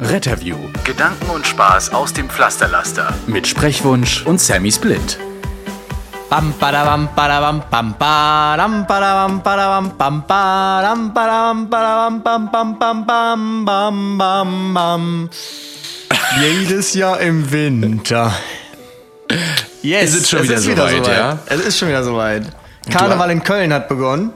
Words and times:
Retterview. 0.00 0.56
Gedanken 0.84 1.30
und 1.30 1.46
Spaß 1.46 1.94
aus 1.94 2.12
dem 2.12 2.28
Pflasterlaster. 2.28 3.14
Mit 3.26 3.46
Sprechwunsch 3.46 4.24
und 4.26 4.40
Sammy 4.40 4.70
Split. 4.70 5.18
Jedes 16.40 16.94
Jahr 16.94 17.20
im 17.20 17.52
Winter. 17.52 18.34
Yes, 19.82 20.10
es 20.10 20.14
ist 20.16 20.30
schon 20.30 20.42
wieder, 20.42 20.54
ist 20.56 20.68
wieder 20.68 20.88
soweit, 20.88 21.04
so 21.04 21.10
ja. 21.10 21.38
Es 21.46 21.60
ist 21.60 21.78
schon 21.78 21.88
wieder 21.88 22.04
soweit. 22.04 22.42
Karneval 22.90 23.30
äh, 23.30 23.32
in 23.32 23.42
Köln 23.42 23.72
hat 23.72 23.88
begonnen. 23.88 24.32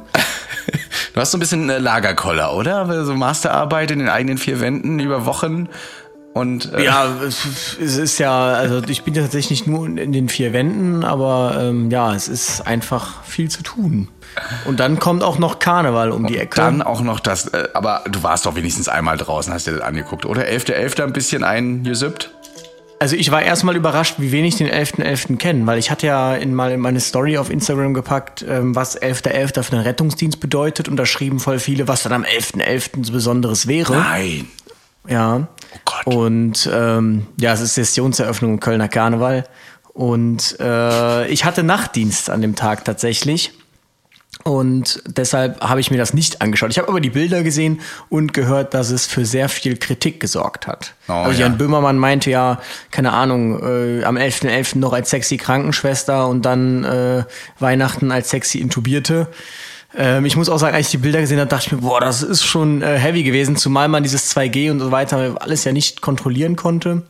Du 1.14 1.20
hast 1.20 1.32
so 1.32 1.38
ein 1.38 1.40
bisschen 1.40 1.66
Lagerkoller, 1.66 2.54
oder? 2.54 3.04
So 3.04 3.14
Masterarbeit 3.14 3.90
in 3.90 3.98
den 3.98 4.08
eigenen 4.08 4.38
vier 4.38 4.60
Wänden 4.60 5.00
über 5.00 5.26
Wochen. 5.26 5.68
Und, 6.32 6.72
äh 6.72 6.84
ja, 6.84 7.08
es 7.20 7.74
ist 7.74 8.18
ja, 8.18 8.52
also 8.52 8.80
ich 8.86 9.02
bin 9.02 9.14
ja 9.14 9.22
tatsächlich 9.22 9.60
nicht 9.60 9.66
nur 9.66 9.86
in 9.86 10.12
den 10.12 10.28
vier 10.28 10.52
Wänden, 10.52 11.02
aber 11.04 11.58
ähm, 11.60 11.90
ja, 11.90 12.14
es 12.14 12.28
ist 12.28 12.66
einfach 12.66 13.24
viel 13.24 13.50
zu 13.50 13.64
tun. 13.64 14.06
Und 14.64 14.78
dann 14.78 15.00
kommt 15.00 15.24
auch 15.24 15.38
noch 15.38 15.58
Karneval 15.58 16.12
um 16.12 16.26
die 16.26 16.38
Ecke. 16.38 16.60
Dann 16.60 16.82
auch 16.82 17.00
noch 17.00 17.18
das, 17.18 17.48
äh, 17.48 17.68
aber 17.74 18.04
du 18.08 18.22
warst 18.22 18.46
doch 18.46 18.54
wenigstens 18.54 18.88
einmal 18.88 19.16
draußen, 19.16 19.52
hast 19.52 19.66
dir 19.66 19.72
das 19.72 19.80
angeguckt, 19.80 20.24
oder? 20.24 20.42
11.11. 20.42 20.98
.11. 20.98 21.02
ein 21.02 21.12
bisschen 21.12 21.42
eingesüppt? 21.42 22.30
Also 23.00 23.16
ich 23.16 23.30
war 23.30 23.42
erstmal 23.42 23.76
überrascht, 23.76 24.16
wie 24.18 24.30
wenig 24.30 24.56
den 24.56 24.68
11.11. 24.68 25.02
.11. 25.02 25.36
kennen, 25.38 25.66
weil 25.66 25.78
ich 25.78 25.90
hatte 25.90 26.06
ja 26.06 26.34
in 26.34 26.54
mal 26.54 26.70
in 26.70 26.80
meine 26.80 27.00
Story 27.00 27.38
auf 27.38 27.48
Instagram 27.48 27.94
gepackt, 27.94 28.44
ähm, 28.46 28.76
was 28.76 29.00
11.11. 29.00 29.54
.11. 29.54 29.62
für 29.62 29.70
den 29.70 29.80
Rettungsdienst 29.80 30.38
bedeutet 30.38 30.86
und 30.86 30.98
da 30.98 31.06
schrieben 31.06 31.40
voll 31.40 31.58
viele, 31.60 31.88
was 31.88 32.02
dann 32.02 32.12
am 32.12 32.24
11.11. 32.24 32.62
.11. 32.62 33.04
so 33.06 33.12
Besonderes 33.14 33.66
wäre. 33.66 33.94
Nein. 33.94 34.48
Ja. 35.08 35.48
Oh 35.74 35.78
Gott. 35.86 36.14
Und 36.14 36.68
ähm, 36.70 37.26
ja, 37.40 37.54
es 37.54 37.62
ist 37.62 37.74
Sessionseröffnung 37.74 38.52
im 38.52 38.60
Kölner 38.60 38.88
Karneval. 38.88 39.44
Und 39.94 40.60
äh, 40.60 41.26
ich 41.28 41.46
hatte 41.46 41.62
Nachtdienst 41.62 42.28
an 42.28 42.42
dem 42.42 42.54
Tag 42.54 42.84
tatsächlich. 42.84 43.52
Und 44.44 45.02
deshalb 45.06 45.60
habe 45.60 45.80
ich 45.80 45.90
mir 45.90 45.98
das 45.98 46.14
nicht 46.14 46.40
angeschaut. 46.40 46.70
Ich 46.70 46.78
habe 46.78 46.88
aber 46.88 47.00
die 47.00 47.10
Bilder 47.10 47.42
gesehen 47.42 47.80
und 48.08 48.32
gehört, 48.32 48.72
dass 48.72 48.90
es 48.90 49.06
für 49.06 49.26
sehr 49.26 49.48
viel 49.48 49.76
Kritik 49.76 50.18
gesorgt 50.18 50.66
hat. 50.66 50.94
Oh, 51.08 51.12
also 51.12 51.40
Jan 51.40 51.52
ja. 51.52 51.58
Böhmermann 51.58 51.98
meinte 51.98 52.30
ja, 52.30 52.60
keine 52.90 53.12
Ahnung, 53.12 53.62
äh, 53.62 54.04
am 54.04 54.16
11.11. 54.16 54.48
.11. 54.48 54.78
noch 54.78 54.92
als 54.92 55.10
sexy 55.10 55.36
Krankenschwester 55.36 56.26
und 56.26 56.46
dann 56.46 56.84
äh, 56.84 57.24
Weihnachten 57.58 58.10
als 58.10 58.30
sexy 58.30 58.58
Intubierte. 58.58 59.28
Ähm, 59.96 60.24
ich 60.24 60.36
muss 60.36 60.48
auch 60.48 60.58
sagen, 60.58 60.74
als 60.74 60.86
ich 60.86 60.92
die 60.92 60.98
Bilder 60.98 61.20
gesehen 61.20 61.38
habe, 61.38 61.48
dachte 61.48 61.66
ich 61.66 61.72
mir, 61.72 61.78
boah, 61.78 62.00
das 62.00 62.22
ist 62.22 62.44
schon 62.44 62.80
äh, 62.80 62.98
heavy 62.98 63.22
gewesen, 63.22 63.56
zumal 63.56 63.88
man 63.88 64.02
dieses 64.02 64.34
2G 64.34 64.70
und 64.70 64.80
so 64.80 64.90
weiter 64.90 65.36
alles 65.40 65.64
ja 65.64 65.72
nicht 65.72 66.00
kontrollieren 66.00 66.56
konnte. 66.56 67.02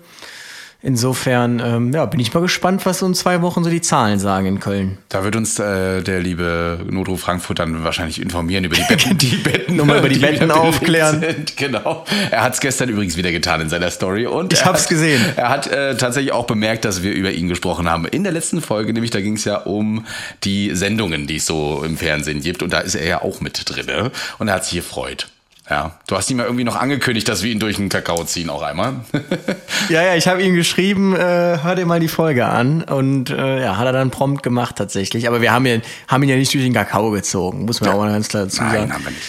Insofern, 0.82 1.60
ähm, 1.62 1.92
ja, 1.92 2.06
bin 2.06 2.20
ich 2.20 2.32
mal 2.32 2.40
gespannt, 2.40 2.86
was 2.86 3.00
so 3.00 3.06
in 3.06 3.14
zwei 3.14 3.42
Wochen 3.42 3.62
so 3.62 3.68
die 3.68 3.82
Zahlen 3.82 4.18
sagen 4.18 4.46
in 4.46 4.60
Köln. 4.60 4.96
Da 5.10 5.24
wird 5.24 5.36
uns 5.36 5.58
äh, 5.58 6.02
der 6.02 6.20
liebe 6.20 6.80
Notruf 6.88 7.20
Frankfurt 7.20 7.58
dann 7.58 7.84
wahrscheinlich 7.84 8.20
informieren 8.20 8.64
über 8.64 8.76
die 8.76 8.84
Betten. 8.88 9.18
die 9.18 9.36
Betten 9.44 9.76
Nochmal 9.76 9.98
über 9.98 10.08
die, 10.08 10.14
die 10.14 10.20
Betten 10.20 10.50
aufklären. 10.50 11.20
Sind. 11.20 11.56
Genau. 11.58 12.06
Er 12.30 12.42
hat 12.42 12.54
es 12.54 12.60
gestern 12.60 12.88
übrigens 12.88 13.18
wieder 13.18 13.30
getan 13.30 13.60
in 13.60 13.68
seiner 13.68 13.90
Story. 13.90 14.26
Und 14.26 14.54
ich 14.54 14.64
hab's 14.64 14.84
hat, 14.84 14.88
gesehen. 14.88 15.22
Er 15.36 15.50
hat 15.50 15.66
äh, 15.66 15.96
tatsächlich 15.96 16.32
auch 16.32 16.46
bemerkt, 16.46 16.86
dass 16.86 17.02
wir 17.02 17.12
über 17.12 17.30
ihn 17.30 17.48
gesprochen 17.48 17.88
haben. 17.88 18.06
In 18.06 18.22
der 18.22 18.32
letzten 18.32 18.62
Folge, 18.62 18.94
nämlich 18.94 19.10
da 19.10 19.20
ging 19.20 19.34
es 19.34 19.44
ja 19.44 19.58
um 19.58 20.06
die 20.44 20.74
Sendungen, 20.74 21.26
die 21.26 21.36
es 21.36 21.46
so 21.46 21.82
im 21.84 21.98
Fernsehen 21.98 22.40
gibt. 22.40 22.62
Und 22.62 22.72
da 22.72 22.78
ist 22.78 22.94
er 22.94 23.06
ja 23.06 23.22
auch 23.22 23.42
mit 23.42 23.68
drin. 23.68 24.10
Und 24.38 24.48
er 24.48 24.54
hat 24.54 24.64
sich 24.64 24.74
gefreut. 24.74 25.28
Ja, 25.70 25.92
du 26.08 26.16
hast 26.16 26.28
ihm 26.30 26.38
ja 26.40 26.46
irgendwie 26.46 26.64
noch 26.64 26.74
angekündigt, 26.74 27.28
dass 27.28 27.44
wir 27.44 27.52
ihn 27.52 27.60
durch 27.60 27.76
den 27.76 27.88
Kakao 27.88 28.24
ziehen, 28.24 28.50
auch 28.50 28.62
einmal. 28.62 29.04
ja, 29.88 30.02
ja, 30.02 30.16
ich 30.16 30.26
habe 30.26 30.42
ihm 30.42 30.54
geschrieben, 30.54 31.14
äh, 31.14 31.58
hör 31.62 31.76
dir 31.76 31.86
mal 31.86 32.00
die 32.00 32.08
Folge 32.08 32.46
an. 32.46 32.82
Und 32.82 33.30
äh, 33.30 33.62
ja, 33.62 33.76
hat 33.76 33.86
er 33.86 33.92
dann 33.92 34.10
prompt 34.10 34.42
gemacht 34.42 34.74
tatsächlich. 34.74 35.28
Aber 35.28 35.40
wir 35.40 35.52
haben, 35.52 35.66
ja, 35.66 35.78
haben 36.08 36.24
ihn 36.24 36.28
ja 36.28 36.36
nicht 36.36 36.52
durch 36.52 36.64
den 36.64 36.72
Kakao 36.72 37.12
gezogen, 37.12 37.66
muss 37.66 37.80
man 37.80 37.90
ja. 37.90 37.94
auch 37.94 38.00
mal 38.00 38.10
ganz 38.10 38.28
klar 38.28 38.44
dazu 38.44 38.56
sagen. 38.56 38.72
Nein, 38.72 38.92
haben 38.92 39.04
wir 39.04 39.10
nicht. 39.12 39.22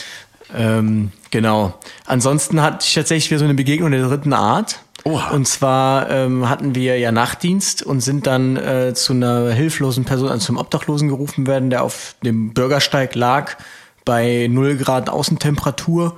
Ähm, 0.58 1.12
genau. 1.30 1.76
Ansonsten 2.06 2.60
hatte 2.62 2.86
ich 2.88 2.96
tatsächlich 2.96 3.30
wieder 3.30 3.40
so 3.40 3.46
eine 3.46 3.54
Begegnung 3.54 3.92
der 3.92 4.02
dritten 4.08 4.34
Art. 4.34 4.80
Oha. 5.04 5.30
Und 5.30 5.48
zwar 5.48 6.10
ähm, 6.10 6.50
hatten 6.50 6.74
wir 6.74 6.98
ja 6.98 7.12
Nachtdienst 7.12 7.84
und 7.84 8.02
sind 8.02 8.26
dann 8.26 8.58
äh, 8.58 8.94
zu 8.96 9.14
einer 9.14 9.52
hilflosen 9.52 10.06
Person, 10.06 10.30
also 10.30 10.44
zum 10.44 10.58
Obdachlosen 10.58 11.08
gerufen 11.08 11.46
werden, 11.46 11.70
der 11.70 11.84
auf 11.84 12.16
dem 12.24 12.54
Bürgersteig 12.54 13.14
lag 13.14 13.58
bei 14.06 14.48
0 14.50 14.78
Grad 14.78 15.10
Außentemperatur 15.10 16.18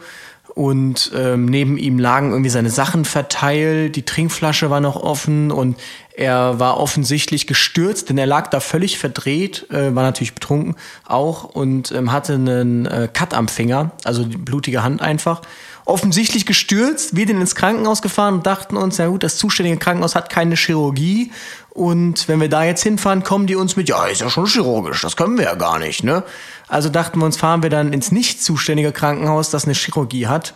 und 0.56 1.12
ähm, 1.16 1.46
neben 1.46 1.78
ihm 1.78 1.98
lagen 1.98 2.30
irgendwie 2.30 2.52
seine 2.52 2.70
Sachen 2.70 3.06
verteilt, 3.06 3.96
die 3.96 4.04
Trinkflasche 4.04 4.70
war 4.70 4.82
noch 4.82 4.96
offen 4.96 5.50
und 5.50 5.78
er 6.16 6.60
war 6.60 6.80
offensichtlich 6.80 7.48
gestürzt, 7.48 8.10
denn 8.10 8.20
er 8.20 8.28
lag 8.28 8.48
da 8.50 8.60
völlig 8.60 9.00
verdreht, 9.00 9.68
äh, 9.72 9.96
war 9.96 10.04
natürlich 10.04 10.36
betrunken 10.36 10.76
auch 11.06 11.44
und 11.44 11.92
ähm, 11.92 12.12
hatte 12.12 12.34
einen 12.36 12.86
äh, 12.86 13.10
Cut 13.12 13.34
am 13.34 13.48
Finger, 13.48 13.92
also 14.04 14.24
die 14.24 14.38
blutige 14.38 14.84
Hand 14.84 15.02
einfach. 15.02 15.42
Offensichtlich 15.86 16.46
gestürzt, 16.46 17.16
wir 17.16 17.28
sind 17.28 17.42
ins 17.42 17.56
Krankenhaus 17.56 18.02
gefahren 18.02 18.36
und 18.36 18.46
dachten 18.46 18.78
uns, 18.78 18.98
ja 18.98 19.08
gut, 19.08 19.24
das 19.24 19.38
zuständige 19.38 19.78
Krankenhaus 19.78 20.16
hat 20.16 20.30
keine 20.30 20.56
Chirurgie 20.56 21.32
und 21.72 22.28
wenn 22.28 22.40
wir 22.40 22.50
da 22.50 22.64
jetzt 22.64 22.84
hinfahren, 22.84 23.24
kommen 23.24 23.48
die 23.48 23.56
uns 23.56 23.76
mit, 23.76 23.90
ja, 23.90 24.06
ist 24.06 24.22
ja 24.22 24.30
schon 24.30 24.46
chirurgisch, 24.46 25.02
das 25.02 25.18
können 25.18 25.38
wir 25.38 25.46
ja 25.46 25.56
gar 25.56 25.80
nicht, 25.80 26.04
ne? 26.04 26.24
Also 26.68 26.90
dachten 26.90 27.20
wir 27.20 27.26
uns, 27.26 27.36
fahren 27.36 27.64
wir 27.64 27.70
dann 27.70 27.92
ins 27.92 28.12
nicht 28.12 28.44
zuständige 28.44 28.92
Krankenhaus, 28.92 29.50
das 29.50 29.66
eine 29.66 29.74
Chirurgie 29.74 30.28
hat. 30.28 30.54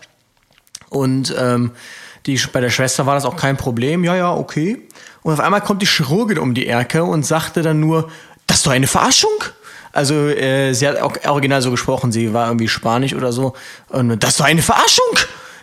Und 0.89 1.35
ähm, 1.37 1.71
die, 2.25 2.39
bei 2.51 2.61
der 2.61 2.69
Schwester 2.69 3.05
war 3.05 3.15
das 3.15 3.25
auch 3.25 3.35
kein 3.35 3.57
Problem. 3.57 4.03
Ja, 4.03 4.15
ja, 4.15 4.33
okay. 4.33 4.87
Und 5.23 5.33
auf 5.33 5.39
einmal 5.39 5.61
kommt 5.61 5.81
die 5.81 5.87
Chirurgin 5.87 6.39
um 6.39 6.53
die 6.53 6.67
Ecke 6.67 7.03
und 7.03 7.25
sagte 7.25 7.61
dann 7.61 7.79
nur, 7.79 8.09
das 8.45 8.57
ist 8.57 8.65
doch 8.65 8.71
eine 8.71 8.87
Verarschung. 8.87 9.31
Also 9.91 10.27
äh, 10.27 10.73
sie 10.73 10.87
hat 10.87 10.99
auch 10.99 11.13
original 11.25 11.61
so 11.61 11.71
gesprochen, 11.71 12.11
sie 12.11 12.33
war 12.33 12.47
irgendwie 12.47 12.67
Spanisch 12.67 13.13
oder 13.13 13.31
so. 13.31 13.53
Und 13.89 14.21
das 14.21 14.31
ist 14.31 14.39
doch 14.39 14.45
eine 14.45 14.61
Verarschung. 14.61 15.17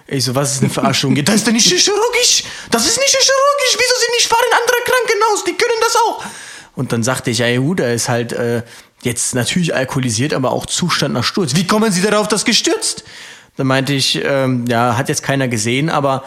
Ich 0.07 0.25
so, 0.25 0.35
was 0.35 0.55
ist 0.55 0.63
eine 0.63 0.71
Verarschung? 0.71 1.15
das 1.25 1.37
ist 1.37 1.47
doch 1.47 1.53
nicht 1.53 1.67
chirurgisch. 1.67 2.45
Das 2.71 2.87
ist 2.87 2.99
nicht 2.99 3.11
chirurgisch. 3.11 3.73
Wieso 3.73 3.95
sind 4.01 4.15
nicht 4.17 4.27
fahren 4.27 4.45
in 4.51 4.57
andere 4.57 4.77
Krankenhaus? 4.85 5.45
Die 5.45 5.53
können 5.53 5.81
das 5.81 5.97
auch. 5.97 6.25
Und 6.77 6.93
dann 6.93 7.03
sagte 7.03 7.31
ich, 7.31 7.39
ja 7.39 7.57
gut, 7.59 7.81
er 7.81 7.95
ist 7.95 8.09
halt 8.09 8.33
äh, 8.33 8.63
jetzt 9.03 9.35
natürlich 9.35 9.75
alkoholisiert, 9.75 10.35
aber 10.35 10.53
auch 10.53 10.67
Zustand 10.67 11.15
nach 11.15 11.25
Sturz. 11.25 11.55
Wie 11.55 11.67
kommen 11.67 11.93
Sie 11.93 12.03
darauf, 12.03 12.27
das 12.29 12.45
gestürzt? 12.45 13.05
Dann 13.57 13.69
meinte 13.69 13.93
ich, 13.93 14.21
ähm, 14.25 14.65
ja, 14.67 14.97
hat 14.97 15.09
jetzt 15.09 15.23
keiner 15.23 15.47
gesehen, 15.47 15.89
aber 15.89 16.25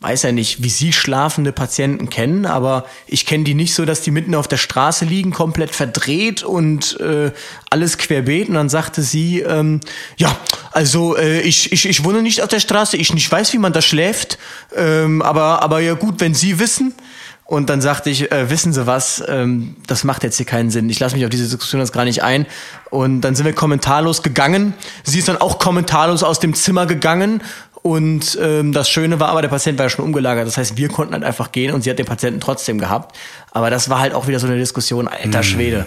weiß 0.00 0.22
ja 0.22 0.32
nicht, 0.32 0.62
wie 0.62 0.70
Sie 0.70 0.94
schlafende 0.94 1.52
Patienten 1.52 2.08
kennen, 2.08 2.46
aber 2.46 2.86
ich 3.06 3.26
kenne 3.26 3.44
die 3.44 3.54
nicht 3.54 3.74
so, 3.74 3.84
dass 3.84 4.00
die 4.00 4.10
mitten 4.10 4.34
auf 4.34 4.48
der 4.48 4.56
Straße 4.56 5.04
liegen, 5.04 5.30
komplett 5.30 5.74
verdreht 5.74 6.42
und 6.42 6.98
äh, 7.00 7.32
alles 7.68 7.98
querbeet. 7.98 8.48
Und 8.48 8.54
dann 8.54 8.70
sagte 8.70 9.02
sie, 9.02 9.40
ähm, 9.40 9.80
ja, 10.16 10.34
also 10.72 11.18
äh, 11.18 11.42
ich, 11.42 11.70
ich, 11.72 11.86
ich 11.86 12.02
wohne 12.02 12.22
nicht 12.22 12.42
auf 12.42 12.48
der 12.48 12.60
Straße, 12.60 12.96
ich 12.96 13.12
nicht 13.12 13.30
weiß, 13.30 13.52
wie 13.52 13.58
man 13.58 13.74
da 13.74 13.82
schläft, 13.82 14.38
ähm, 14.74 15.20
aber, 15.20 15.62
aber 15.62 15.80
ja 15.80 15.92
gut, 15.92 16.20
wenn 16.20 16.34
Sie 16.34 16.58
wissen. 16.58 16.94
Und 17.50 17.68
dann 17.68 17.80
sagte 17.80 18.10
ich, 18.10 18.30
äh, 18.30 18.48
wissen 18.48 18.72
Sie 18.72 18.86
was, 18.86 19.24
ähm, 19.26 19.74
das 19.88 20.04
macht 20.04 20.22
jetzt 20.22 20.36
hier 20.36 20.46
keinen 20.46 20.70
Sinn. 20.70 20.88
Ich 20.88 21.00
lasse 21.00 21.16
mich 21.16 21.24
auf 21.24 21.30
diese 21.30 21.42
Diskussion 21.42 21.80
jetzt 21.80 21.92
gar 21.92 22.04
nicht 22.04 22.22
ein. 22.22 22.46
Und 22.90 23.22
dann 23.22 23.34
sind 23.34 23.44
wir 23.44 23.52
kommentarlos 23.52 24.22
gegangen. 24.22 24.72
Sie 25.02 25.18
ist 25.18 25.26
dann 25.26 25.36
auch 25.36 25.58
kommentarlos 25.58 26.22
aus 26.22 26.38
dem 26.38 26.54
Zimmer 26.54 26.86
gegangen. 26.86 27.42
Und 27.82 28.38
ähm, 28.40 28.72
das 28.72 28.90
Schöne 28.90 29.20
war 29.20 29.28
aber, 29.30 29.40
der 29.42 29.48
Patient 29.48 29.78
war 29.78 29.86
ja 29.86 29.90
schon 29.90 30.04
umgelagert. 30.04 30.46
Das 30.46 30.58
heißt, 30.58 30.76
wir 30.76 30.88
konnten 30.88 31.14
halt 31.14 31.24
einfach 31.24 31.50
gehen 31.50 31.72
und 31.72 31.82
sie 31.82 31.90
hat 31.90 31.98
den 31.98 32.06
Patienten 32.06 32.40
trotzdem 32.40 32.78
gehabt. 32.78 33.16
Aber 33.52 33.70
das 33.70 33.88
war 33.88 34.00
halt 34.00 34.12
auch 34.12 34.26
wieder 34.26 34.38
so 34.38 34.46
eine 34.46 34.58
Diskussion, 34.58 35.08
alter 35.08 35.38
hm. 35.38 35.42
Schwede. 35.42 35.86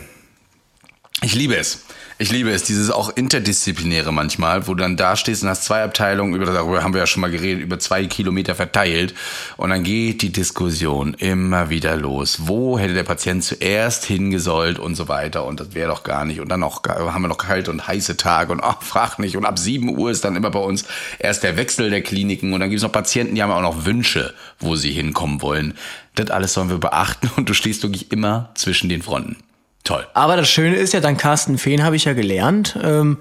Ich 1.22 1.36
liebe 1.36 1.56
es. 1.56 1.86
Ich 2.24 2.31
liebe 2.31 2.52
es, 2.52 2.64
dieses 2.64 2.90
auch 2.90 3.10
interdisziplinäre 3.10 4.14
manchmal, 4.14 4.66
wo 4.66 4.75
du 4.75 4.81
dann 4.81 4.96
da 4.96 5.18
stehst 5.18 5.44
und 5.44 5.50
hast 5.50 5.66
zwei 5.66 5.84
Abteilungen, 5.84 6.34
über 6.34 6.46
darüber 6.46 6.81
haben 6.81 6.94
wir 6.94 7.02
ja 7.02 7.06
schon 7.06 7.20
mal 7.20 7.30
geredet, 7.30 7.62
über 7.62 7.80
zwei 7.80 8.06
Kilometer 8.06 8.56
verteilt. 8.56 9.14
Und 9.58 9.72
dann 9.72 9.84
geht 9.84 10.22
die 10.22 10.31
Diskussion 10.31 11.16
immer 11.16 11.70
wieder 11.70 11.98
los. 11.98 12.48
Wo 12.48 12.80
hätte 12.80 12.94
der 12.94 13.04
Patient 13.04 13.44
zuerst 13.44 14.06
hingesollt 14.06 14.80
und 14.80 14.96
so 14.96 15.10
weiter. 15.10 15.44
Und 15.44 15.60
das 15.60 15.75
wäre 15.75 15.90
doch 15.90 16.04
gar 16.04 16.24
nicht. 16.24 16.40
Und 16.40 16.48
dann 16.48 16.62
noch 16.62 16.81
haben 16.86 17.24
wir 17.24 17.28
noch 17.28 17.38
kalte 17.38 17.72
und 17.72 17.86
heiße 17.86 18.16
Tage 18.16 18.54
und 18.54 18.64
ach, 18.64 18.81
frag 18.81 19.20
nicht. 19.20 19.36
Und 19.36 19.44
ab 19.44 19.60
sieben 19.60 19.90
Uhr 19.90 20.10
ist 20.10 20.24
dann 20.24 20.38
immer 20.38 20.50
bei 20.50 20.60
uns 20.60 20.86
erst 21.20 21.44
der 21.44 21.58
Wechsel 21.58 21.90
der 21.90 22.04
Kliniken. 22.04 22.54
Und 22.54 22.62
dann 22.62 22.70
gibt 22.70 22.78
es 22.78 22.84
noch 22.84 22.92
Patienten, 22.94 23.36
die 23.36 23.44
haben 23.44 23.52
auch 23.52 23.62
noch 23.62 23.84
Wünsche, 23.84 24.34
wo 24.60 24.78
sie 24.78 24.94
hinkommen 24.94 25.42
wollen. 25.42 25.74
Das 26.16 26.30
alles 26.30 26.54
sollen 26.54 26.70
wir 26.70 26.78
beachten 26.78 27.30
und 27.36 27.50
du 27.50 27.54
stehst 27.54 27.84
wirklich 27.84 28.14
immer 28.14 28.52
zwischen 28.56 28.88
den 28.88 29.02
Fronten. 29.02 29.36
Toll. 29.83 30.07
Aber 30.13 30.38
das 30.38 30.50
Schöne 30.50 30.75
ist 30.75 30.94
ja, 30.94 31.00
dann 31.00 31.18
Carsten 31.18 31.57
Fehn 31.57 31.83
habe 31.83 31.95
ich 31.95 32.06
ja 32.06 32.13
gelernt, 32.13 32.77
ähm, 32.81 33.18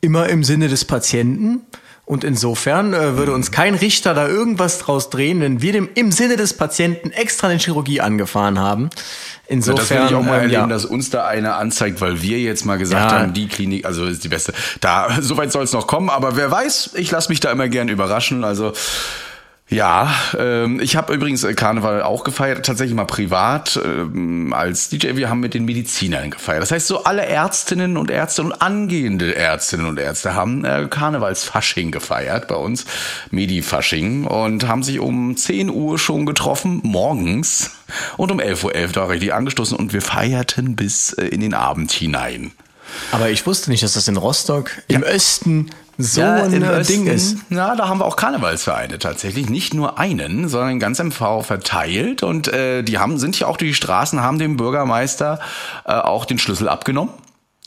immer 0.00 0.28
im 0.28 0.44
Sinne 0.44 0.68
des 0.68 0.84
Patienten. 0.84 1.62
Und 2.06 2.22
insofern 2.22 2.94
äh, 2.94 3.16
würde 3.16 3.32
uns 3.32 3.50
kein 3.50 3.74
Richter 3.74 4.14
da 4.14 4.28
irgendwas 4.28 4.78
draus 4.78 5.10
drehen, 5.10 5.40
wenn 5.40 5.60
wir 5.60 5.72
dem 5.72 5.88
im 5.96 6.12
Sinne 6.12 6.36
des 6.36 6.54
Patienten 6.54 7.10
extra 7.10 7.48
eine 7.48 7.58
Chirurgie 7.58 8.00
angefahren 8.00 8.60
haben. 8.60 8.90
Insofern, 9.48 9.76
das 9.76 9.90
will 9.90 10.06
ich 10.06 10.14
auch 10.14 10.22
mal 10.22 10.36
erleben, 10.36 10.52
ja. 10.52 10.66
dass 10.68 10.84
uns 10.84 11.10
da 11.10 11.26
einer 11.26 11.56
anzeigt, 11.56 12.00
weil 12.00 12.22
wir 12.22 12.38
jetzt 12.38 12.64
mal 12.64 12.78
gesagt 12.78 13.10
ja. 13.10 13.18
haben, 13.18 13.34
die 13.34 13.48
Klinik, 13.48 13.84
also 13.84 14.06
ist 14.06 14.22
die 14.22 14.28
beste. 14.28 14.54
Da, 14.80 15.16
soweit 15.20 15.50
soll 15.50 15.64
es 15.64 15.72
noch 15.72 15.88
kommen, 15.88 16.08
aber 16.08 16.36
wer 16.36 16.48
weiß, 16.48 16.92
ich 16.94 17.10
lasse 17.10 17.28
mich 17.28 17.40
da 17.40 17.50
immer 17.50 17.68
gern 17.68 17.88
überraschen. 17.88 18.44
Also 18.44 18.72
ja, 19.68 20.14
ähm, 20.38 20.78
ich 20.78 20.94
habe 20.94 21.12
übrigens 21.12 21.44
Karneval 21.56 22.00
auch 22.02 22.22
gefeiert, 22.22 22.64
tatsächlich 22.64 22.94
mal 22.94 23.04
privat 23.04 23.80
ähm, 23.84 24.52
als 24.52 24.90
DJ. 24.90 25.16
Wir 25.16 25.28
haben 25.28 25.40
mit 25.40 25.54
den 25.54 25.64
Medizinern 25.64 26.30
gefeiert. 26.30 26.62
Das 26.62 26.70
heißt, 26.70 26.86
so 26.86 27.02
alle 27.02 27.26
Ärztinnen 27.26 27.96
und 27.96 28.12
Ärzte 28.12 28.42
und 28.42 28.52
angehende 28.52 29.34
Ärztinnen 29.34 29.86
und 29.86 29.98
Ärzte 29.98 30.34
haben 30.34 30.64
äh, 30.64 30.86
Karnevalsfasching 30.88 31.90
gefeiert 31.90 32.46
bei 32.46 32.54
uns, 32.54 32.86
Medi-Fasching, 33.32 34.24
und 34.26 34.68
haben 34.68 34.84
sich 34.84 35.00
um 35.00 35.36
10 35.36 35.70
Uhr 35.70 35.98
schon 35.98 36.26
getroffen, 36.26 36.80
morgens, 36.84 37.72
und 38.16 38.30
um 38.30 38.38
11.11 38.38 38.64
Uhr 38.64 38.72
.11 38.72 38.92
da 38.92 39.04
richtig 39.06 39.34
angestoßen 39.34 39.76
und 39.76 39.92
wir 39.92 40.02
feierten 40.02 40.76
bis 40.76 41.12
äh, 41.14 41.26
in 41.26 41.40
den 41.40 41.54
Abend 41.54 41.90
hinein. 41.90 42.52
Aber 43.10 43.30
ich 43.30 43.44
wusste 43.46 43.70
nicht, 43.70 43.82
dass 43.82 43.94
das 43.94 44.06
in 44.06 44.16
Rostock 44.16 44.70
ja. 44.88 44.98
im 44.98 45.02
Osten 45.02 45.70
so 45.98 46.20
ja, 46.20 46.34
ein 46.34 46.62
Osten, 46.62 46.92
Ding 46.92 47.06
ist. 47.06 47.38
Ja, 47.48 47.74
da 47.74 47.88
haben 47.88 48.00
wir 48.00 48.04
auch 48.04 48.16
Karnevalsvereine 48.16 48.98
tatsächlich. 48.98 49.48
Nicht 49.48 49.72
nur 49.72 49.98
einen, 49.98 50.48
sondern 50.48 50.78
ganz 50.78 50.98
MV 50.98 51.42
verteilt. 51.42 52.22
Und 52.22 52.48
äh, 52.48 52.82
die 52.82 52.98
haben, 52.98 53.18
sind 53.18 53.38
ja 53.38 53.46
auch 53.46 53.56
durch 53.56 53.70
die 53.70 53.74
Straßen, 53.74 54.20
haben 54.20 54.38
dem 54.38 54.56
Bürgermeister 54.56 55.40
äh, 55.86 55.92
auch 55.92 56.24
den 56.26 56.38
Schlüssel 56.38 56.68
abgenommen. 56.68 57.12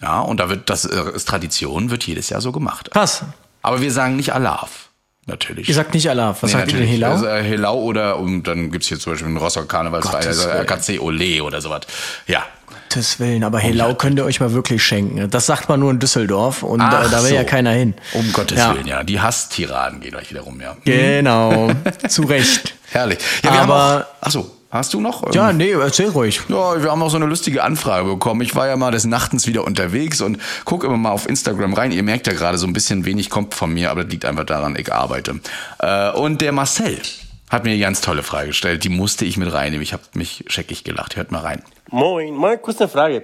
Ja, 0.02 0.22
und 0.22 0.40
da 0.40 0.50
wird 0.50 0.70
das 0.70 0.86
äh, 0.86 1.12
ist 1.14 1.28
Tradition, 1.28 1.90
wird 1.90 2.04
jedes 2.06 2.30
Jahr 2.30 2.42
so 2.42 2.52
gemacht. 2.52 2.92
Krass. 2.92 3.24
Aber 3.62 3.82
wir 3.82 3.92
sagen 3.92 4.16
nicht 4.16 4.34
Alaf. 4.34 4.90
Natürlich. 5.26 5.68
Ihr 5.70 5.76
sagt 5.76 5.94
nicht 5.94 6.10
Alaf. 6.10 6.42
Was 6.42 6.54
nee, 6.54 6.60
sagt 6.60 6.72
ihr 6.72 6.80
denn 6.80 6.88
Helau? 6.88 7.12
Also, 7.12 7.28
äh, 7.28 7.44
Helau 7.44 7.80
oder 7.80 8.18
und 8.18 8.44
dann 8.44 8.72
gibt's 8.72 8.88
hier 8.88 9.00
zum 9.00 9.14
Beispiel 9.14 9.28
einen 9.28 9.38
Rostock 9.38 9.70
Karnevalsverein, 9.70 10.28
also 10.28 10.50
RKC 10.50 11.00
Ole 11.02 11.44
oder 11.44 11.62
sowas. 11.62 11.82
Ja, 12.26 12.44
Gottes 12.90 13.20
Willen, 13.20 13.44
aber 13.44 13.60
Helau 13.60 13.94
könnt 13.94 14.18
ihr 14.18 14.26
euch 14.26 14.40
mal 14.40 14.52
wirklich 14.54 14.84
schenken. 14.84 15.30
Das 15.30 15.46
sagt 15.46 15.70
man 15.70 15.80
nur 15.80 15.92
in 15.92 16.00
Düsseldorf 16.00 16.64
und 16.64 16.82
Ach 16.82 16.90
da 17.12 17.22
will 17.22 17.30
so. 17.30 17.36
ja 17.36 17.44
keiner 17.44 17.70
hin. 17.70 17.94
Um 18.14 18.34
Gottes 18.34 18.58
ja. 18.58 18.74
Willen, 18.74 18.88
ja. 18.88 19.04
Die 19.04 19.22
Hasstiraden 19.22 20.00
gehen 20.00 20.16
euch 20.16 20.32
wiederum, 20.32 20.60
ja. 20.60 20.76
Genau, 20.86 21.70
zu 22.08 22.24
Recht. 22.24 22.74
Herrlich. 22.90 23.20
Ja, 23.44 23.54
wir 23.54 23.62
aber, 23.62 23.74
haben 23.76 24.02
auch, 24.02 24.06
ach 24.22 24.32
so, 24.32 24.52
Hast 24.72 24.94
du 24.94 25.02
noch? 25.02 25.34
Ja, 25.34 25.52
nee, 25.52 25.72
erzähl 25.72 26.10
ruhig. 26.10 26.42
Ja, 26.48 26.82
wir 26.82 26.92
haben 26.92 27.02
auch 27.02 27.10
so 27.10 27.18
eine 27.18 27.26
lustige 27.26 27.64
Anfrage 27.64 28.08
bekommen. 28.08 28.42
Ich 28.42 28.56
war 28.56 28.68
ja 28.68 28.76
mal 28.76 28.92
des 28.92 29.06
Nachtens 29.06 29.48
wieder 29.48 29.66
unterwegs 29.66 30.22
und 30.22 30.38
guck 30.64 30.84
immer 30.84 30.98
mal 30.98 31.10
auf 31.10 31.28
Instagram 31.28 31.74
rein. 31.74 31.92
Ihr 31.92 32.04
merkt 32.04 32.28
ja 32.28 32.34
gerade 32.34 32.60
so 32.60 32.68
ein 32.68 32.74
bisschen 32.74 33.04
wenig 33.06 33.32
kommt 33.32 33.56
von 33.56 33.74
mir, 33.74 33.90
aber 33.90 34.04
das 34.04 34.12
liegt 34.12 34.26
einfach 34.26 34.46
daran, 34.46 34.76
ich 34.78 34.94
arbeite. 34.94 35.40
Äh, 35.80 36.12
und 36.12 36.42
der 36.42 36.52
Marcel 36.52 37.00
hat 37.50 37.64
mir 37.64 37.72
eine 37.72 37.80
ganz 37.80 38.02
tolle 38.02 38.24
Frage 38.24 38.48
gestellt. 38.48 38.84
Die 38.84 38.90
musste 38.90 39.26
ich 39.26 39.38
mit 39.38 39.52
reinnehmen. 39.52 39.82
Ich 39.82 39.94
habe 39.94 40.04
mich 40.14 40.46
scheckig 40.48 40.84
gelacht. 40.84 41.16
Hört 41.16 41.32
mal 41.32 41.42
rein. 41.42 41.64
Moin, 41.90 42.36
mal 42.36 42.58
kurz 42.58 42.80
eine 42.80 42.90
Frage. 42.90 43.24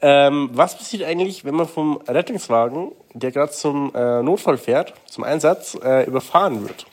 Ähm, 0.00 0.50
was 0.52 0.76
passiert 0.76 1.04
eigentlich, 1.04 1.44
wenn 1.44 1.54
man 1.54 1.68
vom 1.68 2.00
Rettungswagen, 2.08 2.92
der 3.14 3.30
gerade 3.30 3.52
zum 3.52 3.94
äh, 3.94 4.22
Notfall 4.22 4.58
fährt, 4.58 4.94
zum 5.06 5.22
Einsatz, 5.24 5.78
äh, 5.82 6.04
überfahren 6.06 6.66
wird? 6.66 6.86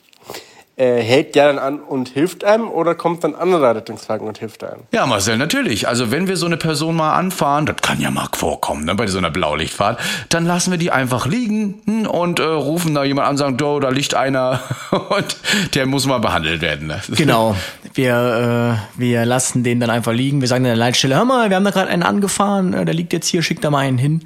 Äh, 0.80 1.02
hält 1.02 1.36
der 1.36 1.48
dann 1.48 1.60
an 1.60 1.80
und 1.82 2.08
hilft 2.08 2.46
einem 2.46 2.70
oder 2.70 2.96
kommt 2.96 3.26
dann 3.26 3.36
anderer 3.36 3.76
Rettungswagen 3.76 4.26
und 4.26 4.38
hilft 4.38 4.64
einem? 4.64 4.84
Ja, 4.94 5.06
Marcel, 5.06 5.38
natürlich. 5.38 5.90
Also 5.90 6.10
wenn 6.10 6.30
wir 6.30 6.38
so 6.38 6.46
eine 6.46 6.56
Person 6.56 6.96
mal 6.96 7.16
anfahren, 7.16 7.66
das 7.66 7.76
kann 7.82 8.00
ja 8.00 8.10
mal 8.12 8.30
vorkommen, 8.32 8.86
ne, 8.86 8.96
bei 8.96 9.08
so 9.08 9.18
einer 9.18 9.30
Blaulichtfahrt, 9.30 10.00
dann 10.30 10.46
lassen 10.46 10.72
wir 10.72 10.78
die 10.78 10.92
einfach 10.92 11.28
liegen 11.28 11.82
hm, 11.86 12.08
und 12.08 12.40
äh, 12.40 12.44
rufen 12.44 12.96
da 12.96 13.04
jemand 13.04 13.28
an 13.28 13.34
und 13.34 13.38
sagen, 13.38 13.58
do, 13.58 13.82
da 13.82 13.90
liegt 13.90 14.14
einer 14.14 14.62
und 14.92 15.38
der 15.76 15.86
muss 15.86 16.06
mal 16.06 16.20
behandelt 16.20 16.62
werden. 16.62 16.88
Ne? 16.88 17.02
Genau. 17.20 17.58
Wir, 17.94 18.80
äh, 18.96 19.00
wir 19.00 19.26
lassen 19.26 19.64
den 19.64 19.82
dann 19.82 19.90
einfach 19.90 20.14
liegen. 20.14 20.40
Wir 20.40 20.48
sagen 20.48 20.64
an 20.64 20.70
der 20.70 20.78
Leitstelle, 20.78 21.16
hör 21.18 21.26
mal, 21.26 21.50
wir 21.50 21.58
haben 21.58 21.66
da 21.66 21.72
gerade 21.72 21.90
einen 21.90 22.04
angefahren, 22.04 22.74
äh, 22.74 22.86
der 22.86 22.94
liegt 22.94 23.12
jetzt 23.12 23.28
hier, 23.28 23.44
schickt 23.44 23.66
da 23.66 23.70
mal 23.70 23.80
einen 23.80 23.98
hin. 23.98 24.24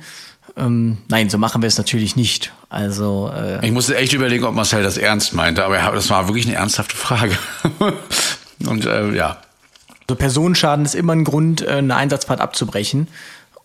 Ähm, 0.56 0.98
nein, 1.10 1.30
so 1.30 1.38
machen 1.38 1.62
wir 1.62 1.68
es 1.68 1.78
natürlich 1.78 2.16
nicht. 2.16 2.54
Also 2.70 3.32
äh, 3.36 3.66
ich 3.66 3.72
musste 3.72 3.96
echt 3.96 4.14
überlegen, 4.14 4.44
ob 4.46 4.54
Marcel 4.54 4.84
das 4.84 4.98
ernst 4.98 5.34
meinte, 5.34 5.66
aber 5.66 5.78
das 5.78 6.10
war 6.10 6.28
wirklich 6.28 6.46
eine 6.46 6.56
ernsthafte 6.56 6.96
Frage. 6.96 7.38
Und 8.68 8.86
äh, 8.86 9.14
ja. 9.14 9.38
So 10.10 10.16
Personenschaden 10.16 10.86
ist 10.86 10.96
immer 10.96 11.14
ein 11.14 11.24
Grund, 11.24 11.62
äh, 11.62 11.72
eine 11.72 11.96
Einsatzfahrt 11.96 12.40
abzubrechen. 12.40 13.08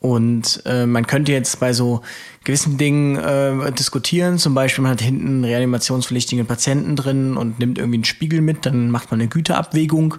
Und 0.00 0.62
äh, 0.64 0.86
man 0.86 1.06
könnte 1.06 1.32
jetzt 1.32 1.58
bei 1.58 1.72
so 1.72 2.02
gewissen 2.44 2.78
Dingen 2.78 3.16
äh, 3.16 3.72
diskutieren. 3.72 4.38
Zum 4.38 4.54
Beispiel, 4.54 4.82
man 4.82 4.92
hat 4.92 5.00
hinten 5.00 5.26
einen 5.26 5.44
reanimationspflichtigen 5.44 6.46
Patienten 6.46 6.94
drin 6.94 7.36
und 7.36 7.58
nimmt 7.58 7.78
irgendwie 7.78 7.96
einen 7.96 8.04
Spiegel 8.04 8.40
mit, 8.40 8.64
dann 8.64 8.90
macht 8.90 9.10
man 9.10 9.20
eine 9.20 9.28
Güteabwägung 9.28 10.14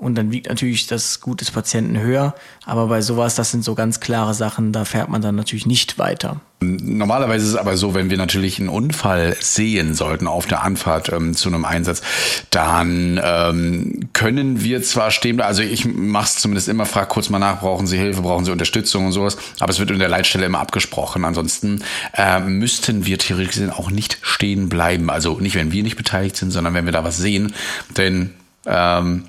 und 0.00 0.14
dann 0.14 0.32
wiegt 0.32 0.48
natürlich 0.48 0.86
das 0.86 1.20
Gut 1.20 1.42
des 1.42 1.50
Patienten 1.50 2.00
höher. 2.00 2.34
Aber 2.64 2.86
bei 2.86 3.02
sowas, 3.02 3.34
das 3.34 3.50
sind 3.50 3.62
so 3.62 3.74
ganz 3.74 4.00
klare 4.00 4.32
Sachen, 4.32 4.72
da 4.72 4.86
fährt 4.86 5.10
man 5.10 5.20
dann 5.20 5.36
natürlich 5.36 5.66
nicht 5.66 5.98
weiter. 5.98 6.40
Normalerweise 6.62 7.44
ist 7.44 7.52
es 7.52 7.56
aber 7.56 7.76
so, 7.76 7.94
wenn 7.94 8.10
wir 8.10 8.18
natürlich 8.18 8.58
einen 8.58 8.68
Unfall 8.68 9.36
sehen 9.40 9.94
sollten 9.94 10.26
auf 10.26 10.46
der 10.46 10.62
Anfahrt 10.62 11.10
ähm, 11.10 11.34
zu 11.34 11.48
einem 11.48 11.64
Einsatz, 11.64 12.02
dann 12.50 13.18
ähm, 13.22 14.10
können 14.12 14.62
wir 14.62 14.82
zwar 14.82 15.10
stehen, 15.10 15.40
also 15.40 15.62
ich 15.62 15.86
mache 15.86 16.26
es 16.26 16.36
zumindest 16.36 16.68
immer, 16.68 16.84
frage 16.84 17.08
kurz 17.08 17.30
mal 17.30 17.38
nach, 17.38 17.60
brauchen 17.60 17.86
Sie 17.86 17.96
Hilfe, 17.96 18.20
brauchen 18.20 18.44
Sie 18.44 18.52
Unterstützung 18.52 19.06
und 19.06 19.12
sowas, 19.12 19.38
aber 19.58 19.70
es 19.70 19.78
wird 19.78 19.90
in 19.90 19.98
der 19.98 20.08
Leitstelle 20.08 20.44
immer 20.44 20.60
abgesprochen. 20.60 21.24
Ansonsten 21.24 21.82
äh, 22.14 22.40
müssten 22.40 23.06
wir 23.06 23.18
theoretisch 23.18 23.52
gesehen 23.52 23.70
auch 23.70 23.90
nicht 23.90 24.18
stehen 24.20 24.68
bleiben. 24.68 25.08
Also 25.08 25.40
nicht, 25.40 25.56
wenn 25.56 25.72
wir 25.72 25.82
nicht 25.82 25.96
beteiligt 25.96 26.36
sind, 26.36 26.50
sondern 26.50 26.74
wenn 26.74 26.84
wir 26.84 26.92
da 26.92 27.04
was 27.04 27.16
sehen, 27.16 27.54
denn 27.96 28.34
ähm, 28.66 29.24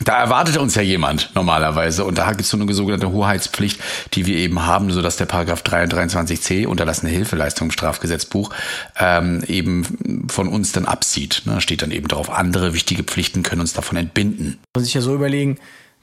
da 0.00 0.18
erwartet 0.18 0.56
uns 0.56 0.74
ja 0.74 0.82
jemand 0.82 1.30
normalerweise 1.34 2.04
und 2.04 2.16
da 2.18 2.28
gibt 2.30 2.42
es 2.42 2.50
so 2.50 2.56
eine 2.56 2.72
sogenannte 2.72 3.10
Hoheitspflicht, 3.10 3.80
die 4.14 4.26
wir 4.26 4.36
eben 4.36 4.64
haben, 4.64 4.90
sodass 4.90 5.16
der 5.16 5.26
Paragraph 5.26 5.62
23c 5.62 6.66
unterlassene 6.66 7.10
Hilfeleistung 7.12 7.70
Strafgesetzbuch 7.70 8.50
ähm, 8.98 9.44
eben 9.46 10.28
von 10.28 10.48
uns 10.48 10.72
dann 10.72 10.86
absieht. 10.86 11.42
Da 11.44 11.54
ne? 11.54 11.60
steht 11.60 11.82
dann 11.82 11.90
eben 11.90 12.08
drauf, 12.08 12.30
andere 12.30 12.72
wichtige 12.72 13.04
Pflichten 13.04 13.42
können 13.42 13.60
uns 13.60 13.74
davon 13.74 13.98
entbinden. 13.98 14.46
Man 14.46 14.80
muss 14.80 14.84
sich 14.84 14.94
ja 14.94 15.02
so 15.02 15.14
überlegen, 15.14 15.58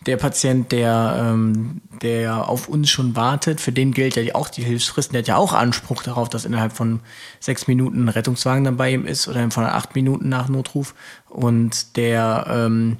der 0.05 0.17
Patient, 0.17 0.71
der, 0.71 1.17
ähm, 1.19 1.81
der 2.01 2.47
auf 2.47 2.69
uns 2.69 2.89
schon 2.89 3.15
wartet, 3.15 3.59
für 3.59 3.73
den 3.73 3.91
gilt 3.91 4.15
ja 4.15 4.35
auch 4.35 4.49
die 4.49 4.63
Hilfsfrist, 4.63 5.11
der 5.11 5.19
hat 5.19 5.27
ja 5.27 5.35
auch 5.35 5.51
Anspruch 5.51 6.03
darauf, 6.03 6.29
dass 6.29 6.45
innerhalb 6.45 6.71
von 6.71 7.01
sechs 7.39 7.67
Minuten 7.67 8.05
ein 8.05 8.09
Rettungswagen 8.09 8.63
dann 8.63 8.77
bei 8.77 8.93
ihm 8.93 9.05
ist 9.05 9.27
oder 9.27 9.49
von 9.51 9.65
acht 9.65 9.95
Minuten 9.95 10.29
nach 10.29 10.47
Notruf. 10.47 10.95
Und 11.27 11.97
der 11.97 12.45
ähm, 12.49 12.97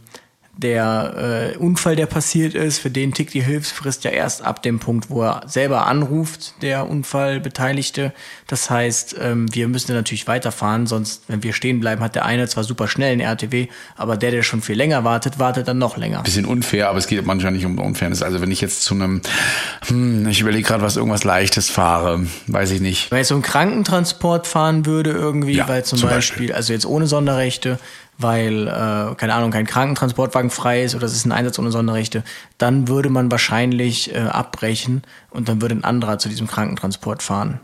der 0.62 1.54
äh, 1.56 1.58
Unfall, 1.58 1.96
der 1.96 2.06
passiert 2.06 2.54
ist, 2.54 2.80
für 2.80 2.90
den 2.90 3.14
tickt 3.14 3.34
die 3.34 3.42
Hilfsfrist 3.42 4.04
ja 4.04 4.12
erst 4.12 4.44
ab 4.44 4.62
dem 4.62 4.80
Punkt, 4.80 5.10
wo 5.10 5.24
er 5.24 5.44
selber 5.48 5.88
anruft, 5.88 6.62
der 6.62 6.90
Unfallbeteiligte. 6.90 8.14
Das 8.48 8.70
heißt, 8.70 9.16
ähm, 9.22 9.54
wir 9.54 9.70
müssen 9.70 9.94
natürlich 9.94 10.28
weiterfahren, 10.28 10.86
sonst, 10.86 11.24
wenn 11.28 11.44
wir 11.44 11.54
stehen 11.54 11.80
bleiben, 11.80 12.02
hat 12.02 12.16
der 12.16 12.26
eine 12.26 12.48
zwar 12.48 12.66
super 12.66 12.88
schnell 12.88 13.14
einen 13.14 13.22
RTW, 13.22 13.68
aber 13.96 14.18
der, 14.18 14.32
der 14.32 14.44
schon 14.44 14.62
viel 14.62 14.76
länger 14.76 15.06
wartet, 15.06 15.40
wartet 15.40 15.68
dann 15.68 15.78
noch 15.78 15.96
länger. 15.96 16.24
Bisschen 16.24 16.46
unfair, 16.46 16.90
aber 16.90 16.98
es 16.98 17.08
geht 17.08 17.26
manchmal 17.26 17.54
nicht 17.54 17.66
um 17.66 17.80
Unfairness. 17.80 18.22
Also 18.22 18.42
wenn 18.42 18.52
ich 18.52 18.60
jetzt 18.60 18.84
zu 18.84 18.96
einem, 18.96 19.22
hm, 19.88 20.28
ich 20.28 20.42
überlege 20.42 20.68
gerade, 20.68 20.84
was 20.84 20.98
irgendwas 20.98 21.24
Leichtes 21.24 21.70
fahre, 21.70 22.26
weiß 22.48 22.72
ich 22.72 22.82
nicht. 22.82 23.12
Wenn 23.12 23.22
ich 23.22 23.28
so 23.28 23.36
einen 23.36 23.44
Krankentransport 23.44 24.46
fahren 24.46 24.86
würde 24.86 25.12
irgendwie, 25.12 25.54
ja, 25.54 25.70
weil 25.70 25.86
zum, 25.86 26.00
zum 26.00 26.10
Beispiel, 26.10 26.48
Beispiel, 26.48 26.54
also 26.54 26.74
jetzt 26.74 26.86
ohne 26.86 27.08
Sonderrechte, 27.08 27.80
weil, 28.20 28.68
äh, 28.68 29.16
keine 29.16 29.34
Ahnung, 29.34 29.50
kein 29.52 29.66
Krankentransportwagen 29.66 30.50
frei 30.52 30.84
ist 30.84 30.94
oder 30.94 31.06
es 31.06 31.14
ist 31.14 31.26
ein 31.26 31.32
Einsatz 31.32 31.58
ohne 31.58 31.72
Sonderrechte, 31.72 32.24
dann 32.58 32.88
würde 32.88 33.10
man 33.10 33.32
wahrscheinlich 33.32 34.14
äh, 34.14 34.20
abbrechen 34.20 35.02
und 35.32 35.50
dann 35.50 35.62
würde 35.62 35.76
ein 35.76 35.84
anderer 35.84 36.20
zu 36.20 36.30
diesem 36.30 36.46
Krankentransport 36.48 37.24
fahren. 37.24 37.60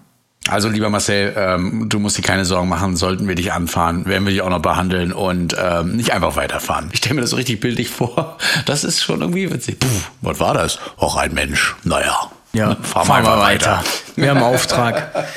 Also 0.48 0.70
lieber 0.70 0.90
Marcel, 0.92 1.34
ähm, 1.36 1.90
du 1.90 1.98
musst 2.00 2.20
dir 2.20 2.22
keine 2.22 2.46
Sorgen 2.46 2.70
machen, 2.70 2.96
sollten 2.96 3.28
wir 3.28 3.34
dich 3.34 3.52
anfahren, 3.52 4.06
werden 4.06 4.26
wir 4.26 4.32
dich 4.32 4.44
auch 4.44 4.50
noch 4.52 4.62
behandeln 4.62 5.12
und 5.12 5.56
ähm, 5.60 5.96
nicht 5.96 6.14
einfach 6.14 6.36
weiterfahren. 6.36 6.90
Ich 6.92 7.00
stelle 7.00 7.16
mir 7.16 7.22
das 7.22 7.32
so 7.32 7.36
richtig 7.36 7.60
bildlich 7.60 7.90
vor. 7.90 8.38
Das 8.68 8.84
ist 8.84 9.04
schon 9.04 9.22
irgendwie 9.22 9.52
witzig. 9.52 9.80
Puh, 9.80 9.88
was 10.22 10.40
war 10.40 10.54
das? 10.54 10.78
Auch 10.98 11.16
ein 11.16 11.34
Mensch. 11.34 11.76
Naja, 11.84 12.30
Ja, 12.54 12.76
fahren 12.76 13.06
fahr 13.08 13.24
wir 13.24 13.40
weiter. 13.40 13.78
weiter. 13.78 13.84
Wir 14.16 14.30
haben 14.30 14.44
Auftrag. 14.44 15.12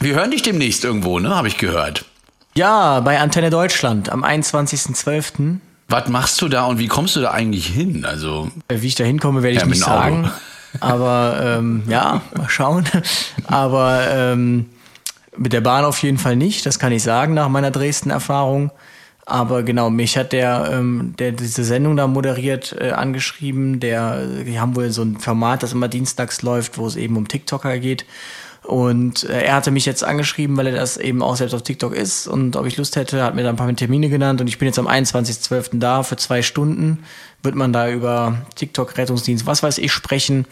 Wir 0.00 0.14
hören 0.16 0.32
dich 0.32 0.42
demnächst 0.42 0.84
irgendwo, 0.84 1.20
ne? 1.20 1.34
Habe 1.34 1.46
ich 1.48 1.58
gehört. 1.58 2.04
Ja, 2.54 3.00
bei 3.00 3.18
Antenne 3.18 3.48
Deutschland 3.48 4.10
am 4.10 4.24
21.12. 4.24 5.56
Was 5.88 6.08
machst 6.08 6.40
du 6.42 6.48
da 6.48 6.66
und 6.66 6.78
wie 6.78 6.86
kommst 6.86 7.16
du 7.16 7.20
da 7.20 7.30
eigentlich 7.30 7.66
hin? 7.66 8.04
Also 8.04 8.50
äh, 8.68 8.82
wie 8.82 8.88
ich 8.88 8.94
da 8.94 9.04
hinkomme, 9.04 9.42
werde 9.42 9.56
ich 9.56 9.62
ja, 9.62 9.66
nicht 9.66 9.80
sagen. 9.80 10.30
Aber 10.80 11.40
ähm, 11.42 11.82
ja, 11.86 12.20
mal 12.36 12.48
schauen. 12.48 12.84
Aber 13.46 14.06
ähm, 14.10 14.66
mit 15.36 15.52
der 15.54 15.62
Bahn 15.62 15.84
auf 15.84 16.02
jeden 16.02 16.18
Fall 16.18 16.36
nicht, 16.36 16.66
das 16.66 16.78
kann 16.78 16.92
ich 16.92 17.02
sagen 17.02 17.34
nach 17.34 17.48
meiner 17.48 17.70
Dresden-Erfahrung. 17.70 18.70
Aber 19.24 19.62
genau, 19.62 19.88
mich 19.88 20.18
hat 20.18 20.32
der, 20.32 20.70
ähm, 20.72 21.14
der 21.18 21.32
diese 21.32 21.64
Sendung 21.64 21.96
da 21.96 22.06
moderiert, 22.06 22.76
äh, 22.78 22.90
angeschrieben. 22.90 23.80
Der, 23.80 24.26
die 24.26 24.60
haben 24.60 24.76
wohl 24.76 24.90
so 24.90 25.02
ein 25.02 25.18
Format, 25.18 25.62
das 25.62 25.72
immer 25.72 25.88
dienstags 25.88 26.42
läuft, 26.42 26.76
wo 26.76 26.86
es 26.86 26.96
eben 26.96 27.16
um 27.16 27.28
TikToker 27.28 27.78
geht. 27.78 28.04
Und 28.62 29.24
äh, 29.24 29.42
er 29.42 29.54
hatte 29.56 29.70
mich 29.72 29.86
jetzt 29.86 30.04
angeschrieben, 30.04 30.56
weil 30.56 30.68
er 30.68 30.76
das 30.76 30.96
eben 30.96 31.22
auch 31.22 31.36
selbst 31.36 31.54
auf 31.54 31.62
TikTok 31.62 31.94
ist 31.94 32.28
und 32.28 32.54
ob 32.54 32.66
ich 32.66 32.76
Lust 32.76 32.94
hätte, 32.94 33.22
hat 33.22 33.34
mir 33.34 33.42
dann 33.42 33.54
ein 33.54 33.56
paar 33.56 33.74
Termine 33.74 34.08
genannt 34.08 34.40
und 34.40 34.46
ich 34.46 34.58
bin 34.58 34.66
jetzt 34.66 34.78
am 34.78 34.86
21.12. 34.86 35.78
da 35.80 36.02
für 36.04 36.16
zwei 36.16 36.42
Stunden. 36.42 37.04
Wird 37.42 37.56
man 37.56 37.72
da 37.72 37.90
über 37.90 38.38
TikTok-Rettungsdienst, 38.54 39.46
was 39.46 39.64
weiß 39.64 39.78
ich, 39.78 39.92
sprechen. 39.92 40.46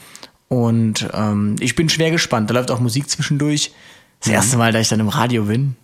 Und 0.48 1.08
ähm, 1.14 1.54
ich 1.60 1.76
bin 1.76 1.88
schwer 1.88 2.10
gespannt. 2.10 2.50
Da 2.50 2.54
läuft 2.54 2.72
auch 2.72 2.80
Musik 2.80 3.08
zwischendurch. 3.08 3.72
Das 4.18 4.28
mhm. 4.28 4.34
erste 4.34 4.56
Mal, 4.56 4.72
da 4.72 4.80
ich 4.80 4.88
dann 4.88 4.98
im 4.98 5.08
Radio 5.08 5.44
bin. 5.44 5.76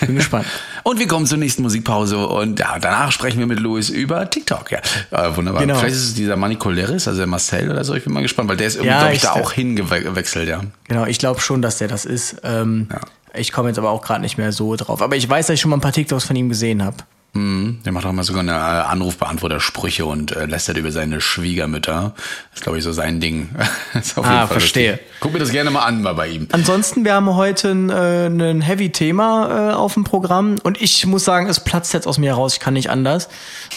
Bin 0.00 0.16
gespannt. 0.16 0.46
und 0.82 0.98
wir 0.98 1.06
kommen 1.06 1.26
zur 1.26 1.38
nächsten 1.38 1.62
Musikpause 1.62 2.26
und 2.26 2.58
ja, 2.58 2.78
danach 2.78 3.12
sprechen 3.12 3.38
wir 3.38 3.46
mit 3.46 3.60
Louis 3.60 3.88
über 3.90 4.28
TikTok. 4.28 4.70
Ja, 4.70 4.78
äh, 5.10 5.36
wunderbar. 5.36 5.62
Genau. 5.62 5.76
Vielleicht 5.76 5.96
ist 5.96 6.04
es 6.04 6.14
dieser 6.14 6.36
Manikoleris, 6.36 7.08
also 7.08 7.18
der 7.18 7.26
Marcel 7.26 7.70
oder 7.70 7.84
so. 7.84 7.94
Ich 7.94 8.04
bin 8.04 8.12
mal 8.12 8.22
gespannt, 8.22 8.48
weil 8.48 8.56
der 8.56 8.68
ist 8.68 8.76
irgendwie, 8.76 8.90
ja, 8.90 9.00
glaube 9.00 9.14
ich, 9.14 9.22
da 9.22 9.32
auch 9.32 9.52
hingewechselt, 9.52 10.48
ja. 10.48 10.62
Genau, 10.88 11.06
ich 11.06 11.18
glaube 11.18 11.40
schon, 11.40 11.62
dass 11.62 11.78
der 11.78 11.88
das 11.88 12.04
ist. 12.04 12.36
Ähm, 12.44 12.88
ja. 12.90 13.00
Ich 13.34 13.52
komme 13.52 13.68
jetzt 13.68 13.78
aber 13.78 13.90
auch 13.90 14.02
gerade 14.02 14.20
nicht 14.20 14.38
mehr 14.38 14.52
so 14.52 14.76
drauf. 14.76 15.02
Aber 15.02 15.16
ich 15.16 15.28
weiß, 15.28 15.46
dass 15.46 15.54
ich 15.54 15.60
schon 15.60 15.70
mal 15.70 15.76
ein 15.76 15.82
paar 15.82 15.92
TikToks 15.92 16.24
von 16.24 16.36
ihm 16.36 16.48
gesehen 16.48 16.82
habe. 16.82 16.96
Mhm. 17.36 17.78
Der 17.84 17.92
macht 17.92 18.06
auch 18.06 18.10
immer 18.10 18.24
sogar 18.24 18.40
eine 18.40 18.52
äh, 18.52 18.90
Anrufbeantworter-Sprüche 18.90 20.06
und 20.06 20.34
äh, 20.34 20.46
lästert 20.46 20.76
über 20.78 20.90
seine 20.90 21.20
Schwiegermütter. 21.20 22.14
Das 22.50 22.60
ist, 22.60 22.62
glaube 22.62 22.78
ich, 22.78 22.84
so 22.84 22.92
sein 22.92 23.20
Ding. 23.20 23.50
ah, 24.16 24.46
verstehe. 24.46 24.92
Lustig. 24.92 25.06
Guck 25.20 25.32
mir 25.32 25.38
das 25.38 25.50
gerne 25.50 25.70
mal 25.70 25.80
an 25.80 26.02
mal 26.02 26.14
bei 26.14 26.28
ihm. 26.28 26.48
Ansonsten, 26.52 27.04
wir 27.04 27.14
haben 27.14 27.34
heute 27.34 27.70
ein, 27.70 27.90
äh, 27.90 28.26
ein 28.26 28.60
Heavy-Thema 28.62 29.70
äh, 29.70 29.74
auf 29.74 29.94
dem 29.94 30.04
Programm 30.04 30.56
und 30.62 30.80
ich 30.80 31.04
muss 31.06 31.24
sagen, 31.24 31.46
es 31.48 31.60
platzt 31.60 31.92
jetzt 31.92 32.06
aus 32.06 32.18
mir 32.18 32.30
heraus. 32.30 32.54
Ich 32.54 32.60
kann 32.60 32.74
nicht 32.74 32.90
anders, 32.90 33.28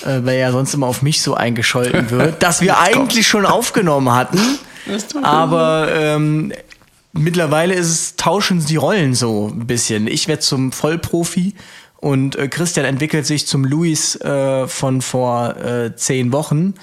äh, 0.05 0.19
weil 0.23 0.39
ja 0.39 0.51
sonst 0.51 0.73
immer 0.73 0.87
auf 0.87 1.01
mich 1.01 1.21
so 1.21 1.33
eingescholten 1.33 2.09
wird, 2.11 2.41
dass 2.41 2.61
wir 2.61 2.79
eigentlich 2.79 3.27
schon 3.27 3.45
aufgenommen 3.45 4.13
hatten. 4.13 4.39
Aber 5.21 5.89
ähm, 5.93 6.53
mittlerweile 7.13 7.73
ist 7.73 7.89
es, 7.89 8.15
tauschen 8.15 8.65
die 8.65 8.75
Rollen 8.75 9.13
so 9.13 9.51
ein 9.53 9.67
bisschen. 9.67 10.07
Ich 10.07 10.27
werde 10.27 10.41
zum 10.41 10.71
Vollprofi 10.71 11.55
und 11.99 12.35
äh, 12.35 12.47
Christian 12.47 12.85
entwickelt 12.85 13.25
sich 13.25 13.45
zum 13.45 13.65
Luis 13.65 14.15
äh, 14.21 14.67
von 14.67 15.01
vor 15.01 15.57
äh, 15.57 15.95
zehn 15.95 16.31
Wochen. 16.31 16.75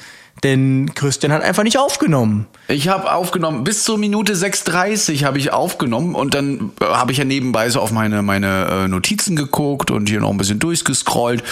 Denn 0.42 0.92
Christian 0.94 1.32
hat 1.32 1.42
einfach 1.42 1.62
nicht 1.62 1.78
aufgenommen. 1.78 2.46
Ich 2.68 2.88
habe 2.88 3.10
aufgenommen, 3.10 3.64
bis 3.64 3.84
zur 3.84 3.96
Minute 3.96 4.34
6.30 4.34 5.24
habe 5.24 5.38
ich 5.38 5.50
aufgenommen 5.50 6.14
und 6.14 6.34
dann 6.34 6.72
äh, 6.82 6.84
habe 6.84 7.10
ich 7.10 7.18
ja 7.18 7.24
nebenbei 7.24 7.70
so 7.70 7.80
auf 7.80 7.90
meine, 7.90 8.22
meine 8.22 8.66
äh, 8.66 8.88
Notizen 8.88 9.34
geguckt 9.34 9.90
und 9.90 10.10
hier 10.10 10.20
noch 10.20 10.30
ein 10.30 10.36
bisschen 10.36 10.58
durchgescrollt 10.58 11.42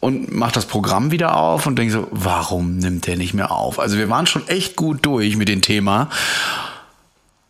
und 0.00 0.34
mach 0.34 0.52
das 0.52 0.66
Programm 0.66 1.10
wieder 1.10 1.38
auf 1.38 1.66
und 1.66 1.78
denke 1.78 1.94
so, 1.94 2.08
warum 2.10 2.76
nimmt 2.76 3.06
der 3.06 3.16
nicht 3.16 3.32
mehr 3.32 3.50
auf? 3.50 3.80
Also 3.80 3.96
wir 3.96 4.10
waren 4.10 4.26
schon 4.26 4.46
echt 4.48 4.76
gut 4.76 5.06
durch 5.06 5.36
mit 5.36 5.48
dem 5.48 5.62
Thema. 5.62 6.10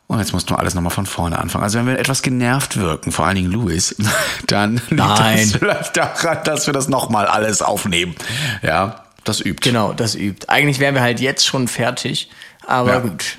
Und 0.07 0.19
jetzt 0.19 0.33
musst 0.33 0.51
du 0.51 0.55
alles 0.55 0.75
nochmal 0.75 0.91
von 0.91 1.07
vorne 1.07 1.39
anfangen. 1.39 1.65
Also 1.65 1.79
wenn 1.79 1.87
wir 1.87 1.99
etwas 1.99 2.23
genervt 2.23 2.77
wirken, 2.77 3.11
vor 3.11 3.27
allen 3.27 3.37
Dingen 3.37 3.51
Louis, 3.51 3.97
dann 4.47 4.75
liegt 4.75 4.93
Nein. 4.93 5.39
das 5.39 5.53
vielleicht 5.57 5.97
daran, 5.97 6.39
dass 6.45 6.67
wir 6.67 6.75
das 6.75 6.89
nochmal 6.89 7.27
alles 7.27 7.63
aufnehmen. 7.63 8.15
Ja, 8.63 9.05
das 9.25 9.41
übt. 9.41 9.69
Genau, 9.69 9.93
das 9.95 10.15
übt. 10.15 10.49
Eigentlich 10.49 10.79
wären 10.79 10.95
wir 10.95 11.03
halt 11.03 11.21
jetzt 11.21 11.47
schon 11.47 11.69
fertig, 11.69 12.31
aber 12.67 12.93
ja. 12.93 12.99
gut. 13.01 13.39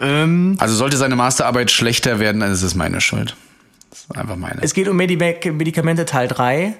Ähm, 0.00 0.56
also 0.58 0.74
sollte 0.74 0.96
seine 0.96 1.16
Masterarbeit 1.16 1.70
schlechter 1.70 2.18
werden, 2.18 2.40
dann 2.40 2.52
ist 2.52 2.62
es 2.62 2.74
meine 2.74 3.00
Schuld. 3.00 3.36
Das 3.90 4.00
ist 4.00 4.16
einfach 4.16 4.36
meine. 4.36 4.62
Es 4.62 4.72
geht 4.74 4.88
um 4.88 4.96
Medikamente 4.96 6.06
Teil 6.06 6.28
3. 6.28 6.74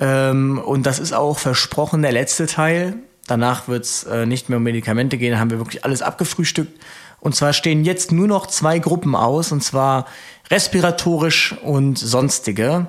Ähm, 0.00 0.58
und 0.58 0.84
das 0.86 0.98
ist 0.98 1.12
auch 1.12 1.38
versprochen 1.38 2.02
der 2.02 2.12
letzte 2.12 2.46
Teil. 2.46 2.96
Danach 3.26 3.68
wird 3.68 3.84
es 3.84 4.04
äh, 4.04 4.26
nicht 4.26 4.48
mehr 4.48 4.58
um 4.58 4.64
Medikamente 4.64 5.16
gehen, 5.16 5.32
da 5.32 5.38
haben 5.38 5.50
wir 5.50 5.58
wirklich 5.58 5.84
alles 5.84 6.02
abgefrühstückt. 6.02 6.78
Und 7.24 7.34
zwar 7.34 7.54
stehen 7.54 7.86
jetzt 7.86 8.12
nur 8.12 8.28
noch 8.28 8.46
zwei 8.48 8.78
Gruppen 8.78 9.16
aus, 9.16 9.50
und 9.50 9.64
zwar 9.64 10.04
respiratorisch 10.50 11.56
und 11.62 11.98
sonstige. 11.98 12.86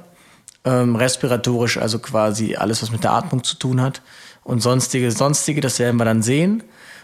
Ähm, 0.65 0.97
respiratorisch, 0.97 1.77
also 1.77 1.99
quasi 1.99 2.57
alles, 2.57 2.81
was 2.81 2.91
mit 2.91 3.05
der 3.05 3.13
Atmung 3.13 3.45
zu 3.45 3.55
tun 3.55 3.81
hat. 3.81 4.01
Und 4.43 4.59
sonstige, 4.59 5.09
sonstige, 5.11 5.61
das 5.61 5.79
werden 5.79 5.95
wir 5.95 6.03
dann 6.03 6.21
sehen. 6.21 6.63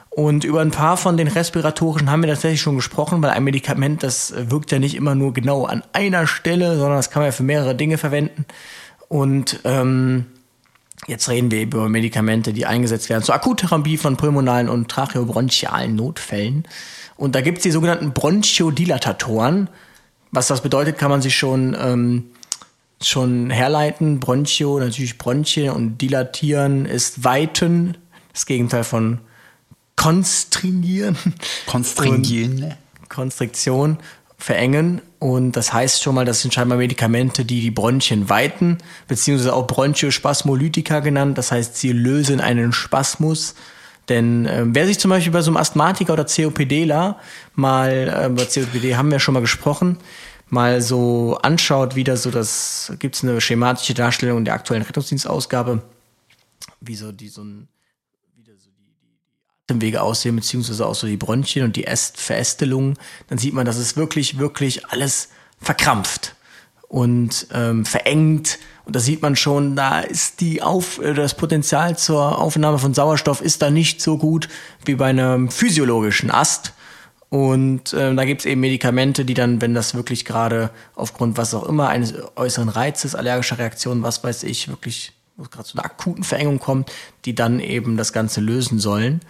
Und 0.10 0.44
über 0.44 0.60
ein 0.60 0.72
paar 0.72 0.98
von 0.98 1.16
den 1.16 1.30
respiratorischen 1.30 2.12
haben 2.12 2.22
wir 2.22 2.30
tatsächlich 2.30 2.60
schon 2.60 2.76
gesprochen, 2.76 3.24
weil 3.24 3.30
ein 3.30 3.46
Medikament, 3.46 4.04
das 4.04 4.34
wirkt 4.36 4.74
ja 4.74 4.80
nicht 4.80 4.96
immer 4.96 5.16
nur 5.16 5.32
genau 5.32 5.64
an 5.64 5.84
einer 5.94 6.28
Stelle, 6.28 6.76
sondern 6.76 6.98
das 6.98 7.12
kann 7.12 7.22
man 7.22 7.30
ja 7.30 7.32
für 7.32 7.44
mehrere 7.44 7.76
Dinge 7.76 7.98
verwenden. 7.98 8.46
Und 9.08 9.62
ähm, 9.64 10.26
jetzt 11.08 11.30
reden 11.30 11.50
wir 11.50 11.62
über 11.62 11.88
Medikamente, 11.88 12.52
die 12.52 12.66
eingesetzt 12.66 13.10
werden 13.10 13.24
zur 13.24 13.36
Akuttherapie 13.36 13.96
von 13.96 14.18
pulmonalen 14.18 14.68
und 14.68 14.90
tracheobronchialen 14.90 15.96
Notfällen. 15.96 16.66
Und 17.22 17.36
da 17.36 17.42
gibt 17.42 17.60
es 17.60 17.64
die 17.64 17.70
sogenannten 17.70 18.14
Bronchodilatatoren. 18.14 19.70
Was 20.32 20.48
das 20.48 20.62
bedeutet, 20.62 20.98
kann 20.98 21.12
man 21.12 21.22
sich 21.22 21.38
schon, 21.38 21.78
ähm, 21.80 22.32
schon 23.00 23.52
herleiten. 23.52 24.20
Bronchio, 24.20 24.80
natürlich 24.80 25.20
Bronchien 25.20 25.70
und 25.70 26.00
dilatieren 26.00 26.88
ist 26.88 27.24
weiten. 27.24 27.96
Das 28.34 28.48
Gegenteil 28.48 28.84
von 28.84 29.20
konstringieren. 29.96 31.16
Konstringieren. 31.68 32.74
Konstriktion, 33.08 33.98
verengen. 34.40 35.00
Und 35.20 35.52
das 35.52 35.72
heißt 35.72 36.02
schon 36.02 36.16
mal, 36.16 36.26
das 36.26 36.42
sind 36.42 36.56
scheinbar 36.56 36.80
Medikamente, 36.80 37.46
die 37.46 37.62
die 37.62 37.70
Bronchien 37.70 38.30
weiten, 38.30 38.80
beziehungsweise 39.08 39.54
auch 39.54 39.68
Bronchospasmolytika 39.68 41.02
genannt. 41.02 41.38
Das 41.38 41.52
heißt, 41.52 41.78
sie 41.78 41.92
lösen 41.92 42.42
einen 42.42 42.74
Spasmus 42.74 43.54
denn 44.10 44.46
äh, 44.46 44.64
wer 44.66 44.88
sich 44.88 45.00
zum 45.00 45.10
Beispiel 45.10 45.32
bei 45.32 45.42
so 45.42 45.52
einem 45.52 45.58
Asthmatiker 45.58 46.14
oder 46.14 46.26
COPDler 46.26 47.20
mal, 47.56 47.90
äh, 47.92 48.26
über 48.28 48.46
COPD 48.46 48.96
haben 48.96 49.12
wir 49.12 49.20
schon 49.20 49.34
mal 49.34 49.40
gesprochen, 49.40 49.98
mal 50.50 50.82
so 50.82 51.38
anschaut, 51.42 51.96
wie 51.96 52.04
da 52.04 52.18
so 52.18 52.32
das, 52.32 52.94
gibt 53.00 53.16
es 53.16 53.24
eine 53.24 53.40
schematische 53.40 53.94
Darstellung 53.94 54.44
der 54.44 54.54
aktuellen 54.54 54.84
Rettungsdienstausgabe, 54.84 55.82
wie 56.82 56.96
so 56.96 57.12
die 57.12 57.30
so 57.30 57.44
ein, 57.44 57.68
Atemwege 59.72 60.02
aussehen, 60.02 60.36
beziehungsweise 60.36 60.86
auch 60.86 60.96
so 60.96 61.08
die 61.08 61.18
Bronchien 61.18 61.66
und 61.66 61.76
die 61.76 61.86
Äst 61.86 62.20
Verästelungen, 62.20 62.98
dann 63.28 63.38
sieht 63.38 63.54
man, 63.54 63.66
das 63.66 63.78
ist 63.78 63.98
wirklich, 63.98 64.38
wirklich 64.38 64.86
alles 64.88 65.30
verkrampft 65.60 66.36
und 66.88 67.48
ähm, 67.54 67.86
verengt 67.86 68.60
und 68.86 68.96
da 68.96 69.00
sieht 69.00 69.22
man 69.22 69.36
schon, 69.36 69.76
da 69.76 70.00
ist 70.00 70.42
die 70.42 70.62
Auf, 70.62 71.00
äh, 71.02 71.14
das 71.14 71.36
Potenzial 71.36 71.98
zur 71.98 72.40
Aufnahme 72.40 72.80
von 72.80 72.94
Sauerstoff 72.94 73.42
ist 73.42 73.62
da 73.62 73.70
nicht 73.70 74.02
so 74.02 74.18
gut 74.18 74.50
wie 74.86 74.96
bei 74.96 75.08
einem 75.08 75.50
physiologischen 75.50 76.32
Ast. 76.32 76.74
Und 77.30 77.94
äh, 77.94 78.14
da 78.14 78.26
gibt's 78.26 78.44
eben 78.44 78.60
Medikamente, 78.60 79.24
die 79.24 79.34
dann, 79.34 79.62
wenn 79.62 79.74
das 79.74 79.96
wirklich 79.96 80.26
gerade 80.26 80.70
aufgrund 80.96 81.38
was 81.38 81.54
auch 81.54 81.64
immer, 81.64 81.88
eines 81.88 82.14
äußeren 82.36 82.68
Reizes, 82.68 83.16
allergischer 83.16 83.58
Reaktion, 83.58 84.04
was 84.04 84.24
weiß 84.24 84.44
ich, 84.44 84.68
wirklich, 84.68 85.14
wo 85.38 85.44
es 85.44 85.52
gerade 85.52 85.68
zu 85.68 85.78
einer 85.78 85.86
akuten 85.86 86.26
Verengung 86.26 86.60
kommt, 86.60 86.92
die 87.24 87.34
dann 87.34 87.62
eben 87.62 87.96
das 87.96 88.12
Ganze 88.12 88.42
lösen 88.42 88.80
sollen. 88.80 89.22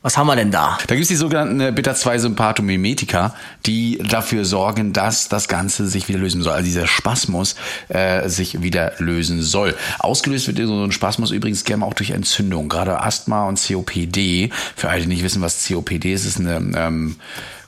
Was 0.00 0.16
haben 0.16 0.28
wir 0.28 0.36
denn 0.36 0.52
da? 0.52 0.78
Da 0.86 0.94
gibt 0.94 1.02
es 1.02 1.08
die 1.08 1.16
sogenannten 1.16 1.60
äh, 1.60 1.72
Beta-2-Sympathomimetika, 1.72 3.34
die 3.66 3.98
dafür 3.98 4.44
sorgen, 4.44 4.92
dass 4.92 5.28
das 5.28 5.48
Ganze 5.48 5.88
sich 5.88 6.08
wieder 6.08 6.20
lösen 6.20 6.40
soll. 6.40 6.52
Also 6.52 6.64
dieser 6.64 6.86
Spasmus 6.86 7.56
äh, 7.88 8.28
sich 8.28 8.62
wieder 8.62 8.92
lösen 8.98 9.42
soll. 9.42 9.74
Ausgelöst 9.98 10.46
wird 10.46 10.58
so 10.68 10.84
ein 10.84 10.92
Spasmus 10.92 11.32
übrigens 11.32 11.64
gerne 11.64 11.84
auch 11.84 11.94
durch 11.94 12.10
Entzündung. 12.10 12.68
Gerade 12.68 13.00
Asthma 13.00 13.48
und 13.48 13.60
COPD. 13.60 14.50
Für 14.76 14.88
alle, 14.88 15.00
die 15.00 15.08
nicht 15.08 15.24
wissen, 15.24 15.42
was 15.42 15.66
COPD 15.66 16.12
ist, 16.12 16.26
ist 16.26 16.38
eine 16.38 16.58
ähm, 16.76 17.16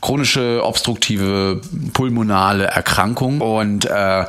chronische 0.01 0.65
obstruktive 0.65 1.61
pulmonale 1.93 2.65
Erkrankung 2.65 3.41
und 3.41 3.85
äh, 3.85 4.25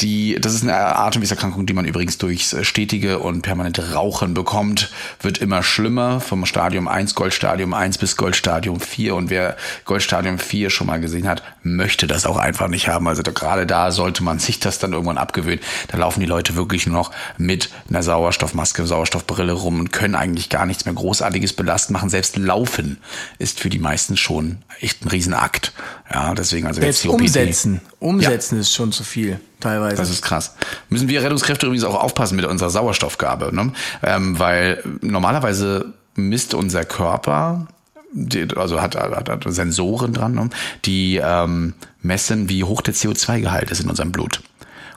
die 0.00 0.38
das 0.40 0.54
ist 0.54 0.62
eine 0.62 0.74
Atemwegserkrankung, 0.74 1.66
die 1.66 1.72
man 1.72 1.84
übrigens 1.84 2.18
durchs 2.18 2.56
stetige 2.62 3.18
und 3.18 3.42
permanente 3.42 3.92
Rauchen 3.92 4.34
bekommt, 4.34 4.90
wird 5.20 5.38
immer 5.38 5.62
schlimmer 5.62 6.20
vom 6.20 6.46
Stadium 6.46 6.88
1 6.88 7.14
Goldstadium 7.14 7.74
1 7.74 7.98
bis 7.98 8.16
Goldstadium 8.16 8.80
4 8.80 9.14
und 9.14 9.30
wer 9.30 9.56
Goldstadium 9.84 10.38
4 10.38 10.70
schon 10.70 10.86
mal 10.86 11.00
gesehen 11.00 11.28
hat, 11.28 11.42
möchte 11.62 12.06
das 12.06 12.26
auch 12.26 12.36
einfach 12.36 12.68
nicht 12.68 12.88
haben. 12.88 13.08
Also 13.08 13.22
gerade 13.22 13.66
da 13.66 13.90
sollte 13.90 14.22
man 14.22 14.38
sich 14.38 14.60
das 14.60 14.78
dann 14.78 14.92
irgendwann 14.92 15.18
abgewöhnen. 15.18 15.60
Da 15.88 15.98
laufen 15.98 16.20
die 16.20 16.26
Leute 16.26 16.54
wirklich 16.54 16.86
nur 16.86 16.96
noch 16.96 17.10
mit 17.38 17.70
einer 17.88 18.02
Sauerstoffmaske, 18.02 18.86
Sauerstoffbrille 18.86 19.52
rum 19.52 19.80
und 19.80 19.92
können 19.92 20.14
eigentlich 20.14 20.48
gar 20.48 20.66
nichts 20.66 20.84
mehr 20.84 20.94
großartiges 20.94 21.52
belasten 21.52 21.92
machen. 21.92 22.10
Selbst 22.10 22.36
laufen 22.36 22.98
ist 23.38 23.60
für 23.60 23.70
die 23.70 23.78
meisten 23.78 24.16
schon 24.16 24.58
echt 24.80 25.04
ein 25.04 25.08
Riesenakt. 25.16 25.72
Ja, 26.12 26.34
deswegen 26.34 26.66
also 26.66 26.80
jetzt 26.80 27.04
umsetzen. 27.06 27.80
Umsetzen 27.98 28.56
ja. 28.56 28.60
ist 28.60 28.72
schon 28.72 28.92
zu 28.92 29.02
viel 29.02 29.40
teilweise. 29.60 29.96
Das 29.96 30.10
ist 30.10 30.22
krass. 30.22 30.54
Müssen 30.88 31.08
wir 31.08 31.22
Rettungskräfte 31.22 31.66
übrigens 31.66 31.84
auch 31.84 32.00
aufpassen 32.00 32.36
mit 32.36 32.44
unserer 32.44 32.70
Sauerstoffgabe, 32.70 33.54
ne? 33.54 33.72
Ähm, 34.02 34.38
weil 34.38 34.82
normalerweise 35.00 35.94
misst 36.14 36.54
unser 36.54 36.84
Körper 36.84 37.66
die, 38.12 38.46
also 38.56 38.80
hat, 38.80 38.96
hat, 38.96 39.28
hat 39.28 39.44
Sensoren 39.46 40.14
dran, 40.14 40.34
ne? 40.34 40.48
die 40.84 41.20
ähm, 41.22 41.74
messen, 42.02 42.48
wie 42.48 42.64
hoch 42.64 42.80
der 42.80 42.94
CO2-Gehalt 42.94 43.70
ist 43.70 43.80
in 43.80 43.90
unserem 43.90 44.12
Blut. 44.12 44.42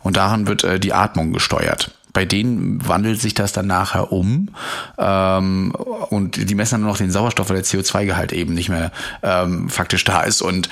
Und 0.02 0.16
daran 0.16 0.48
wird 0.48 0.64
äh, 0.64 0.80
die 0.80 0.94
Atmung 0.94 1.34
gesteuert. 1.34 1.99
Bei 2.14 2.26
denen 2.26 2.88
wandelt 2.88 3.22
sich 3.22 3.34
das 3.34 3.52
dann 3.54 3.68
nachher 3.68 4.12
um 4.12 4.50
ähm, 4.98 5.72
und 6.10 6.50
die 6.50 6.56
messen 6.56 6.82
dann 6.82 6.90
noch 6.90 6.98
den 6.98 7.12
Sauerstoff, 7.12 7.50
weil 7.50 7.58
der 7.58 7.66
CO2-Gehalt 7.66 8.34
eben 8.34 8.54
nicht 8.54 8.70
mehr 8.70 8.92
ähm, 9.22 9.70
faktisch 9.70 10.04
da 10.04 10.22
ist. 10.22 10.42
Und 10.42 10.70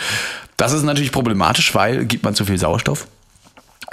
das 0.57 0.73
ist 0.73 0.83
natürlich 0.83 1.11
problematisch, 1.11 1.75
weil 1.75 2.05
gibt 2.05 2.23
man 2.23 2.33
zu 2.33 2.45
viel 2.45 2.57
Sauerstoff, 2.57 3.07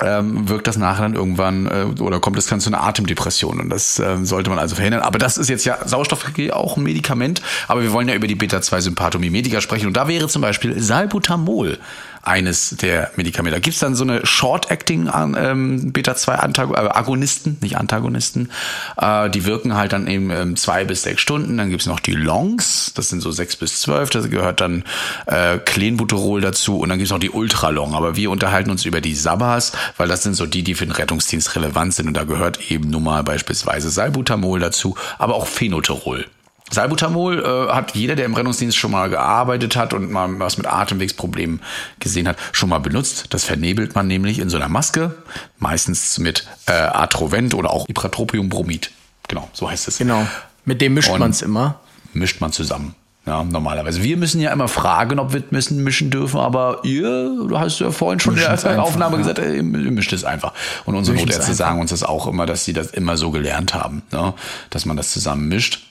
ähm, 0.01 0.49
wirkt 0.49 0.67
das 0.67 0.77
nachher 0.77 1.03
dann 1.03 1.15
irgendwann 1.15 1.67
äh, 1.67 2.01
oder 2.01 2.19
kommt 2.21 2.37
es 2.39 2.47
dann 2.47 2.61
zu 2.61 2.69
einer 2.69 2.83
Atemdepression 2.83 3.61
und 3.61 3.71
das 3.71 3.99
äh, 3.99 4.25
sollte 4.25 4.51
man 4.51 4.59
also 4.59 4.75
verhindern. 4.75 5.03
Aber 5.03 5.19
das 5.19 5.39
ist 5.39 5.49
jetzt 5.49 5.65
ja 5.65 5.79
Sauerstoff 5.87 6.25
auch 6.53 6.77
ein 6.77 6.83
Medikament, 6.83 7.43
aber 7.69 7.83
wir 7.83 7.93
wollen 7.93 8.09
ja 8.09 8.15
über 8.15 8.27
die 8.27 8.35
Beta-2-Sympathomimetika 8.35 9.33
medica 9.33 9.61
sprechen 9.61 9.87
und 9.87 9.97
da 9.97 10.09
wäre 10.09 10.29
zum 10.29 10.43
Beispiel 10.43 10.81
Salbutamol 10.81 11.79
eines 12.25 12.71
der 12.71 13.11
Medikamente. 13.17 13.57
Da 13.57 13.61
gibt's 13.61 13.81
dann 13.81 13.95
so 13.95 14.05
eine 14.05 14.25
Short-Acting 14.25 15.11
ähm, 15.37 15.93
Beta-2-Agonisten, 15.93 17.59
äh, 17.61 17.65
nicht 17.65 17.77
Antagonisten. 17.77 18.51
Äh, 18.97 19.31
die 19.31 19.45
wirken 19.45 19.75
halt 19.75 19.93
dann 19.93 20.07
eben 20.07 20.31
ähm, 20.31 20.57
zwei 20.57 20.85
bis 20.85 21.03
sechs 21.03 21.21
Stunden. 21.21 21.59
Dann 21.59 21.71
gibt's 21.71 21.87
noch 21.87 22.01
die 22.01 22.15
Longs, 22.15 22.93
das 22.95 23.09
sind 23.09 23.21
so 23.21 23.31
sechs 23.31 23.57
bis 23.57 23.81
zwölf. 23.81 24.11
Da 24.11 24.21
gehört 24.21 24.61
dann 24.61 24.85
äh, 25.27 25.59
Clenbuterol 25.59 26.41
dazu. 26.41 26.79
Und 26.79 26.89
dann 26.89 26.99
gibt's 26.99 27.13
noch 27.13 27.19
die 27.19 27.31
Ultralong. 27.31 27.95
Aber 27.95 28.17
wir 28.17 28.31
unterhalten 28.31 28.71
uns 28.71 28.85
über 28.85 29.01
die 29.01 29.15
Sabas, 29.15 29.73
weil 29.97 30.09
das 30.09 30.23
sind 30.23 30.35
so 30.35 30.47
die, 30.47 30.63
die 30.63 30.75
für 30.75 30.87
den 30.87 30.93
Rettungsdienst 30.93 31.57
relevant 31.57 31.95
sind. 31.95 32.09
Und 32.09 32.15
da 32.15 32.25
gehört 32.25 32.71
eben 32.71 32.91
nun 32.91 33.05
mal 33.05 33.23
beispielsweise 33.23 33.91
Salbutamol 33.91 34.61
dazu, 34.61 34.97
aber 35.19 35.35
auch 35.35 35.47
Phenoterol. 35.47 36.27
Salbutamol 36.75 37.43
äh, 37.43 37.73
hat 37.73 37.95
jeder, 37.95 38.17
der 38.17 38.27
im 38.27 38.35
Rennungsdienst 38.35 38.77
schon 38.77 38.91
mal 38.91 39.09
gearbeitet 39.09 39.77
hat 39.77 39.95
und 39.95 40.11
mal 40.11 40.39
was 40.39 40.59
mit 40.59 40.67
Atemwegsproblemen 40.67 41.61
gesehen 42.01 42.29
hat, 42.29 42.37
schon 42.53 42.69
mal 42.69 42.79
benutzt. 42.79 43.27
Das 43.31 43.45
vernebelt 43.45 43.95
man 43.95 44.07
nämlich 44.07 44.39
in 44.39 44.51
so 44.51 44.57
einer 44.57 44.69
Maske, 44.69 45.15
meistens 45.59 46.19
mit 46.19 46.47
äh, 46.67 46.73
Atrovent 46.73 47.55
oder 47.55 47.71
auch 47.71 47.89
Ipratropiumbromid. 47.89 48.91
Genau, 49.29 49.49
so 49.53 49.71
heißt 49.71 49.89
es. 49.89 49.99
Genau, 49.99 50.27
mit 50.65 50.81
dem 50.81 50.95
mischt 50.95 51.17
man 51.17 51.31
es 51.31 51.43
immer. 51.43 51.81
Mischt 52.13 52.41
man 52.41 52.53
zusammen. 52.53 52.95
Ja, 53.27 53.43
normalerweise. 53.43 54.03
Wir 54.03 54.19
müssen 54.19 54.39
ja 54.39 54.53
immer 54.53 54.69
fragen, 54.69 55.19
ob 55.19 55.33
wir 55.33 55.43
müssen 55.51 55.83
mischen 55.83 56.11
dürfen, 56.11 56.39
aber 56.41 56.81
ihr, 56.83 57.03
du 57.49 57.59
hast 57.59 57.79
ja 57.79 57.91
vorhin 57.91 58.21
schon 58.21 58.35
in 58.35 58.41
der 58.41 58.83
Aufnahme 58.83 59.17
einfach, 59.17 59.35
gesagt, 59.35 59.39
ja. 59.39 59.55
ihr 59.55 59.63
mischt 59.63 60.13
es 60.13 60.25
einfach. 60.25 60.53
Und 60.85 60.95
unsere 60.95 61.17
Notärzte 61.17 61.55
sagen 61.55 61.81
uns 61.81 61.89
das 61.89 62.03
auch 62.03 62.27
immer, 62.27 62.45
dass 62.45 62.67
sie 62.67 62.75
das 62.75 62.89
immer 62.89 63.17
so 63.17 63.31
gelernt 63.31 63.73
haben, 63.73 64.03
ne? 64.13 64.35
dass 64.69 64.85
man 64.85 64.99
das 64.99 65.11
zusammen 65.11 65.49
mischt. 65.49 65.87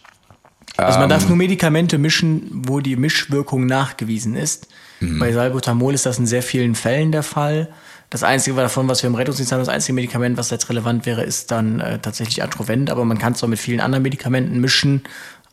Also 0.78 1.00
man 1.00 1.10
darf 1.10 1.24
ähm. 1.24 1.30
nur 1.30 1.38
Medikamente 1.38 1.98
mischen, 1.98 2.50
wo 2.68 2.80
die 2.80 2.96
Mischwirkung 2.96 3.66
nachgewiesen 3.66 4.36
ist. 4.36 4.68
Mhm. 5.00 5.20
Bei 5.20 5.32
Salbutamol 5.32 5.94
ist 5.94 6.06
das 6.06 6.18
in 6.18 6.26
sehr 6.26 6.44
vielen 6.44 6.76
Fällen 6.76 7.12
der 7.12 7.24
Fall. 7.24 7.70
Das 8.10 8.24
einzige 8.24 8.56
davon, 8.56 8.88
was 8.88 9.02
wir 9.02 9.10
im 9.10 9.16
Rettungsdienst 9.16 9.52
haben, 9.52 9.60
das 9.60 9.70
einzige 9.70 9.94
Medikament, 9.94 10.38
was 10.38 10.50
jetzt 10.52 10.70
relevant 10.70 11.06
wäre, 11.06 11.24
ist 11.24 11.52
dann 11.52 11.80
äh, 11.80 12.00
tatsächlich 12.00 12.44
Atrovent, 12.44 12.92
aber 12.92 13.06
man 13.06 13.18
kann 13.18 13.34
es 13.34 13.44
auch 13.44 13.48
mit 13.48 13.60
vielen 13.60 13.80
anderen 13.80 14.04
Medikamenten 14.04 14.60
mischen. 14.60 15.02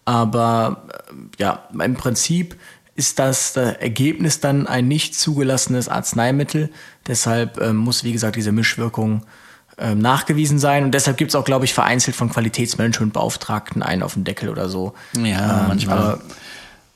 Aber 0.05 0.87
äh, 0.89 1.43
ja, 1.43 1.69
im 1.73 1.95
Prinzip 1.95 2.57
ist 2.97 3.19
das, 3.19 3.55
das 3.55 3.77
Ergebnis 3.77 4.41
dann 4.41 4.67
ein 4.67 4.89
nicht 4.89 5.15
zugelassenes 5.15 5.89
Arzneimittel. 5.89 6.71
Deshalb 7.07 7.59
äh, 7.59 7.73
muss, 7.73 8.05
wie 8.05 8.13
gesagt, 8.13 8.37
diese 8.37 8.53
Mischwirkung 8.53 9.23
nachgewiesen 9.95 10.59
sein. 10.59 10.85
Und 10.85 10.93
deshalb 10.93 11.17
gibt 11.17 11.31
es 11.31 11.35
auch, 11.35 11.45
glaube 11.45 11.65
ich, 11.65 11.75
vereinzelt 11.75 12.17
von 12.17 12.31
Qualitätsmanagementbeauftragten 12.31 13.83
einen 13.83 14.03
auf 14.03 14.15
den 14.15 14.25
Deckel 14.25 14.49
oder 14.49 14.69
so. 14.69 14.95
Ja, 15.17 15.61
ähm, 15.61 15.69
manchmal. 15.69 16.19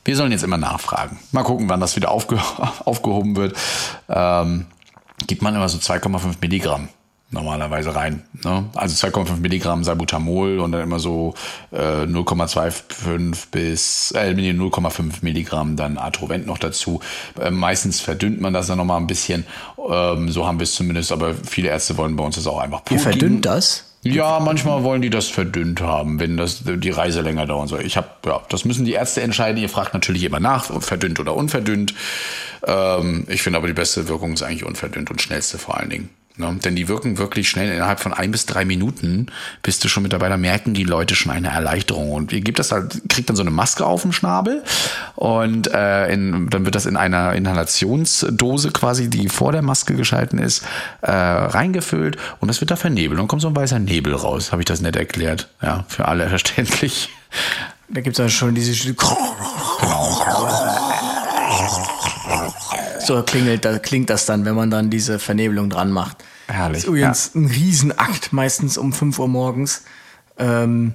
wir 0.03 0.15
sollen 0.15 0.31
jetzt 0.31 0.43
immer 0.43 0.57
nachfragen. 0.57 1.19
Mal 1.31 1.43
gucken, 1.43 1.69
wann 1.69 1.79
das 1.79 1.95
wieder 1.95 2.11
aufge 2.11 2.39
aufgehoben 2.85 3.35
wird. 3.35 3.57
Ähm, 4.09 4.67
gibt 5.27 5.41
man 5.41 5.55
immer 5.55 5.69
so 5.69 5.77
2,5 5.77 6.35
Milligramm 6.41 6.89
normalerweise 7.31 7.95
rein. 7.95 8.23
Ne? 8.43 8.65
Also 8.75 9.07
2,5 9.07 9.37
Milligramm 9.37 9.83
Salbutamol 9.83 10.59
und 10.59 10.71
dann 10.71 10.81
immer 10.81 10.99
so 10.99 11.33
äh, 11.71 12.03
0,25 12.03 13.47
bis 13.51 14.11
äh, 14.15 14.31
0,5 14.31 15.13
Milligramm 15.21 15.75
dann 15.75 15.97
Atrovent 15.97 16.45
noch 16.45 16.57
dazu. 16.57 17.01
Äh, 17.39 17.51
meistens 17.51 17.99
verdünnt 17.99 18.41
man 18.41 18.53
das 18.53 18.67
dann 18.67 18.77
nochmal 18.77 18.99
ein 18.99 19.07
bisschen. 19.07 19.45
Ähm, 19.77 20.29
so 20.29 20.47
haben 20.47 20.59
wir 20.59 20.63
es 20.63 20.73
zumindest, 20.73 21.11
aber 21.11 21.33
viele 21.33 21.69
Ärzte 21.69 21.97
wollen 21.97 22.15
bei 22.15 22.23
uns 22.23 22.35
das 22.35 22.47
auch 22.47 22.59
einfach 22.59 22.83
pur 22.83 22.97
Ihr 22.97 23.01
verdünnt 23.01 23.45
das? 23.45 23.91
Ja, 24.03 24.39
manchmal 24.39 24.83
wollen 24.83 25.01
die 25.01 25.09
das 25.09 25.29
verdünnt 25.29 25.81
haben, 25.81 26.19
wenn 26.19 26.37
das 26.37 26.61
die 26.63 26.91
Reise 26.91 27.21
länger 27.21 27.47
dauern 27.47 27.67
soll. 27.67 27.81
Ich 27.81 27.97
habe 27.97 28.07
ja, 28.27 28.39
das 28.49 28.63
müssen 28.63 28.85
die 28.85 28.93
Ärzte 28.93 29.21
entscheiden. 29.21 29.59
Ihr 29.59 29.67
fragt 29.67 29.95
natürlich 29.95 30.23
immer 30.23 30.39
nach, 30.39 30.65
verdünnt 30.83 31.19
oder 31.19 31.35
unverdünnt. 31.35 31.95
Ähm, 32.67 33.25
ich 33.27 33.41
finde 33.41 33.57
aber 33.57 33.65
die 33.65 33.73
beste 33.73 34.07
Wirkung 34.07 34.33
ist 34.33 34.43
eigentlich 34.43 34.63
unverdünnt 34.63 35.09
und 35.09 35.23
schnellste 35.23 35.57
vor 35.57 35.79
allen 35.79 35.89
Dingen. 35.89 36.09
Ne? 36.37 36.57
Denn 36.63 36.75
die 36.75 36.87
wirken 36.87 37.17
wirklich 37.17 37.49
schnell. 37.49 37.71
Innerhalb 37.73 37.99
von 37.99 38.13
ein 38.13 38.31
bis 38.31 38.45
drei 38.45 38.65
Minuten 38.65 39.27
bist 39.63 39.83
du 39.83 39.87
schon 39.87 40.03
mit 40.03 40.13
dabei. 40.13 40.29
Da 40.29 40.37
merken 40.37 40.73
die 40.73 40.83
Leute 40.83 41.15
schon 41.15 41.31
eine 41.31 41.49
Erleichterung. 41.49 42.11
Und 42.11 42.33
ihr 42.33 42.41
gebt 42.41 42.59
das 42.59 42.71
halt, 42.71 43.01
kriegt 43.09 43.29
dann 43.29 43.35
so 43.35 43.43
eine 43.43 43.51
Maske 43.51 43.85
auf 43.85 44.01
dem 44.01 44.11
Schnabel 44.11 44.63
und 45.15 45.73
äh, 45.73 46.11
in, 46.11 46.49
dann 46.49 46.65
wird 46.65 46.75
das 46.75 46.85
in 46.85 46.97
einer 46.97 47.33
Inhalationsdose 47.33 48.71
quasi, 48.71 49.09
die 49.09 49.29
vor 49.29 49.51
der 49.51 49.61
Maske 49.61 49.95
geschalten 49.95 50.39
ist, 50.39 50.63
äh, 51.01 51.11
reingefüllt 51.11 52.17
und 52.39 52.49
das 52.49 52.61
wird 52.61 52.71
da 52.71 52.75
vernebelt. 52.75 53.19
Und 53.19 53.27
kommt 53.27 53.41
so 53.41 53.47
ein 53.47 53.55
weißer 53.55 53.79
Nebel 53.79 54.13
raus. 54.13 54.51
Habe 54.51 54.61
ich 54.61 54.65
das 54.65 54.81
nett 54.81 54.95
erklärt? 54.95 55.49
Ja, 55.61 55.85
für 55.87 56.07
alle 56.07 56.27
verständlich. 56.29 57.09
Da 57.87 58.01
gibt 58.01 58.15
es 58.15 58.17
dann 58.17 58.29
schon 58.29 58.55
diese 58.55 58.73
so 63.05 63.21
klingelt, 63.23 63.65
da 63.65 63.79
klingt 63.79 64.09
das 64.09 64.25
dann, 64.25 64.45
wenn 64.45 64.55
man 64.55 64.69
dann 64.69 64.89
diese 64.89 65.19
Vernebelung 65.19 65.69
dran 65.69 65.91
macht. 65.91 66.23
Herrlich. 66.47 66.77
Das 66.77 66.83
ist 66.83 66.87
übrigens 66.87 67.31
ja. 67.33 67.41
ein 67.41 67.45
Riesenakt, 67.45 68.33
meistens 68.33 68.77
um 68.77 68.93
5 68.93 69.19
Uhr 69.19 69.27
morgens. 69.27 69.83
Ähm, 70.37 70.93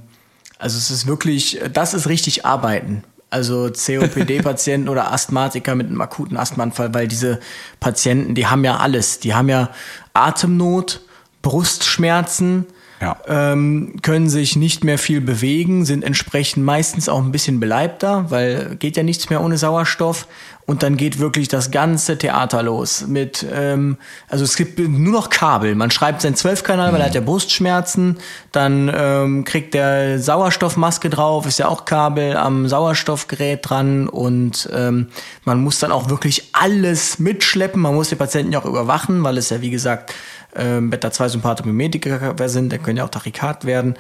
also 0.59 0.77
es 0.77 0.91
ist 0.91 1.07
wirklich, 1.07 1.61
das 1.73 1.95
ist 1.95 2.07
richtig 2.07 2.45
Arbeiten. 2.45 3.03
Also 3.31 3.71
COPD-Patienten 3.71 4.89
oder 4.91 5.13
Asthmatiker 5.13 5.75
mit 5.75 5.87
einem 5.87 6.01
akuten 6.01 6.37
Asthmaanfall, 6.37 6.93
weil 6.93 7.09
diese 7.09 7.41
Patienten, 7.79 8.35
die 8.35 8.47
haben 8.47 8.65
ja 8.65 8.77
alles. 8.77 9.21
Die 9.21 9.35
haben 9.35 9.49
ja 9.49 9.71
Atemnot, 10.13 11.01
Brustschmerzen, 11.43 12.67
ja. 13.01 13.17
ähm, 13.27 13.95
können 14.03 14.29
sich 14.29 14.57
nicht 14.57 14.85
mehr 14.85 14.99
viel 14.99 15.21
bewegen, 15.21 15.85
sind 15.85 16.05
entsprechend 16.05 16.65
meistens 16.65 17.09
auch 17.09 17.23
ein 17.23 17.33
bisschen 17.33 17.61
beleibter, 17.61 18.31
weil 18.31 18.77
geht 18.79 18.97
ja 18.97 19.03
nichts 19.03 19.31
mehr 19.31 19.43
ohne 19.43 19.57
Sauerstoff. 19.57 20.27
Und 20.67 20.85
dann 20.85 20.97
geht 20.97 21.19
wirklich 21.19 21.49
das 21.49 21.73
ganze 21.73 22.17
Theater 22.17 22.63
los 22.63 23.05
mit, 23.09 23.45
ähm, 23.53 23.97
also 24.29 24.45
es 24.45 24.55
gibt 24.55 24.79
nur 24.79 25.13
noch 25.13 25.29
Kabel. 25.29 25.75
Man 25.75 25.91
schreibt 25.91 26.23
seinen 26.23 26.37
Zwölfkanal, 26.37 26.93
weil 26.93 27.01
er 27.01 27.07
hat 27.07 27.15
ja 27.17 27.21
Brustschmerzen. 27.21 28.19
Dann 28.53 28.89
ähm, 28.95 29.43
kriegt 29.43 29.75
der 29.75 30.21
Sauerstoffmaske 30.21 31.11
drauf, 31.11 31.45
ist 31.47 31.59
ja 31.59 31.67
auch 31.67 31.87
Kabel 31.87 32.37
am 32.37 32.69
Sauerstoffgerät 32.69 33.69
dran. 33.69 34.09
Und 34.09 34.69
ähm, 34.73 35.09
man 35.45 35.61
muss 35.61 35.81
dann 35.81 35.91
auch 35.91 36.09
wirklich 36.09 36.51
alles 36.53 37.19
mitschleppen. 37.19 37.83
Man 37.83 37.97
muss 37.97 38.11
die 38.11 38.15
Patienten 38.15 38.53
ja 38.53 38.61
auch 38.61 38.67
überwachen, 38.67 39.25
weil 39.25 39.39
es 39.39 39.51
ja 39.51 39.61
wie 39.63 39.71
gesagt 39.71 40.15
ähm, 40.57 40.91
Beta-2-Sympathomimetiker 40.91 42.35
sind, 42.49 42.73
dann 42.73 42.83
können 42.83 42.99
ja 42.99 43.05
auch 43.05 43.11
Tachykard 43.11 43.65
werden. 43.65 43.95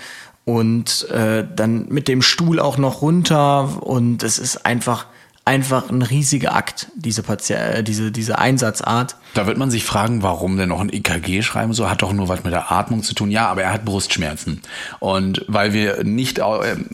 Und 0.44 1.08
äh, 1.10 1.44
dann 1.54 1.86
mit 1.88 2.08
dem 2.08 2.22
Stuhl 2.22 2.58
auch 2.58 2.78
noch 2.78 3.02
runter. 3.02 3.82
Und 3.82 4.22
es 4.22 4.38
ist 4.38 4.66
einfach 4.66 5.06
einfach 5.50 5.90
ein 5.90 6.02
riesiger 6.02 6.54
Akt, 6.54 6.86
diese, 6.94 7.24
Pati 7.24 7.54
äh, 7.54 7.82
diese, 7.82 8.12
diese 8.12 8.38
Einsatzart. 8.38 9.16
Da 9.34 9.48
wird 9.48 9.58
man 9.58 9.68
sich 9.68 9.82
fragen, 9.82 10.22
warum 10.22 10.56
denn 10.56 10.68
noch 10.68 10.78
ein 10.78 10.92
EKG 10.92 11.42
schreiben 11.42 11.72
so, 11.72 11.90
hat 11.90 12.02
doch 12.02 12.12
nur 12.12 12.28
was 12.28 12.44
mit 12.44 12.52
der 12.52 12.70
Atmung 12.70 13.02
zu 13.02 13.14
tun. 13.14 13.32
Ja, 13.32 13.48
aber 13.48 13.64
er 13.64 13.72
hat 13.72 13.84
Brustschmerzen. 13.84 14.62
Und 15.00 15.44
weil 15.48 15.72
wir 15.72 16.04
nicht 16.04 16.38
äh, 16.38 16.42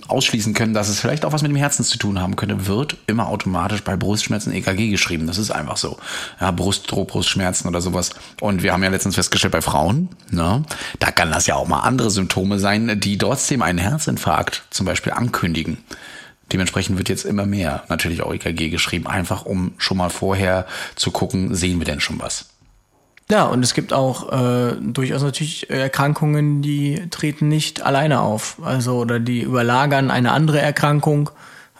ausschließen 0.09 0.55
können, 0.55 0.73
dass 0.73 0.89
es 0.89 1.01
vielleicht 1.01 1.27
auch 1.27 1.35
was 1.35 1.43
mit 1.43 1.51
dem 1.51 1.57
Herzen 1.57 1.85
zu 1.85 1.99
tun 1.99 2.19
haben 2.19 2.37
könnte, 2.37 2.67
wird 2.67 2.97
immer 3.07 3.29
automatisch 3.29 3.85
bei 3.85 3.95
Brustschmerzen 3.95 4.55
EKG 4.55 4.89
geschrieben. 4.89 5.27
Das 5.27 5.37
ist 5.37 5.51
einfach 5.51 5.77
so. 5.77 5.99
Ja, 6.41 6.51
Brustdruck, 6.51 7.09
Brustschmerzen 7.09 7.69
oder 7.69 7.83
sowas. 7.83 8.13
Und 8.41 8.63
wir 8.63 8.73
haben 8.73 8.83
ja 8.83 8.89
letztens 8.89 9.17
festgestellt, 9.17 9.53
bei 9.53 9.61
Frauen, 9.61 10.09
ne, 10.31 10.63
da 10.99 11.11
kann 11.11 11.31
das 11.31 11.47
ja 11.47 11.57
auch 11.57 11.69
mal 11.69 11.81
andere 11.81 12.11
Symptome 12.11 12.59
sein, 12.59 13.01
die 13.01 13.19
trotzdem 13.19 13.61
einen 13.61 13.79
Herzinfarkt 13.79 14.63
zum 14.71 14.87
Beispiel 14.87 15.13
ankündigen. 15.13 15.77
Dementsprechend 16.53 16.99
wird 16.99 17.09
jetzt 17.09 17.25
immer 17.25 17.47
mehr 17.47 17.85
natürlich 17.89 18.23
auch 18.23 18.33
EKG 18.33 18.69
geschrieben, 18.69 19.07
einfach 19.07 19.45
um 19.45 19.73
schon 19.79 19.97
mal 19.97 20.11
vorher 20.11 20.67
zu 20.95 21.11
gucken, 21.11 21.55
sehen 21.55 21.81
wir 21.81 21.85
denn 21.87 22.01
schon 22.01 22.21
was. 22.21 22.47
Ja, 23.29 23.47
und 23.47 23.65
es 23.65 23.75
gibt 23.75 23.93
auch 23.93 24.33
äh, 24.33 24.77
durchaus 24.81 25.23
natürlich 25.23 25.69
Erkrankungen, 25.69 26.63
die 26.63 27.09
treten 27.11 27.49
nicht 27.49 27.83
alleine 27.83 28.21
auf. 28.21 28.59
Also 28.63 28.99
oder 28.99 29.19
die 29.19 29.41
überlagern 29.41 30.13
eine 30.13 30.31
andere 30.31 30.61
Erkrankung. 30.61 31.31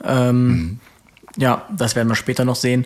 Ähm, 0.05 0.49
mhm. 0.49 0.81
Ja, 1.37 1.67
das 1.71 1.95
werden 1.95 2.09
wir 2.09 2.17
später 2.17 2.45
noch 2.45 2.57
sehen. 2.57 2.85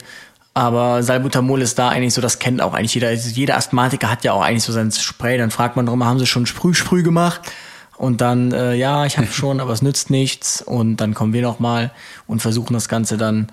Aber 0.52 1.02
Salbutamol 1.02 1.62
ist 1.62 1.78
da 1.78 1.88
eigentlich 1.88 2.12
so, 2.12 2.20
das 2.20 2.38
kennt 2.38 2.60
auch 2.60 2.74
eigentlich 2.74 2.94
jeder. 2.94 3.08
Also 3.08 3.30
jeder 3.30 3.56
Asthmatiker 3.56 4.10
hat 4.10 4.24
ja 4.24 4.32
auch 4.32 4.42
eigentlich 4.42 4.64
so 4.64 4.72
sein 4.72 4.90
Spray. 4.90 5.38
Dann 5.38 5.50
fragt 5.50 5.76
man 5.76 5.86
darum, 5.86 6.04
haben 6.04 6.18
sie 6.18 6.26
schon 6.26 6.44
Sprüh-Sprüh 6.44 7.02
gemacht? 7.02 7.40
Und 8.00 8.22
dann, 8.22 8.50
äh, 8.52 8.74
ja, 8.76 9.04
ich 9.04 9.18
habe 9.18 9.26
schon, 9.30 9.60
aber 9.60 9.74
es 9.74 9.82
nützt 9.82 10.08
nichts. 10.08 10.62
Und 10.62 10.96
dann 10.96 11.12
kommen 11.12 11.34
wir 11.34 11.42
nochmal 11.42 11.92
und 12.26 12.40
versuchen 12.40 12.72
das 12.72 12.88
Ganze 12.88 13.18
dann 13.18 13.48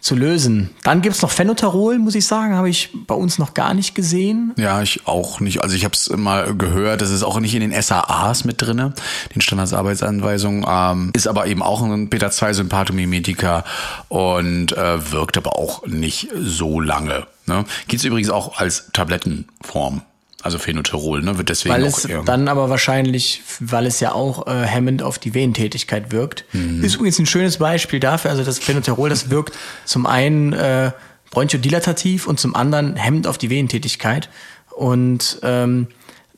zu 0.00 0.16
lösen. 0.16 0.70
Dann 0.82 1.02
gibt's 1.02 1.22
noch 1.22 1.30
Phenotarol, 1.30 2.00
muss 2.00 2.16
ich 2.16 2.26
sagen, 2.26 2.56
habe 2.56 2.68
ich 2.68 2.90
bei 3.06 3.14
uns 3.14 3.38
noch 3.38 3.54
gar 3.54 3.74
nicht 3.74 3.94
gesehen. 3.94 4.54
Ja, 4.56 4.82
ich 4.82 5.06
auch 5.06 5.38
nicht. 5.38 5.62
Also 5.62 5.76
ich 5.76 5.84
habe 5.84 5.94
es 5.94 6.10
mal 6.10 6.52
gehört, 6.56 7.00
das 7.00 7.10
ist 7.10 7.22
auch 7.22 7.38
nicht 7.38 7.54
in 7.54 7.60
den 7.60 7.80
SAAs 7.80 8.44
mit 8.44 8.60
drinne, 8.60 8.92
den 9.36 9.40
Standardsarbeitsanweisungen, 9.40 10.66
ähm, 10.68 11.10
ist 11.12 11.28
aber 11.28 11.46
eben 11.46 11.62
auch 11.62 11.80
ein 11.82 12.08
Beta-2-Sympathomimetika 12.08 13.62
und 14.08 14.76
äh, 14.76 15.12
wirkt 15.12 15.36
aber 15.36 15.56
auch 15.56 15.86
nicht 15.86 16.28
so 16.36 16.80
lange. 16.80 17.28
Ne? 17.46 17.64
Gibt 17.86 18.02
übrigens 18.02 18.30
auch 18.30 18.58
als 18.58 18.90
Tablettenform. 18.92 20.02
Also 20.42 20.58
Phenoterol, 20.58 21.22
ne, 21.22 21.38
wird 21.38 21.48
deswegen 21.48 21.74
weil 21.74 21.84
auch 21.84 21.98
es 21.98 22.08
dann 22.24 22.48
aber 22.48 22.68
wahrscheinlich, 22.68 23.42
weil 23.60 23.86
es 23.86 24.00
ja 24.00 24.12
auch 24.12 24.48
äh, 24.48 24.66
hemmend 24.66 25.02
auf 25.02 25.18
die 25.18 25.34
Venentätigkeit 25.34 26.10
wirkt. 26.10 26.44
Mhm. 26.52 26.82
Ist 26.82 26.96
übrigens 26.96 27.20
ein 27.20 27.26
schönes 27.26 27.58
Beispiel 27.58 28.00
dafür. 28.00 28.32
Also 28.32 28.42
das 28.42 28.58
Phenoterol, 28.58 29.08
das 29.08 29.30
wirkt 29.30 29.56
zum 29.84 30.04
einen 30.04 30.52
äh, 30.52 30.90
bronchodilatativ 31.30 32.26
und 32.26 32.40
zum 32.40 32.56
anderen 32.56 32.96
hemmend 32.96 33.28
auf 33.28 33.38
die 33.38 33.50
Venentätigkeit. 33.50 34.28
Und 34.70 35.38
ähm, 35.42 35.86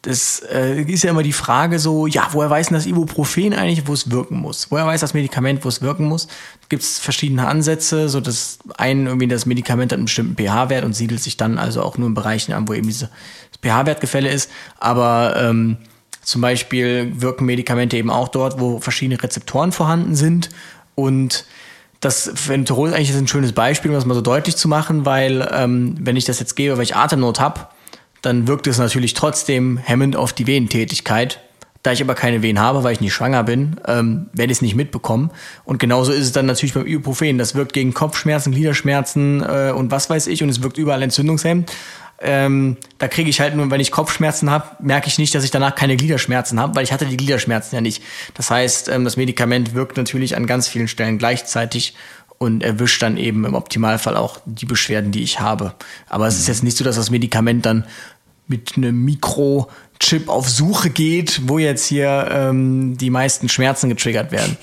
das 0.04 0.42
äh, 0.52 0.82
ist 0.82 1.02
ja 1.02 1.10
immer 1.10 1.22
die 1.22 1.32
Frage 1.32 1.78
so, 1.78 2.06
ja, 2.06 2.28
woher 2.32 2.50
weiß 2.50 2.68
denn 2.68 2.74
das 2.74 2.84
Ibuprofen 2.84 3.54
eigentlich, 3.54 3.86
wo 3.86 3.94
es 3.94 4.10
wirken 4.10 4.36
muss? 4.36 4.70
Woher 4.70 4.86
weiß 4.86 5.00
das 5.00 5.14
Medikament, 5.14 5.64
wo 5.64 5.68
es 5.68 5.80
wirken 5.80 6.04
muss? 6.04 6.28
Gibt 6.68 6.82
es 6.82 6.98
verschiedene 6.98 7.46
Ansätze, 7.46 8.10
so 8.10 8.20
dass 8.20 8.58
ein 8.76 9.06
irgendwie 9.06 9.28
das 9.28 9.46
Medikament 9.46 9.92
hat 9.92 9.96
einen 9.96 10.04
bestimmten 10.04 10.36
pH-Wert 10.36 10.84
und 10.84 10.94
siedelt 10.94 11.22
sich 11.22 11.38
dann 11.38 11.56
also 11.56 11.82
auch 11.82 11.96
nur 11.96 12.08
in 12.08 12.14
Bereichen 12.14 12.52
an, 12.52 12.68
wo 12.68 12.74
eben 12.74 12.86
diese 12.86 13.08
pH-Wertgefälle 13.64 14.30
ist. 14.30 14.50
Aber 14.78 15.34
ähm, 15.36 15.76
zum 16.22 16.40
Beispiel 16.40 17.12
wirken 17.16 17.44
Medikamente 17.44 17.96
eben 17.96 18.10
auch 18.10 18.28
dort, 18.28 18.60
wo 18.60 18.80
verschiedene 18.80 19.22
Rezeptoren 19.22 19.72
vorhanden 19.72 20.14
sind 20.14 20.50
und 20.94 21.44
das 22.00 22.50
eigentlich 22.50 23.10
ist 23.10 23.16
ein 23.16 23.28
schönes 23.28 23.52
Beispiel, 23.52 23.90
um 23.90 23.94
das 23.94 24.04
mal 24.04 24.14
so 24.14 24.20
deutlich 24.20 24.56
zu 24.56 24.68
machen, 24.68 25.06
weil 25.06 25.48
ähm, 25.52 25.94
wenn 25.98 26.16
ich 26.16 26.26
das 26.26 26.38
jetzt 26.38 26.54
gebe, 26.54 26.76
weil 26.76 26.82
ich 26.82 26.94
Atemnot 26.94 27.40
habe, 27.40 27.68
dann 28.20 28.46
wirkt 28.46 28.66
es 28.66 28.78
natürlich 28.78 29.14
trotzdem 29.14 29.78
hemmend 29.78 30.16
auf 30.16 30.32
die 30.32 30.46
Venentätigkeit. 30.46 31.40
Da 31.82 31.92
ich 31.92 32.02
aber 32.02 32.14
keine 32.14 32.40
Venen 32.40 32.60
habe, 32.60 32.82
weil 32.82 32.94
ich 32.94 33.00
nicht 33.02 33.12
schwanger 33.12 33.42
bin, 33.42 33.76
ähm, 33.86 34.28
werde 34.32 34.50
ich 34.52 34.58
es 34.58 34.62
nicht 34.62 34.74
mitbekommen. 34.74 35.30
Und 35.64 35.78
genauso 35.78 36.12
ist 36.12 36.24
es 36.24 36.32
dann 36.32 36.46
natürlich 36.46 36.72
beim 36.72 36.86
Ibuprofen. 36.86 37.36
Das 37.36 37.54
wirkt 37.54 37.74
gegen 37.74 37.92
Kopfschmerzen, 37.92 38.52
Gliederschmerzen 38.52 39.42
äh, 39.42 39.70
und 39.70 39.90
was 39.90 40.08
weiß 40.08 40.26
ich. 40.28 40.42
Und 40.42 40.48
es 40.48 40.62
wirkt 40.62 40.78
überall 40.78 41.02
entzündungshemmend. 41.02 41.70
Ähm, 42.24 42.76
da 42.98 43.08
kriege 43.08 43.28
ich 43.28 43.40
halt 43.40 43.54
nur, 43.54 43.70
wenn 43.70 43.80
ich 43.80 43.90
Kopfschmerzen 43.90 44.50
habe, 44.50 44.64
merke 44.80 45.08
ich 45.08 45.18
nicht, 45.18 45.34
dass 45.34 45.44
ich 45.44 45.50
danach 45.50 45.74
keine 45.74 45.96
Gliederschmerzen 45.96 46.58
habe, 46.58 46.74
weil 46.74 46.84
ich 46.84 46.92
hatte 46.92 47.06
die 47.06 47.16
Gliederschmerzen 47.16 47.74
ja 47.74 47.80
nicht. 47.80 48.02
Das 48.34 48.50
heißt, 48.50 48.88
ähm, 48.88 49.04
das 49.04 49.16
Medikament 49.16 49.74
wirkt 49.74 49.96
natürlich 49.96 50.36
an 50.36 50.46
ganz 50.46 50.66
vielen 50.66 50.88
Stellen 50.88 51.18
gleichzeitig 51.18 51.94
und 52.38 52.62
erwischt 52.62 53.02
dann 53.02 53.16
eben 53.16 53.44
im 53.44 53.54
Optimalfall 53.54 54.16
auch 54.16 54.38
die 54.44 54.66
Beschwerden, 54.66 55.12
die 55.12 55.22
ich 55.22 55.40
habe. 55.40 55.74
Aber 56.08 56.26
es 56.26 56.38
ist 56.38 56.48
jetzt 56.48 56.64
nicht 56.64 56.76
so, 56.76 56.84
dass 56.84 56.96
das 56.96 57.10
Medikament 57.10 57.64
dann 57.66 57.84
mit 58.46 58.76
einem 58.76 59.04
Mikrochip 59.04 60.28
auf 60.28 60.48
Suche 60.48 60.90
geht, 60.90 61.42
wo 61.44 61.58
jetzt 61.58 61.86
hier 61.86 62.28
ähm, 62.30 62.96
die 62.98 63.10
meisten 63.10 63.48
Schmerzen 63.48 63.88
getriggert 63.88 64.32
werden. 64.32 64.56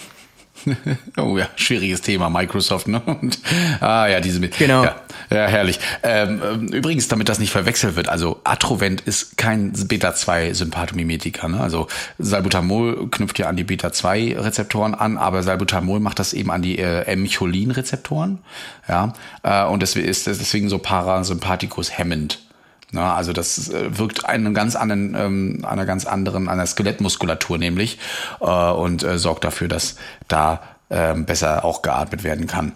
oh 1.17 1.37
ja, 1.37 1.47
schwieriges 1.55 2.01
Thema, 2.01 2.29
Microsoft, 2.29 2.87
ne? 2.87 3.01
Und, 3.05 3.39
ah 3.79 4.07
ja, 4.07 4.19
diese. 4.19 4.39
Genau. 4.41 4.83
Ja, 4.83 4.95
ja 5.29 5.47
herrlich. 5.47 5.79
Ähm, 6.03 6.67
übrigens, 6.67 7.07
damit 7.07 7.29
das 7.29 7.39
nicht 7.39 7.51
verwechselt 7.51 7.95
wird, 7.95 8.09
also 8.09 8.41
Atrovent 8.43 9.01
ist 9.01 9.37
kein 9.37 9.73
Beta-2-Sympathomimetiker, 9.73 11.47
ne? 11.47 11.59
Also 11.59 11.87
Salbutamol 12.19 13.09
knüpft 13.09 13.39
ja 13.39 13.47
an 13.47 13.55
die 13.55 13.63
Beta-2-Rezeptoren 13.63 14.95
an, 14.95 15.17
aber 15.17 15.43
Salbutamol 15.43 15.99
macht 15.99 16.19
das 16.19 16.33
eben 16.33 16.51
an 16.51 16.61
die 16.61 16.79
äh, 16.79 17.03
M-Cholin-Rezeptoren, 17.05 18.39
ja? 18.87 19.13
Äh, 19.43 19.65
und 19.65 19.81
deswegen 19.81 20.07
ist 20.07 20.27
deswegen 20.27 20.69
so 20.69 20.77
Parasympathikus 20.77 21.97
hemmend. 21.97 22.39
Na, 22.91 23.15
also 23.15 23.31
das 23.31 23.69
äh, 23.69 23.97
wirkt 23.97 24.25
einen 24.25 24.53
ganz 24.53 24.75
anderen, 24.75 25.15
ähm, 25.15 25.65
einer 25.65 25.85
ganz 25.85 26.05
anderen, 26.05 26.49
einer 26.49 26.65
Skelettmuskulatur 26.65 27.57
nämlich 27.57 27.97
äh, 28.41 28.45
und 28.45 29.03
äh, 29.03 29.17
sorgt 29.17 29.45
dafür, 29.45 29.69
dass 29.69 29.95
da 30.27 30.61
äh, 30.89 31.13
besser 31.15 31.63
auch 31.63 31.81
geatmet 31.81 32.23
werden 32.25 32.47
kann. 32.47 32.73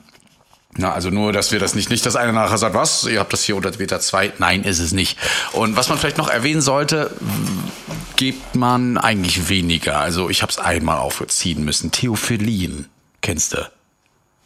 Na, 0.78 0.94
also 0.94 1.10
nur, 1.10 1.32
dass 1.32 1.52
wir 1.52 1.60
das 1.60 1.76
nicht, 1.76 1.90
nicht, 1.90 2.06
dass 2.06 2.16
einer 2.16 2.32
nachher 2.34 2.58
sagt, 2.58 2.76
was, 2.76 3.06
ihr 3.06 3.20
habt 3.20 3.32
das 3.32 3.44
hier 3.44 3.56
unter 3.56 3.72
Beta 3.72 4.00
2. 4.00 4.34
Nein, 4.40 4.64
ist 4.64 4.80
es 4.80 4.92
nicht. 4.92 5.18
Und 5.54 5.78
was 5.78 5.88
man 5.88 5.98
vielleicht 5.98 6.18
noch 6.18 6.30
erwähnen 6.30 6.62
sollte, 6.62 7.12
gibt 8.18 8.56
man 8.56 8.98
eigentlich 8.98 9.48
weniger. 9.48 10.00
Also 10.00 10.30
ich 10.30 10.42
habe 10.42 10.52
es 10.52 10.58
einmal 10.58 10.98
aufziehen 10.98 11.64
müssen. 11.64 11.92
Theophilin, 11.92 12.88
kennst 13.22 13.54
du? 13.54 13.70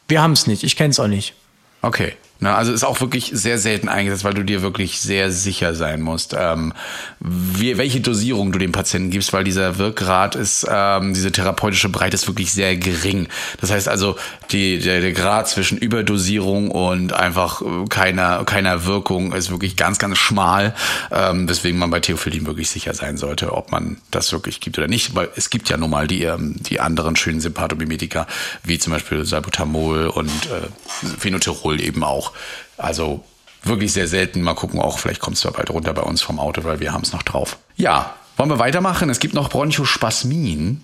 Wir 0.08 0.22
haben 0.22 0.34
es 0.34 0.46
nicht, 0.48 0.64
ich 0.64 0.76
kenne 0.76 0.90
es 0.90 1.00
auch 1.00 1.08
nicht. 1.08 1.34
Okay. 1.82 2.14
Na, 2.42 2.56
also 2.56 2.72
ist 2.72 2.86
auch 2.86 3.02
wirklich 3.02 3.32
sehr 3.34 3.58
selten 3.58 3.90
eingesetzt, 3.90 4.24
weil 4.24 4.34
du 4.34 4.44
dir 4.44 4.62
wirklich 4.62 5.02
sehr 5.02 5.30
sicher 5.30 5.76
sein 5.76 6.00
musst, 6.00 6.34
ähm, 6.38 6.72
wie, 7.20 7.78
welche 7.78 8.00
Dosierung 8.00 8.54
du 8.54 8.60
dem 8.60 8.72
Patienten 8.72 9.10
gibst, 9.10 9.34
weil 9.34 9.44
dieser 9.44 9.78
Wirkgrad 9.78 10.36
ist, 10.36 10.66
ähm, 10.70 11.14
diese 11.14 11.34
therapeutische 11.34 11.90
Breite 11.90 12.16
ist 12.16 12.28
wirklich 12.28 12.54
sehr 12.54 12.78
gering. 12.78 13.28
Das 13.60 13.72
heißt 13.72 13.90
also, 13.90 14.16
die, 14.52 14.80
der, 14.80 15.02
der 15.02 15.12
Grad 15.12 15.50
zwischen 15.50 15.78
Überdosierung 15.78 16.72
und 16.72 17.12
einfach 17.12 17.62
äh, 17.62 17.66
keiner, 17.90 18.46
keiner 18.46 18.86
Wirkung 18.86 19.34
ist 19.34 19.52
wirklich 19.52 19.76
ganz, 19.76 20.00
ganz 20.00 20.18
schmal, 20.18 20.74
ähm, 21.12 21.50
weswegen 21.50 21.78
man 21.78 21.90
bei 21.90 22.00
Theophilin 22.00 22.46
wirklich 22.46 22.70
sicher 22.70 22.94
sein 22.94 23.18
sollte, 23.18 23.52
ob 23.52 23.74
man 23.74 23.98
das 24.12 24.32
wirklich 24.32 24.62
gibt 24.62 24.78
oder 24.78 24.88
nicht, 24.88 25.14
weil 25.14 25.28
es 25.36 25.50
gibt 25.50 25.68
ja 25.68 25.76
nun 25.76 25.90
mal 25.90 26.08
die, 26.08 26.24
ähm, 26.24 26.56
die 26.58 26.80
anderen 26.80 27.18
schönen 27.18 27.42
Sympathomimetika, 27.42 28.28
wie 28.64 28.80
zum 28.80 28.94
Beispiel 28.94 29.26
Salbutamol 29.26 30.08
und 30.08 30.30
äh, 30.30 31.18
Phenoterol 31.20 31.82
eben 31.82 32.06
auch. 32.06 32.29
Also 32.78 33.24
wirklich 33.64 33.94
sehr 33.94 34.08
selten. 34.08 34.42
Mal 34.42 34.56
gucken, 34.56 34.80
auch 34.80 35.00
vielleicht 35.00 35.20
kommt 35.20 35.38
es 35.38 35.44
da 35.44 35.52
bald 35.52 35.70
runter 35.70 35.94
bei 35.94 36.02
uns 36.02 36.22
vom 36.22 36.40
Auto, 36.40 36.64
weil 36.64 36.80
wir 36.80 36.94
haben 36.94 37.04
es 37.04 37.12
noch 37.12 37.24
drauf. 37.24 37.58
Ja, 37.76 38.16
wollen 38.38 38.50
wir 38.50 38.60
weitermachen? 38.60 39.10
Es 39.10 39.20
gibt 39.20 39.34
noch 39.34 39.50
Bronchospasmin. 39.50 40.84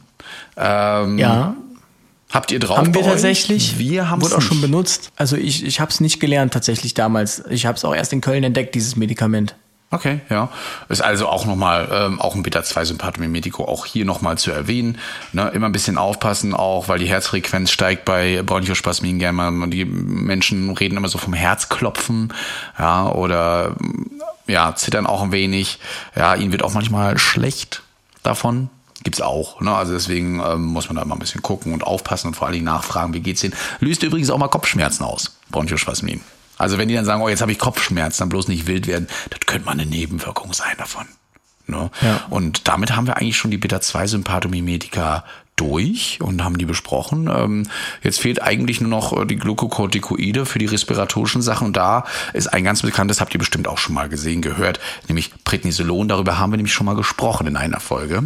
Ähm, 0.58 1.18
ja. 1.18 1.56
Habt 2.32 2.52
ihr 2.52 2.60
drauf? 2.60 2.78
Haben 2.78 2.94
wir 2.94 3.04
tatsächlich. 3.04 3.78
Wir 3.78 4.10
haben 4.10 4.22
es 4.22 4.34
auch 4.34 4.42
schon 4.42 4.60
benutzt. 4.60 5.12
Also 5.16 5.38
ich, 5.38 5.64
ich 5.64 5.80
habe 5.80 5.92
es 5.92 6.02
nicht 6.02 6.20
gelernt 6.20 6.54
tatsächlich 6.54 6.94
damals. 6.94 7.44
Ich 7.50 7.66
habe 7.66 7.78
es 7.78 7.86
auch 7.86 7.96
erst 7.96 8.12
in 8.14 8.22
Köln 8.22 8.44
entdeckt, 8.44 8.76
dieses 8.76 8.96
Medikament. 8.96 9.56
Okay, 9.91 10.19
ja. 10.30 10.50
Ist 10.89 11.02
also 11.02 11.28
auch 11.28 11.45
nochmal, 11.45 11.88
ähm, 11.91 12.19
auch 12.19 12.36
ein 12.36 12.43
Beta-2-Sympathomimetico 12.43 13.65
auch 13.65 13.86
hier 13.86 14.04
nochmal 14.04 14.38
zu 14.38 14.52
erwähnen. 14.52 14.98
Ne? 15.32 15.50
Immer 15.54 15.67
ein 15.67 15.71
bisschen 15.71 15.98
aufpassen, 15.98 16.54
auch 16.54 16.88
weil 16.88 17.00
die 17.00 17.08
Herzfrequenz 17.08 17.71
steigt 17.71 18.04
bei 18.04 18.41
Bronchospasmin 18.41 19.19
gerne 19.19 19.52
mal. 19.52 19.69
Die 19.69 19.86
Menschen 19.86 20.71
reden 20.71 20.98
immer 20.98 21.08
so 21.08 21.17
vom 21.17 21.34
Herzklopfen, 21.34 22.34
ja, 22.80 23.08
oder 23.10 23.76
ja, 24.48 24.76
zittern 24.76 25.06
auch 25.06 25.21
ein 25.21 25.32
wenig. 25.32 25.80
Ja, 26.15 26.36
ihnen 26.36 26.52
wird 26.52 26.63
auch 26.63 26.74
manchmal 26.74 27.17
schlecht 27.19 27.84
davon. 28.24 28.69
Gibt's 29.04 29.21
auch, 29.21 29.62
ne? 29.62 29.76
Also 29.76 29.93
deswegen 29.93 30.41
ähm, 30.43 30.65
muss 30.65 30.88
man 30.89 30.95
da 30.95 31.06
mal 31.06 31.15
ein 31.15 31.19
bisschen 31.19 31.43
gucken 31.43 31.74
und 31.74 31.84
aufpassen 31.84 32.28
und 32.28 32.34
vor 32.34 32.48
allen 32.48 32.54
Dingen 32.54 32.65
nachfragen, 32.65 33.13
wie 33.13 33.19
geht's 33.19 33.43
ihnen. 33.43 33.54
Löst 33.80 34.02
übrigens 34.02 34.32
auch 34.32 34.39
mal 34.39 34.48
Kopfschmerzen 34.48 35.04
aus, 35.04 35.38
Bronchospasmin. 35.52 36.21
Also 36.58 36.78
wenn 36.78 36.88
die 36.88 36.96
dann 36.96 37.06
sagen, 37.06 37.22
oh, 37.22 37.30
jetzt 37.30 37.41
habe 37.41 37.52
ich 37.52 37.60
Kopfschmerzen, 37.60 38.20
dann 38.20 38.30
bloß 38.30 38.48
nicht 38.48 38.68
wild 38.68 38.88
werden, 38.88 39.08
das 39.30 39.39
könnte 39.46 39.65
mal 39.65 39.74
eine 39.74 39.86
Nebenwirkung 39.86 40.54
sein 40.54 40.76
davon. 40.78 41.06
Ne? 41.68 41.89
Ja. 42.02 42.26
Und 42.30 42.68
damit 42.68 42.96
haben 42.96 43.08
wir 43.08 43.18
eigentlich 43.18 43.38
schon 43.38 43.52
die 43.52 43.58
Beta-2-Sympathomimetika 43.58 45.24
durch 45.56 46.20
und 46.22 46.44
haben 46.44 46.58
die 46.58 46.65
besprochen. 46.65 47.30
Ähm, 47.34 47.63
jetzt 48.04 48.20
fehlt 48.20 48.41
eigentlich 48.41 48.82
nur 48.82 48.89
noch 48.89 49.18
äh, 49.18 49.26
die 49.26 49.38
Glukokortikoide 49.38 50.46
für 50.46 50.60
die 50.60 50.65
respiratorischen 50.65 51.41
Sachen. 51.41 51.68
Und 51.68 51.78
da 51.78 52.06
ist 52.34 52.48
ein 52.48 52.63
ganz 52.65 52.82
bekanntes, 52.82 53.22
habt 53.22 53.34
ihr 53.34 53.39
bestimmt 53.39 53.68
auch 53.68 53.78
schon 53.78 53.96
mal 53.96 54.10
gesehen, 54.10 54.41
gehört, 54.41 54.80
nämlich 55.08 55.32
Prednisolon. 55.46 56.10
Darüber 56.10 56.39
haben 56.39 56.52
wir 56.52 56.58
nämlich 56.58 56.74
schon 56.74 56.86
mal 56.86 56.96
gesprochen 56.96 57.48
in 57.48 57.56
einer 57.56 57.80
Folge. 57.80 58.24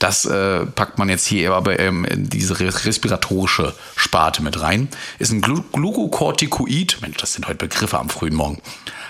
Das 0.00 0.24
äh, 0.24 0.66
packt 0.66 0.98
man 0.98 1.08
jetzt 1.08 1.26
hier 1.26 1.54
aber 1.54 1.78
ähm, 1.78 2.04
in 2.04 2.28
diese 2.28 2.58
respiratorische 2.58 3.74
Sparte 4.12 4.42
mit 4.42 4.60
rein. 4.60 4.88
Ist 5.18 5.32
ein 5.32 5.40
Glu 5.40 5.62
Glukokortikoid. 5.72 6.98
Mensch, 7.00 7.16
das 7.16 7.32
sind 7.32 7.48
heute 7.48 7.56
Begriffe 7.56 7.98
am 7.98 8.10
frühen 8.10 8.34
Morgen. 8.34 8.60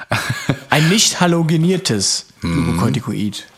ein 0.70 0.88
nicht 0.90 1.20
halogeniertes 1.20 2.26
hm. 2.40 2.52
Glukokortikoid. 2.52 3.48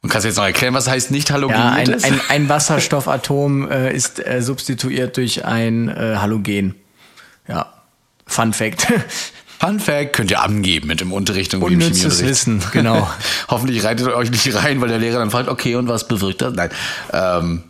Und 0.00 0.08
kannst 0.08 0.24
du 0.24 0.28
jetzt 0.28 0.38
noch 0.38 0.44
erklären, 0.44 0.72
was 0.72 0.88
heißt 0.88 1.10
nicht 1.10 1.30
halogeniert 1.30 1.88
ja, 1.88 1.94
ein, 1.96 2.02
ein, 2.02 2.20
ein 2.30 2.48
Wasserstoffatom 2.48 3.70
äh, 3.70 3.94
ist 3.94 4.26
äh, 4.26 4.40
substituiert 4.40 5.18
durch 5.18 5.44
ein 5.44 5.90
äh, 5.90 6.16
Halogen. 6.16 6.76
Ja, 7.46 7.70
Fun 8.26 8.54
Fact. 8.54 8.86
Fun 9.60 9.80
Fact 9.80 10.14
könnt 10.14 10.30
ihr 10.30 10.40
angeben 10.40 10.88
mit 10.88 11.02
dem 11.02 11.12
Unterricht 11.12 11.52
und 11.52 11.62
Unnützes 11.62 12.24
Wissen, 12.24 12.62
genau. 12.72 13.06
Hoffentlich 13.48 13.84
reitet 13.84 14.08
euch 14.08 14.30
nicht 14.30 14.54
rein, 14.54 14.80
weil 14.80 14.88
der 14.88 14.98
Lehrer 14.98 15.18
dann 15.18 15.30
fragt, 15.30 15.50
okay, 15.50 15.74
und 15.74 15.88
was 15.88 16.08
bewirkt 16.08 16.40
das? 16.40 16.54
Nein. 16.54 16.70
Ähm, 17.12 17.64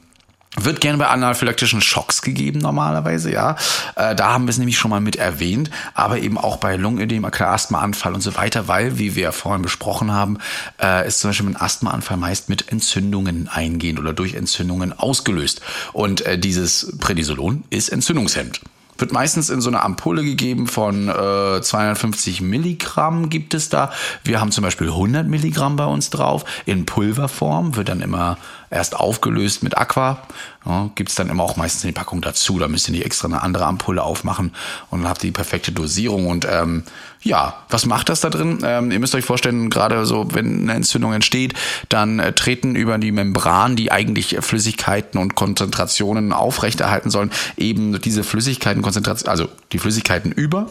Wird 0.60 0.82
gerne 0.82 0.98
bei 0.98 1.06
anaphylaktischen 1.06 1.80
Schocks 1.80 2.20
gegeben 2.20 2.58
normalerweise, 2.58 3.32
ja. 3.32 3.56
Äh, 3.96 4.14
da 4.14 4.34
haben 4.34 4.44
wir 4.44 4.50
es 4.50 4.58
nämlich 4.58 4.76
schon 4.76 4.90
mal 4.90 5.00
mit 5.00 5.16
erwähnt, 5.16 5.70
aber 5.94 6.18
eben 6.18 6.36
auch 6.36 6.58
bei 6.58 6.76
Lungenödem, 6.76 7.24
Asthmaanfall 7.24 8.12
und 8.12 8.20
so 8.20 8.36
weiter, 8.36 8.68
weil, 8.68 8.98
wie 8.98 9.14
wir 9.14 9.22
ja 9.22 9.32
vorhin 9.32 9.62
besprochen 9.62 10.12
haben, 10.12 10.36
äh, 10.78 11.08
ist 11.08 11.20
zum 11.20 11.30
Beispiel 11.30 11.48
ein 11.48 11.56
Asthmaanfall 11.56 12.18
meist 12.18 12.50
mit 12.50 12.70
Entzündungen 12.70 13.48
eingehend 13.48 13.98
oder 13.98 14.12
durch 14.12 14.34
Entzündungen 14.34 14.92
ausgelöst. 14.92 15.62
Und 15.94 16.20
äh, 16.26 16.38
dieses 16.38 16.98
Prednisolon 16.98 17.64
ist 17.70 17.88
Entzündungshemd. 17.88 18.60
Wird 18.98 19.10
meistens 19.10 19.48
in 19.48 19.60
so 19.62 19.70
einer 19.70 19.82
Ampulle 19.82 20.22
gegeben 20.22 20.66
von 20.66 21.08
äh, 21.08 21.62
250 21.62 22.42
Milligramm 22.42 23.30
gibt 23.30 23.54
es 23.54 23.70
da. 23.70 23.90
Wir 24.22 24.40
haben 24.40 24.52
zum 24.52 24.62
Beispiel 24.62 24.88
100 24.88 25.26
Milligramm 25.26 25.76
bei 25.76 25.86
uns 25.86 26.10
drauf. 26.10 26.44
In 26.66 26.84
Pulverform 26.84 27.74
wird 27.74 27.88
dann 27.88 28.02
immer 28.02 28.36
erst 28.72 28.96
aufgelöst 28.96 29.62
mit 29.62 29.76
Aqua. 29.76 30.22
Ja, 30.64 30.90
Gibt 30.94 31.10
es 31.10 31.14
dann 31.14 31.28
immer 31.28 31.42
auch 31.42 31.56
meistens 31.56 31.84
eine 31.84 31.92
Packung 31.92 32.20
dazu. 32.20 32.58
Da 32.58 32.68
müsst 32.68 32.88
ihr 32.88 32.92
nicht 32.92 33.04
extra 33.04 33.28
eine 33.28 33.42
andere 33.42 33.66
Ampulle 33.66 34.02
aufmachen 34.02 34.52
und 34.90 35.02
dann 35.02 35.08
habt 35.08 35.22
ihr 35.22 35.28
die 35.28 35.32
perfekte 35.32 35.72
Dosierung. 35.72 36.26
Und 36.26 36.46
ähm, 36.50 36.84
ja, 37.20 37.54
was 37.68 37.84
macht 37.84 38.08
das 38.08 38.20
da 38.20 38.30
drin? 38.30 38.60
Ähm, 38.64 38.90
ihr 38.90 38.98
müsst 38.98 39.14
euch 39.14 39.24
vorstellen, 39.24 39.68
gerade 39.68 40.06
so, 40.06 40.34
wenn 40.34 40.62
eine 40.62 40.74
Entzündung 40.74 41.12
entsteht, 41.12 41.54
dann 41.88 42.18
äh, 42.18 42.32
treten 42.32 42.74
über 42.74 42.96
die 42.98 43.12
Membran, 43.12 43.76
die 43.76 43.92
eigentlich 43.92 44.38
Flüssigkeiten 44.40 45.20
und 45.20 45.34
Konzentrationen 45.34 46.32
aufrechterhalten 46.32 47.10
sollen, 47.10 47.30
eben 47.56 48.00
diese 48.00 48.24
Flüssigkeiten, 48.24 48.84
also 48.84 49.48
die 49.72 49.78
Flüssigkeiten 49.78 50.32
über. 50.32 50.70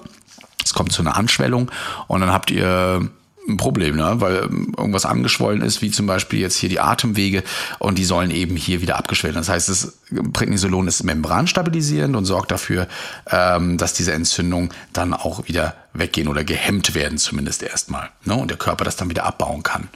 Es 0.64 0.74
kommt 0.74 0.92
zu 0.92 1.02
einer 1.02 1.18
Anschwellung 1.18 1.72
und 2.08 2.22
dann 2.22 2.32
habt 2.32 2.52
ihr 2.52 3.10
ein 3.48 3.58
Problem, 3.58 3.96
ne? 3.96 4.16
weil 4.22 4.36
irgendwas 4.78 5.06
angeschwollen 5.06 5.62
ist, 5.62 5.82
wie 5.82 5.92
zum 5.92 6.06
Beispiel 6.06 6.40
jetzt 6.40 6.56
hier 6.56 6.70
die 6.70 6.80
Atemwege 6.80 7.44
und 7.80 7.98
die 7.98 8.06
sollen 8.06 8.32
eben 8.32 8.56
hier 8.56 8.82
wieder 8.82 8.98
abgeschwellen. 8.98 9.36
Das 9.36 9.50
heißt, 9.50 9.70
das 9.70 9.94
Prednisolon 10.34 10.88
ist 10.88 11.04
membranstabilisierend 11.04 12.16
und 12.16 12.26
sorgt 12.26 12.52
dafür, 12.52 12.88
ähm, 13.30 13.78
dass 13.78 13.94
diese 13.94 14.14
Entzündungen 14.14 14.70
dann 14.94 15.14
auch 15.14 15.48
wieder 15.48 15.76
weggehen 15.94 16.28
oder 16.28 16.44
gehemmt 16.44 16.94
werden 16.94 17.18
zumindest 17.18 17.64
erstmal. 17.64 18.10
Ne? 18.26 18.36
Und 18.36 18.50
der 18.50 18.58
Körper 18.58 18.84
das 18.84 18.96
dann 18.96 19.10
wieder 19.10 19.26
abbauen 19.26 19.64
kann. 19.64 19.90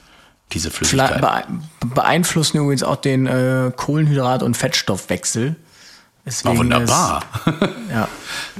Diese 0.52 0.70
Flüssigkeit. 0.70 1.46
Beeinflussen 1.84 2.58
übrigens 2.58 2.82
auch 2.82 2.96
den 2.96 3.26
äh, 3.26 3.72
Kohlenhydrat- 3.76 4.44
und 4.44 4.56
Fettstoffwechsel. 4.56 5.56
Deswegen 6.24 6.56
oh, 6.56 6.58
wunderbar. 6.58 7.22
Ist, 7.46 7.56
ja, 7.90 8.08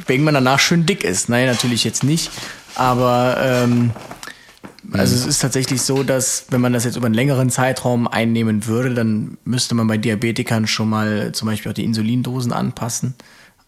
wegen 0.07 0.25
man 0.25 0.35
danach 0.35 0.61
schön 0.61 0.87
dick 0.87 1.05
ist. 1.05 1.29
Nein, 1.29 1.46
natürlich 1.46 1.85
jetzt 1.85 2.05
nicht. 2.05 2.31
Aber 2.77 3.37
ähm, 3.40 3.90
also 4.92 5.14
es 5.14 5.27
ist 5.27 5.40
tatsächlich 5.40 5.83
so, 5.83 6.03
dass 6.03 6.46
wenn 6.51 6.61
man 6.61 6.72
das 6.72 6.85
jetzt 6.85 6.96
über 6.96 7.07
einen 7.07 7.14
längeren 7.14 7.51
Zeitraum 7.51 8.07
einnehmen 8.07 8.66
würde, 8.66 8.94
dann 8.94 9.38
müsste 9.44 9.75
man 9.75 9.87
bei 9.87 9.99
Diabetikern 9.99 10.66
schon 10.66 10.88
mal 10.88 11.33
zum 11.33 11.46
Beispiel 11.46 11.70
auch 11.70 11.75
die 11.75 11.85
Insulindosen 11.85 12.53
anpassen. 12.53 13.14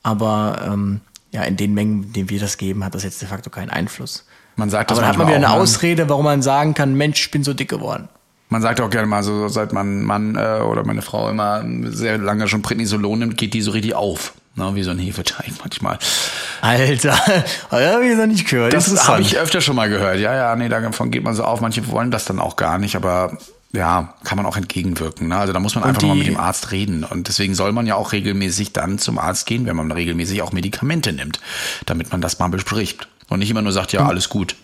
Aber 0.02 0.62
ähm, 0.66 1.00
ja, 1.32 1.42
in 1.42 1.56
den 1.56 1.74
Mengen, 1.74 2.04
in 2.04 2.12
denen 2.12 2.30
wir 2.30 2.40
das 2.40 2.56
geben, 2.56 2.84
hat 2.84 2.94
das 2.94 3.02
jetzt 3.02 3.20
de 3.20 3.28
facto 3.28 3.50
keinen 3.50 3.70
Einfluss. 3.70 4.24
Man 4.56 4.70
sagt 4.70 4.90
das 4.90 4.98
Aber 4.98 5.02
dann 5.02 5.10
hat 5.10 5.18
man 5.18 5.28
wieder 5.28 5.36
eine 5.36 5.50
Ausrede, 5.50 6.08
warum 6.08 6.24
man 6.24 6.42
sagen 6.42 6.74
kann, 6.74 6.94
Mensch, 6.94 7.26
ich 7.26 7.30
bin 7.30 7.44
so 7.44 7.54
dick 7.54 7.68
geworden. 7.68 8.08
Man 8.48 8.62
sagt 8.62 8.80
auch 8.80 8.90
gerne 8.90 9.06
mal 9.06 9.22
so, 9.22 9.48
seit 9.48 9.72
mein 9.72 10.02
Mann 10.02 10.34
äh, 10.34 10.60
oder 10.60 10.84
meine 10.84 11.02
Frau 11.02 11.28
immer 11.28 11.64
sehr 11.90 12.16
lange 12.18 12.48
schon 12.48 12.62
Prednisolon 12.62 13.18
nimmt, 13.18 13.36
geht 13.36 13.54
die 13.54 13.60
so 13.60 13.72
richtig 13.72 13.94
auf. 13.94 14.34
Ne, 14.58 14.74
wie 14.74 14.82
so 14.82 14.90
ein 14.90 14.98
Hefeteig 14.98 15.52
manchmal. 15.60 16.00
Alter, 16.60 17.16
habe 17.70 18.06
ich 18.06 18.16
noch 18.16 18.26
nicht 18.26 18.48
gehört. 18.48 18.72
Das 18.72 19.06
habe 19.06 19.22
ich 19.22 19.38
öfter 19.38 19.60
schon 19.60 19.76
mal 19.76 19.88
gehört. 19.88 20.18
Ja, 20.18 20.34
ja, 20.34 20.56
nee, 20.56 20.68
davon 20.68 21.12
geht 21.12 21.22
man 21.22 21.34
so 21.34 21.44
auf. 21.44 21.60
Manche 21.60 21.86
wollen 21.88 22.10
das 22.10 22.24
dann 22.24 22.40
auch 22.40 22.56
gar 22.56 22.78
nicht, 22.78 22.96
aber 22.96 23.38
ja, 23.72 24.14
kann 24.24 24.36
man 24.36 24.46
auch 24.46 24.56
entgegenwirken. 24.56 25.28
Ne? 25.28 25.36
Also 25.36 25.52
da 25.52 25.60
muss 25.60 25.76
man 25.76 25.84
einfach 25.84 26.02
nochmal 26.02 26.16
mit 26.16 26.26
dem 26.26 26.38
Arzt 26.38 26.72
reden. 26.72 27.04
Und 27.04 27.28
deswegen 27.28 27.54
soll 27.54 27.70
man 27.70 27.86
ja 27.86 27.94
auch 27.94 28.10
regelmäßig 28.10 28.72
dann 28.72 28.98
zum 28.98 29.18
Arzt 29.18 29.46
gehen, 29.46 29.64
wenn 29.66 29.76
man 29.76 29.92
regelmäßig 29.92 30.42
auch 30.42 30.50
Medikamente 30.50 31.12
nimmt, 31.12 31.38
damit 31.86 32.10
man 32.10 32.20
das 32.20 32.40
mal 32.40 32.48
bespricht. 32.48 33.06
Und 33.28 33.38
nicht 33.38 33.50
immer 33.50 33.62
nur 33.62 33.72
sagt, 33.72 33.92
ja, 33.92 34.06
alles 34.06 34.28
gut. 34.28 34.56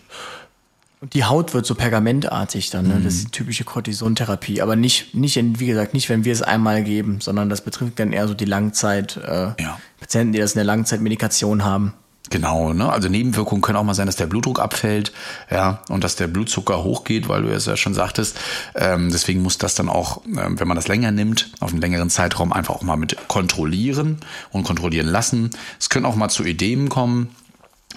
Und 1.05 1.13
die 1.13 1.23
Haut 1.23 1.53
wird 1.53 1.67
so 1.67 1.75
pergamentartig 1.75 2.71
dann, 2.71 2.87
ne? 2.87 2.99
Das 2.99 3.13
ist 3.13 3.27
die 3.27 3.31
typische 3.31 3.63
Cortisontherapie. 3.63 4.63
Aber 4.63 4.75
nicht, 4.75 5.13
nicht 5.13 5.37
in, 5.37 5.59
wie 5.59 5.67
gesagt, 5.67 5.93
nicht, 5.93 6.09
wenn 6.09 6.25
wir 6.25 6.33
es 6.33 6.41
einmal 6.41 6.83
geben, 6.83 7.21
sondern 7.21 7.47
das 7.47 7.61
betrifft 7.61 7.99
dann 7.99 8.11
eher 8.11 8.27
so 8.27 8.33
die 8.33 8.45
Langzeit, 8.45 9.17
äh, 9.17 9.49
ja. 9.61 9.79
Patienten, 9.99 10.33
die 10.33 10.39
das 10.39 10.53
in 10.53 10.57
der 10.57 10.65
Langzeitmedikation 10.65 11.63
haben. 11.63 11.93
Genau, 12.31 12.73
ne? 12.73 12.91
Also 12.91 13.07
Nebenwirkungen 13.07 13.61
können 13.61 13.77
auch 13.77 13.83
mal 13.83 13.93
sein, 13.93 14.07
dass 14.07 14.15
der 14.15 14.25
Blutdruck 14.25 14.59
abfällt, 14.59 15.13
ja, 15.51 15.83
und 15.89 16.03
dass 16.03 16.15
der 16.15 16.25
Blutzucker 16.25 16.83
hochgeht, 16.83 17.29
weil 17.29 17.43
du 17.43 17.49
es 17.49 17.67
ja 17.67 17.77
schon 17.77 17.93
sagtest. 17.93 18.39
Ähm, 18.73 19.11
deswegen 19.11 19.43
muss 19.43 19.59
das 19.59 19.75
dann 19.75 19.89
auch, 19.89 20.23
ähm, 20.25 20.59
wenn 20.59 20.67
man 20.67 20.75
das 20.75 20.87
länger 20.87 21.11
nimmt, 21.11 21.51
auf 21.59 21.69
einen 21.69 21.81
längeren 21.81 22.09
Zeitraum 22.09 22.51
einfach 22.51 22.73
auch 22.73 22.81
mal 22.81 22.97
mit 22.97 23.27
kontrollieren 23.27 24.17
und 24.49 24.63
kontrollieren 24.63 25.05
lassen. 25.05 25.51
Es 25.79 25.89
können 25.89 26.07
auch 26.07 26.15
mal 26.15 26.29
zu 26.29 26.43
Edemen 26.43 26.89
kommen, 26.89 27.29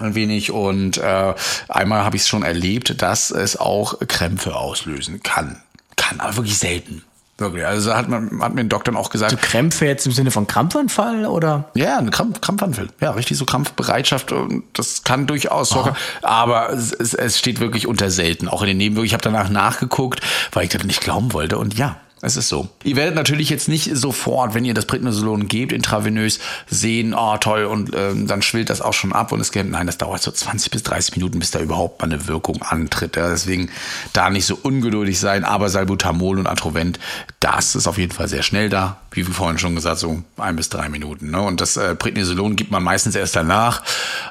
ein 0.00 0.14
wenig 0.14 0.50
und 0.50 0.98
äh, 0.98 1.34
einmal 1.68 2.04
habe 2.04 2.16
ich 2.16 2.22
es 2.22 2.28
schon 2.28 2.42
erlebt, 2.42 3.00
dass 3.02 3.30
es 3.30 3.56
auch 3.56 3.98
Krämpfe 4.06 4.56
auslösen 4.56 5.22
kann. 5.22 5.60
Kann, 5.96 6.20
aber 6.20 6.36
wirklich 6.36 6.58
selten. 6.58 7.02
Wirklich. 7.38 7.64
Also 7.64 7.94
hat 7.94 8.08
man 8.08 8.42
hat 8.42 8.54
mir 8.54 8.62
ein 8.62 8.68
Doktor 8.68 8.96
auch 8.96 9.10
gesagt. 9.10 9.30
So 9.30 9.36
Krämpfe 9.40 9.86
jetzt 9.86 10.04
im 10.06 10.12
Sinne 10.12 10.32
von 10.32 10.48
Krampfanfall 10.48 11.24
oder? 11.24 11.70
Ja, 11.74 11.96
ein 11.96 12.10
Krampf, 12.10 12.40
Krampfanfall. 12.40 12.88
Ja, 13.00 13.12
richtig 13.12 13.38
so 13.38 13.44
Krampfbereitschaft. 13.44 14.34
Das 14.72 15.04
kann 15.04 15.28
durchaus 15.28 15.68
sogar. 15.68 15.96
Aber 16.22 16.70
es, 16.70 16.92
es 16.92 17.38
steht 17.38 17.60
wirklich 17.60 17.86
unter 17.86 18.10
selten. 18.10 18.48
Auch 18.48 18.62
in 18.62 18.68
den 18.68 18.76
Nebenwirkungen. 18.76 19.06
Ich 19.06 19.12
habe 19.12 19.22
danach 19.22 19.50
nachgeguckt, 19.50 20.20
weil 20.50 20.64
ich 20.64 20.70
das 20.70 20.82
nicht 20.82 21.00
glauben 21.00 21.32
wollte. 21.32 21.58
Und 21.58 21.78
ja, 21.78 21.96
es 22.20 22.36
ist 22.36 22.48
so. 22.48 22.68
Ihr 22.82 22.96
werdet 22.96 23.14
natürlich 23.14 23.48
jetzt 23.48 23.68
nicht 23.68 23.96
sofort, 23.96 24.54
wenn 24.54 24.64
ihr 24.64 24.74
das 24.74 24.86
Prednisolon 24.86 25.46
gebt, 25.46 25.72
intravenös 25.72 26.40
sehen, 26.68 27.14
oh 27.14 27.36
toll, 27.38 27.64
und 27.64 27.92
ähm, 27.94 28.26
dann 28.26 28.42
schwillt 28.42 28.70
das 28.70 28.80
auch 28.80 28.92
schon 28.92 29.12
ab 29.12 29.30
und 29.30 29.40
es 29.40 29.52
geht, 29.52 29.70
nein, 29.70 29.86
das 29.86 29.98
dauert 29.98 30.22
so 30.22 30.32
20 30.32 30.72
bis 30.72 30.82
30 30.82 31.16
Minuten, 31.16 31.38
bis 31.38 31.52
da 31.52 31.60
überhaupt 31.60 32.00
mal 32.00 32.06
eine 32.06 32.26
Wirkung 32.26 32.62
antritt. 32.62 33.16
Ja, 33.16 33.28
deswegen 33.28 33.70
da 34.12 34.30
nicht 34.30 34.46
so 34.46 34.58
ungeduldig 34.60 35.20
sein, 35.20 35.44
aber 35.44 35.68
Salbutamol 35.68 36.38
und 36.38 36.48
Atrovent, 36.48 36.98
das 37.38 37.76
ist 37.76 37.86
auf 37.86 37.98
jeden 37.98 38.12
Fall 38.12 38.28
sehr 38.28 38.42
schnell 38.42 38.68
da, 38.68 39.00
wie 39.12 39.26
wir 39.26 39.34
vorhin 39.34 39.58
schon 39.58 39.76
gesagt, 39.76 40.00
so 40.00 40.22
ein 40.38 40.56
bis 40.56 40.70
drei 40.70 40.88
Minuten. 40.88 41.30
Ne? 41.30 41.40
Und 41.40 41.60
das 41.60 41.76
äh, 41.76 41.94
Prednisolon 41.94 42.56
gibt 42.56 42.72
man 42.72 42.82
meistens 42.82 43.14
erst 43.14 43.36
danach, 43.36 43.82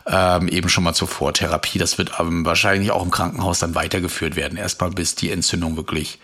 ähm, 0.05 0.49
eben 0.49 0.67
schon 0.67 0.83
mal 0.83 0.93
zur 0.93 1.07
Vortherapie. 1.07 1.79
Das 1.79 1.97
wird 1.97 2.11
ähm, 2.19 2.45
wahrscheinlich 2.45 2.91
auch 2.91 3.03
im 3.03 3.11
Krankenhaus 3.11 3.59
dann 3.59 3.75
weitergeführt 3.75 4.35
werden, 4.35 4.57
erstmal 4.57 4.89
bis 4.89 5.15
die 5.15 5.31
Entzündung 5.31 5.77
wirklich 5.77 6.19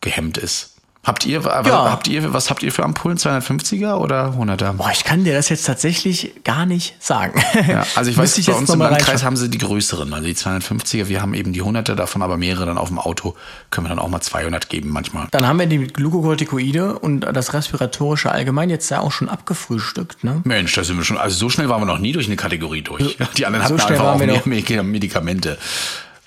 gehemmt 0.00 0.38
ist. 0.38 0.77
Habt 1.04 1.24
ihr, 1.24 1.40
ja. 1.40 1.90
habt 1.90 2.08
ihr, 2.08 2.34
was 2.34 2.50
habt 2.50 2.62
ihr 2.62 2.72
für 2.72 2.84
Ampullen? 2.84 3.16
250er 3.16 3.94
oder 3.94 4.34
100er? 4.38 4.72
Boah, 4.72 4.90
ich 4.92 5.04
kann 5.04 5.24
dir 5.24 5.32
das 5.32 5.48
jetzt 5.48 5.64
tatsächlich 5.64 6.32
gar 6.44 6.66
nicht 6.66 6.96
sagen. 7.02 7.40
Ja, 7.66 7.86
also 7.94 8.10
ich 8.10 8.18
weiß, 8.18 8.36
ich 8.38 8.46
bei 8.46 8.52
uns 8.52 8.68
im 8.68 8.80
Landkreis 8.80 9.22
haben 9.22 9.36
sie 9.36 9.48
die 9.48 9.58
größeren, 9.58 10.12
also 10.12 10.26
die 10.26 10.34
250er. 10.34 11.08
Wir 11.08 11.22
haben 11.22 11.34
eben 11.34 11.52
die 11.52 11.62
100er 11.62 11.94
davon, 11.94 12.20
aber 12.20 12.36
mehrere 12.36 12.66
dann 12.66 12.76
auf 12.76 12.88
dem 12.88 12.98
Auto. 12.98 13.34
Können 13.70 13.86
wir 13.86 13.88
dann 13.88 14.00
auch 14.00 14.08
mal 14.08 14.20
200 14.20 14.68
geben 14.68 14.90
manchmal. 14.90 15.28
Dann 15.30 15.46
haben 15.46 15.58
wir 15.58 15.66
die 15.66 15.86
Glukokortikoide 15.86 16.98
und 16.98 17.20
das 17.20 17.54
respiratorische 17.54 18.30
allgemein 18.30 18.68
jetzt 18.68 18.90
ja 18.90 19.00
auch 19.00 19.12
schon 19.12 19.28
abgefrühstückt, 19.28 20.24
ne? 20.24 20.42
Mensch, 20.44 20.74
da 20.74 20.84
sind 20.84 20.98
wir 20.98 21.04
schon, 21.04 21.16
also 21.16 21.36
so 21.36 21.48
schnell 21.48 21.68
waren 21.68 21.80
wir 21.80 21.86
noch 21.86 22.00
nie 22.00 22.12
durch 22.12 22.26
eine 22.26 22.36
Kategorie 22.36 22.82
durch. 22.82 23.16
Die 23.36 23.46
anderen 23.46 23.66
so 23.66 23.78
hatten 23.78 23.92
einfach 23.94 24.14
auch 24.14 24.18
mehr 24.18 24.82
Medikamente. 24.82 25.58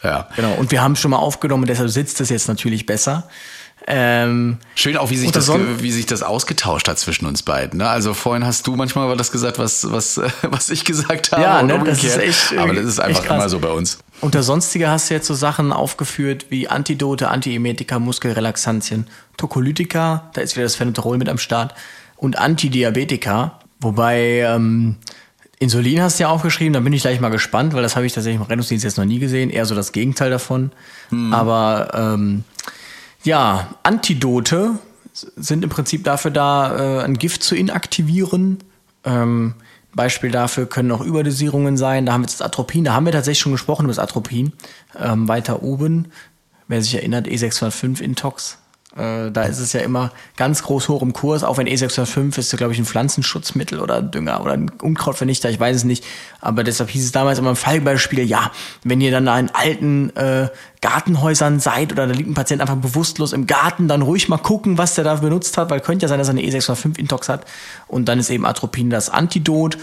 Ja. 0.04 0.28
Genau. 0.36 0.54
Und 0.54 0.72
wir 0.72 0.82
haben 0.82 0.94
es 0.94 1.00
schon 1.00 1.12
mal 1.12 1.18
aufgenommen, 1.18 1.66
deshalb 1.66 1.90
sitzt 1.90 2.22
es 2.22 2.30
jetzt 2.30 2.48
natürlich 2.48 2.86
besser. 2.86 3.28
Ähm, 3.88 4.58
Schön 4.76 4.96
auch, 4.98 5.10
wie 5.10 5.18
sich, 5.18 5.32
das, 5.32 5.50
wie 5.50 5.92
sich 5.92 6.06
das 6.06 6.22
ausgetauscht 6.22 6.88
hat 6.88 7.00
zwischen 7.00 7.26
uns 7.26 7.42
beiden. 7.42 7.80
Ne? 7.80 7.90
Also 7.90 8.14
vorhin 8.14 8.46
hast 8.46 8.68
du 8.68 8.76
manchmal 8.76 9.16
das 9.18 9.32
gesagt, 9.32 9.58
was, 9.58 9.92
was, 9.92 10.22
was 10.44 10.70
ich 10.70 10.86
gesagt 10.86 11.32
habe. 11.32 11.42
Ja, 11.42 11.64
ne, 11.64 11.82
das 11.84 12.04
ist 12.04 12.18
echt, 12.18 12.58
Aber 12.58 12.74
das 12.74 12.86
ist 12.86 13.00
einfach 13.00 13.26
immer 13.26 13.50
so 13.50 13.60
bei 13.60 13.70
uns. 13.70 14.00
Unter 14.22 14.44
Sonstige 14.44 14.90
hast 14.90 15.10
du 15.10 15.16
jetzt 15.16 15.28
so 15.28 15.34
Sachen 15.34 15.74
aufgeführt 15.74 16.48
wie 16.50 16.68
Antidote, 16.68 17.30
Antiemetika, 17.30 17.98
Muskelrelaxantien, 17.98 19.08
Tokolytika, 19.38 20.30
da 20.34 20.42
ist 20.42 20.56
wieder 20.56 20.66
das 20.66 20.76
Phenetrol 20.76 21.18
mit 21.18 21.28
am 21.28 21.40
Start, 21.40 21.74
und 22.18 22.38
Antidiabetika, 22.38 23.60
wobei 23.80 24.44
ähm, 24.46 24.98
Insulin 25.58 26.02
hast 26.02 26.20
du 26.20 26.24
ja 26.24 26.30
aufgeschrieben, 26.30 26.74
da 26.74 26.80
bin 26.80 26.94
ich 26.94 27.02
gleich 27.02 27.20
mal 27.20 27.30
gespannt, 27.30 27.74
weil 27.74 27.82
das 27.82 27.96
habe 27.96 28.06
ich 28.06 28.14
tatsächlich 28.14 28.40
im 28.40 28.48
Rettungsdienst 28.48 28.84
jetzt 28.84 28.98
noch 28.98 29.06
nie 29.06 29.18
gesehen, 29.18 29.50
eher 29.50 29.66
so 29.66 29.74
das 29.74 29.92
Gegenteil 29.92 30.30
davon. 30.30 30.72
Hm. 31.10 31.34
Aber 31.34 31.92
ähm, 31.94 32.44
ja, 33.24 33.76
Antidote 33.84 34.80
sind 35.14 35.64
im 35.64 35.70
Prinzip 35.70 36.04
dafür 36.04 36.32
da, 36.32 37.02
äh, 37.02 37.04
ein 37.04 37.18
Gift 37.18 37.44
zu 37.44 37.56
inaktivieren. 37.56 38.60
Ähm, 39.04 39.56
Beispiel 39.94 40.32
dafür 40.32 40.68
können 40.68 40.92
auch 40.92 41.02
Überdosierungen 41.02 41.78
sein. 41.78 42.06
Da 42.06 42.14
haben 42.14 42.22
wir 42.22 42.28
jetzt 42.28 42.40
das 42.40 42.48
Atropin, 42.48 42.86
da 42.86 42.94
haben 42.94 43.06
wir 43.06 43.12
tatsächlich 43.12 43.42
schon 43.42 43.52
gesprochen 43.52 43.84
über 43.84 43.92
das 43.92 44.00
Atropin. 44.00 44.54
Ähm, 44.98 45.28
weiter 45.28 45.64
oben, 45.64 46.12
wer 46.68 46.82
sich 46.82 46.96
erinnert, 46.96 47.28
E605 47.28 48.00
Intox. 48.00 48.58
Äh, 48.96 49.32
da 49.32 49.44
ist 49.44 49.60
es 49.60 49.72
ja 49.72 49.82
immer 49.82 50.12
ganz 50.36 50.64
groß 50.64 50.90
hoch 50.90 51.02
im 51.02 51.14
Kurs, 51.14 51.44
auch 51.44 51.58
wenn 51.58 51.68
E605 51.68 52.38
ist, 52.38 52.58
glaube 52.58 52.74
ich, 52.74 52.80
ein 52.80 52.86
Pflanzenschutzmittel 52.86 53.80
oder 53.80 54.02
Dünger 54.02 54.42
oder 54.42 54.54
ein 54.54 54.70
Unkrautvernichter, 54.70 55.50
ich 55.50 55.60
weiß 55.60 55.78
es 55.78 55.84
nicht. 55.86 56.04
Aber 56.42 56.64
deshalb 56.64 56.90
hieß 56.90 57.06
es 57.06 57.12
damals 57.12 57.40
immer 57.40 57.52
im 57.52 57.56
Fallbeispiel, 57.56 58.24
ja, 58.24 58.52
wenn 58.84 59.00
ihr 59.00 59.12
dann 59.12 59.26
da 59.26 59.40
in 59.40 59.50
alten 59.50 60.16
äh, 60.18 60.50
Gartenhäusern 60.82 61.60
seid 61.60 61.92
oder 61.92 62.08
da 62.08 62.14
liegt 62.14 62.28
ein 62.28 62.34
Patient 62.34 62.60
einfach 62.60 62.76
bewusstlos 62.76 63.34
im 63.34 63.46
Garten, 63.46 63.88
dann 63.88 64.02
ruhig 64.02 64.30
mal 64.30 64.38
gucken, 64.38 64.80
was 64.80 64.96
der 64.96 65.04
da 65.04 65.14
benutzt 65.16 65.56
hat, 65.58 65.70
weil 65.70 65.80
könnte 65.80 66.06
ja 66.06 66.08
sein, 66.08 66.18
dass 66.18 66.28
er 66.28 66.32
eine 66.32 66.42
E605-Intox 66.42 67.30
hat. 67.30 67.46
Und 67.88 68.10
dann 68.10 68.18
ist 68.18 68.32
eben 68.32 68.48
Atropin 68.48 68.90
das 68.90 69.10
Antidot. 69.10 69.78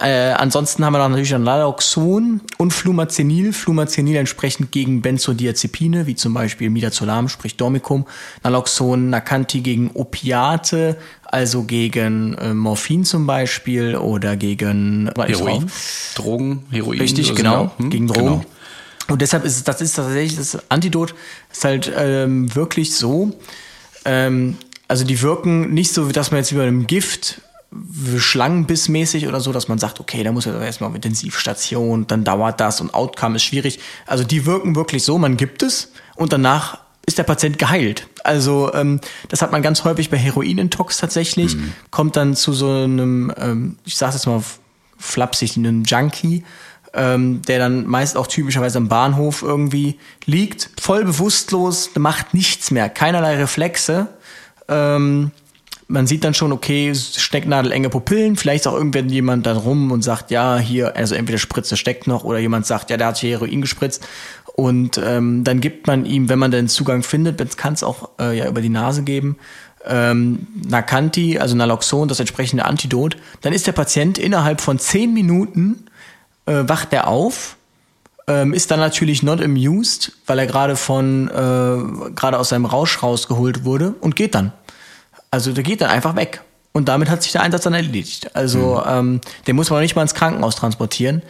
Äh, 0.00 0.30
ansonsten 0.30 0.84
haben 0.84 0.92
wir 0.92 0.98
noch 0.98 1.08
natürlich 1.08 1.30
dann 1.30 1.42
Naloxon 1.42 2.40
und 2.56 2.72
Flumazenil. 2.72 3.52
Flumazenil 3.52 4.16
entsprechend 4.16 4.70
gegen 4.70 5.02
Benzodiazepine, 5.02 6.06
wie 6.06 6.14
zum 6.14 6.34
Beispiel 6.34 6.70
Midazolam, 6.70 7.28
sprich 7.28 7.56
Dormicum. 7.56 8.06
Naloxon, 8.44 9.10
Nacanti 9.10 9.60
gegen 9.60 9.90
Opiate, 9.94 10.96
also 11.24 11.64
gegen 11.64 12.34
äh, 12.34 12.54
Morphin 12.54 13.04
zum 13.04 13.26
Beispiel 13.26 13.96
oder 13.96 14.36
gegen 14.36 15.10
Heroin. 15.16 15.68
Drogen, 16.14 16.62
Heroin. 16.70 17.00
Richtig, 17.00 17.34
genau, 17.34 17.72
hm? 17.76 17.90
gegen 17.90 18.06
Drogen. 18.06 18.24
Genau. 18.24 18.44
Und 19.08 19.20
deshalb 19.20 19.44
ist 19.44 19.56
es, 19.56 19.64
das 19.64 19.80
ist 19.80 19.94
tatsächlich 19.94 20.36
das 20.36 20.58
Antidot, 20.70 21.14
ist 21.52 21.64
halt 21.64 21.92
ähm, 21.96 22.54
wirklich 22.54 22.94
so. 22.94 23.38
Ähm, 24.04 24.56
also 24.88 25.04
die 25.04 25.20
wirken 25.22 25.72
nicht 25.72 25.92
so, 25.92 26.10
dass 26.10 26.30
man 26.30 26.38
jetzt 26.38 26.52
über 26.52 26.62
einem 26.62 26.86
Gift 26.86 27.40
schlangenbissmäßig 28.16 29.26
oder 29.26 29.40
so, 29.40 29.52
dass 29.52 29.68
man 29.68 29.78
sagt, 29.78 30.00
okay, 30.00 30.22
da 30.22 30.32
muss 30.32 30.46
er 30.46 30.60
erstmal 30.60 30.90
auf 30.90 30.94
Intensivstation, 30.94 32.06
dann 32.06 32.24
dauert 32.24 32.60
das 32.60 32.80
und 32.80 32.94
Outcome 32.94 33.36
ist 33.36 33.42
schwierig. 33.42 33.80
Also 34.06 34.24
die 34.24 34.46
wirken 34.46 34.76
wirklich 34.76 35.02
so, 35.02 35.18
man 35.18 35.36
gibt 35.36 35.62
es 35.62 35.90
und 36.14 36.32
danach 36.32 36.78
ist 37.06 37.18
der 37.18 37.24
Patient 37.24 37.58
geheilt. 37.58 38.06
Also 38.22 38.72
ähm, 38.74 39.00
das 39.28 39.42
hat 39.42 39.52
man 39.52 39.62
ganz 39.62 39.84
häufig 39.84 40.10
bei 40.10 40.16
Heroinintox 40.16 40.98
tatsächlich, 40.98 41.56
mhm. 41.56 41.72
kommt 41.90 42.16
dann 42.16 42.34
zu 42.34 42.52
so 42.52 42.70
einem, 42.70 43.32
ähm, 43.36 43.76
ich 43.84 43.96
sage 43.96 44.14
jetzt 44.14 44.26
mal 44.26 44.42
flapsig, 44.96 45.56
einem 45.56 45.82
Junkie, 45.84 46.44
ähm, 46.94 47.42
der 47.42 47.58
dann 47.58 47.86
meist 47.86 48.16
auch 48.16 48.26
typischerweise 48.26 48.78
am 48.78 48.88
Bahnhof 48.88 49.42
irgendwie 49.42 49.98
liegt, 50.26 50.70
voll 50.80 51.04
bewusstlos, 51.04 51.90
macht 51.96 52.34
nichts 52.34 52.70
mehr, 52.70 52.88
keinerlei 52.88 53.36
Reflexe. 53.36 54.08
Ähm, 54.68 55.32
man 55.86 56.06
sieht 56.06 56.24
dann 56.24 56.34
schon, 56.34 56.52
okay, 56.52 56.94
Stecknadel, 56.94 57.72
enge 57.72 57.90
Pupillen, 57.90 58.36
vielleicht 58.36 58.66
auch 58.66 58.74
irgendjemand 58.74 59.44
dann 59.44 59.56
rum 59.56 59.92
und 59.92 60.02
sagt, 60.02 60.30
ja, 60.30 60.56
hier, 60.56 60.96
also 60.96 61.14
entweder 61.14 61.38
Spritze 61.38 61.76
steckt 61.76 62.06
noch 62.06 62.24
oder 62.24 62.38
jemand 62.38 62.64
sagt, 62.64 62.90
ja, 62.90 62.96
der 62.96 63.08
hat 63.08 63.18
hier 63.18 63.38
Heroin 63.38 63.60
gespritzt. 63.60 64.06
Und 64.54 65.00
ähm, 65.04 65.42
dann 65.44 65.60
gibt 65.60 65.86
man 65.88 66.06
ihm, 66.06 66.28
wenn 66.28 66.38
man 66.38 66.52
den 66.52 66.68
Zugang 66.68 67.02
findet, 67.02 67.56
kann 67.56 67.74
es 67.74 67.82
auch 67.82 68.10
äh, 68.20 68.38
ja 68.38 68.48
über 68.48 68.60
die 68.60 68.68
Nase 68.68 69.02
geben, 69.02 69.36
ähm, 69.84 70.46
Nacanti, 70.66 71.38
also 71.38 71.56
Naloxon, 71.56 72.08
das 72.08 72.20
entsprechende 72.20 72.64
Antidot, 72.64 73.16
dann 73.42 73.52
ist 73.52 73.66
der 73.66 73.72
Patient 73.72 74.16
innerhalb 74.16 74.60
von 74.60 74.78
zehn 74.78 75.12
Minuten 75.12 75.86
äh, 76.46 76.64
wacht 76.66 76.92
er 76.92 77.08
auf, 77.08 77.56
ähm, 78.26 78.54
ist 78.54 78.70
dann 78.70 78.80
natürlich 78.80 79.22
not 79.22 79.42
amused, 79.42 80.12
weil 80.26 80.38
er 80.38 80.46
gerade 80.46 80.76
von 80.76 81.28
äh, 81.28 82.10
gerade 82.12 82.38
aus 82.38 82.48
seinem 82.50 82.64
Rausch 82.64 83.02
rausgeholt 83.02 83.64
wurde 83.64 83.94
und 84.00 84.16
geht 84.16 84.34
dann. 84.34 84.52
Also 85.30 85.52
der 85.52 85.64
geht 85.64 85.80
dann 85.80 85.90
einfach 85.90 86.16
weg. 86.16 86.42
Und 86.72 86.88
damit 86.88 87.08
hat 87.08 87.22
sich 87.22 87.32
der 87.32 87.42
Einsatz 87.42 87.62
dann 87.62 87.74
erledigt. 87.74 88.34
Also 88.34 88.82
mhm. 88.84 88.90
ähm, 88.90 89.20
den 89.46 89.56
muss 89.56 89.70
man 89.70 89.80
nicht 89.80 89.94
mal 89.94 90.02
ins 90.02 90.14
Krankenhaus 90.14 90.56
transportieren. 90.56 91.22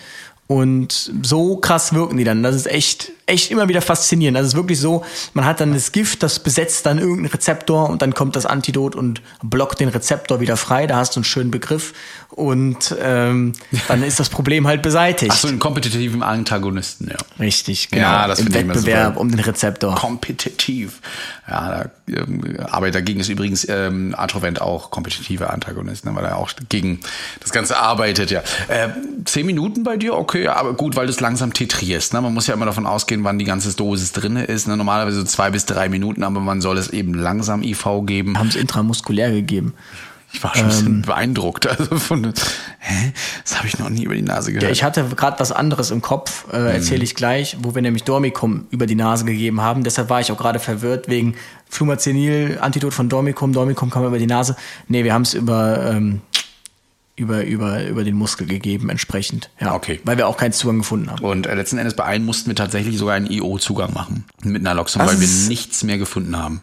Und 0.47 1.11
so 1.23 1.57
krass 1.57 1.95
wirken 1.95 2.19
die 2.19 2.25
dann. 2.25 2.43
Das 2.43 2.55
ist 2.55 2.67
echt, 2.67 3.13
echt 3.25 3.51
immer 3.51 3.69
wieder 3.69 3.81
faszinierend. 3.81 4.37
Das 4.37 4.47
ist 4.47 4.55
wirklich 4.55 4.79
so, 4.79 5.03
man 5.33 5.47
hat 5.47 5.61
dann 5.61 5.73
das 5.73 5.91
Gift, 5.91 6.23
das 6.23 6.39
besetzt 6.39 6.85
dann 6.85 6.99
irgendeinen 6.99 7.27
Rezeptor 7.27 7.89
und 7.89 8.03
dann 8.03 8.13
kommt 8.13 8.37
das 8.37 8.45
Antidot 8.45 8.95
und 8.95 9.23
blockt 9.43 9.81
den 9.81 9.89
Rezeptor 9.89 10.41
wieder 10.41 10.59
frei. 10.59 10.87
Da 10.87 10.97
hast 10.97 11.17
du 11.17 11.21
einen 11.21 11.25
schönen 11.25 11.51
Begriff. 11.51 11.95
Und 12.35 12.93
ähm, 13.01 13.53
dann 13.87 14.03
ist 14.03 14.19
das 14.19 14.29
Problem 14.29 14.67
halt 14.67 14.83
beseitigt. 14.83 15.31
Ach 15.33 15.39
so, 15.39 15.47
einen 15.47 15.61
kompetitiven 15.61 16.25
Antagonisten, 16.25 17.09
ja. 17.09 17.17
Richtig, 17.39 17.91
genau. 17.91 18.03
Ja, 18.03 18.27
das 18.27 18.41
Im 18.41 18.53
Wettbewerb 18.53 19.17
um 19.17 19.31
den 19.31 19.39
Rezeptor. 19.39 19.95
Kompetitiv. 19.95 21.01
Ja, 21.49 21.85
da, 22.09 22.13
ähm, 22.13 22.57
aber 22.69 22.91
dagegen 22.91 23.21
ist 23.21 23.29
übrigens 23.29 23.69
ähm, 23.69 24.17
Atrovent 24.19 24.61
auch 24.61 24.91
kompetitiver 24.91 25.53
Antagonist, 25.53 26.07
ne, 26.07 26.15
weil 26.17 26.25
er 26.25 26.37
auch 26.37 26.51
gegen 26.69 26.99
das 27.39 27.53
Ganze 27.53 27.77
arbeitet, 27.77 28.33
ja. 28.33 28.43
Äh, 28.67 28.89
zehn 29.27 29.47
Minuten 29.47 29.85
bei 29.85 29.97
dir, 29.97 30.15
okay, 30.15 30.49
aber 30.49 30.75
gut, 30.75 30.97
weil 30.97 31.07
du 31.07 31.13
es 31.13 31.21
langsam 31.21 31.53
titrierst. 31.53 32.15
Ne? 32.15 32.21
Man 32.21 32.35
muss 32.35 32.49
ja 32.49 32.55
immer 32.55 32.67
davon 32.67 32.87
ausgehen, 32.87 33.23
wann 33.23 33.39
die 33.39 33.45
ganze 33.45 33.73
Dosis 33.77 34.11
drin 34.11 34.35
ist. 34.35 34.67
Ne? 34.67 34.77
Normalerweise 34.77 35.21
so 35.21 35.25
zwei 35.25 35.51
bis 35.51 35.67
drei 35.67 35.89
Minuten, 35.89 36.25
aber 36.25 36.41
man 36.41 36.61
soll 36.61 36.79
es 36.79 36.89
eben 36.89 37.15
langsam 37.15 37.63
IV 37.63 37.85
geben. 38.07 38.37
Haben 38.37 38.49
es 38.49 38.57
intramuskulär 38.57 39.31
gegeben. 39.31 39.75
Ich 40.35 40.43
war 40.43 40.53
schon 40.53 40.65
ein 40.65 40.69
bisschen 40.69 40.87
ähm, 40.87 41.03
beeindruckt. 41.03 41.67
Also 41.75 41.99
von, 41.99 42.33
hä? 42.79 43.13
Das 43.43 43.57
habe 43.57 43.67
ich 43.69 43.79
noch 43.79 43.89
nie 43.89 44.05
über 44.05 44.15
die 44.15 44.23
Nase 44.23 44.51
gehört. 44.51 44.65
Ja, 44.65 44.71
ich 44.71 44.85
hatte 44.85 45.05
gerade 45.17 45.39
was 45.41 45.53
anderes 45.53 45.91
im 45.91 46.03
Kopf, 46.03 46.47
äh, 46.53 46.75
erzähle 46.75 46.99
mhm. 46.99 47.05
ich 47.05 47.15
gleich, 47.15 47.57
wo 47.61 47.75
wir 47.75 47.83
nämlich 47.83 48.05
Dormicum 48.05 48.67
über 48.71 48.87
die 48.87 48.95
Nase 48.95 49.25
gegeben 49.25 49.61
haben. 49.61 49.85
Deshalb 49.85 50.11
war 50.11 50.21
ich 50.21 50.31
auch 50.31 50.37
gerade 50.37 50.59
verwirrt 50.59 51.09
wegen 51.09 51.35
Flumazenil, 51.69 52.59
Antidot 52.61 52.95
von 52.95 53.09
Dormicum. 53.09 53.53
Dormicum 53.53 53.91
kam 53.91 54.05
über 54.05 54.19
die 54.19 54.27
Nase. 54.27 54.57
Nee, 54.89 55.05
wir 55.05 55.15
haben 55.15 55.23
es 55.23 55.35
über, 55.35 55.93
ähm, 55.93 56.21
über, 57.17 57.45
über, 57.45 57.85
über 57.85 58.05
den 58.05 58.17
Muskel 58.17 58.47
gegeben, 58.47 58.91
entsprechend. 58.91 59.51
Ja, 59.61 59.75
okay. 59.75 60.01
Weil 60.05 60.17
wir 60.17 60.27
auch 60.27 60.37
keinen 60.37 60.53
Zugang 60.53 60.79
gefunden 60.79 61.11
haben. 61.11 61.25
Und 61.25 61.47
äh, 61.47 61.55
letzten 61.55 61.79
Endes 61.79 61.95
bei 61.95 62.05
allen 62.05 62.25
mussten 62.25 62.49
wir 62.49 62.57
tatsächlich 62.57 62.99
sogar 62.99 63.15
einen 63.15 63.31
IO-Zugang 63.31 63.93
machen 63.93 64.25
mit 64.43 64.63
Naloxon, 64.63 65.07
weil 65.07 65.21
wir 65.21 65.29
nichts 65.49 65.85
mehr 65.85 65.99
gefunden 65.99 66.37
haben. 66.37 66.63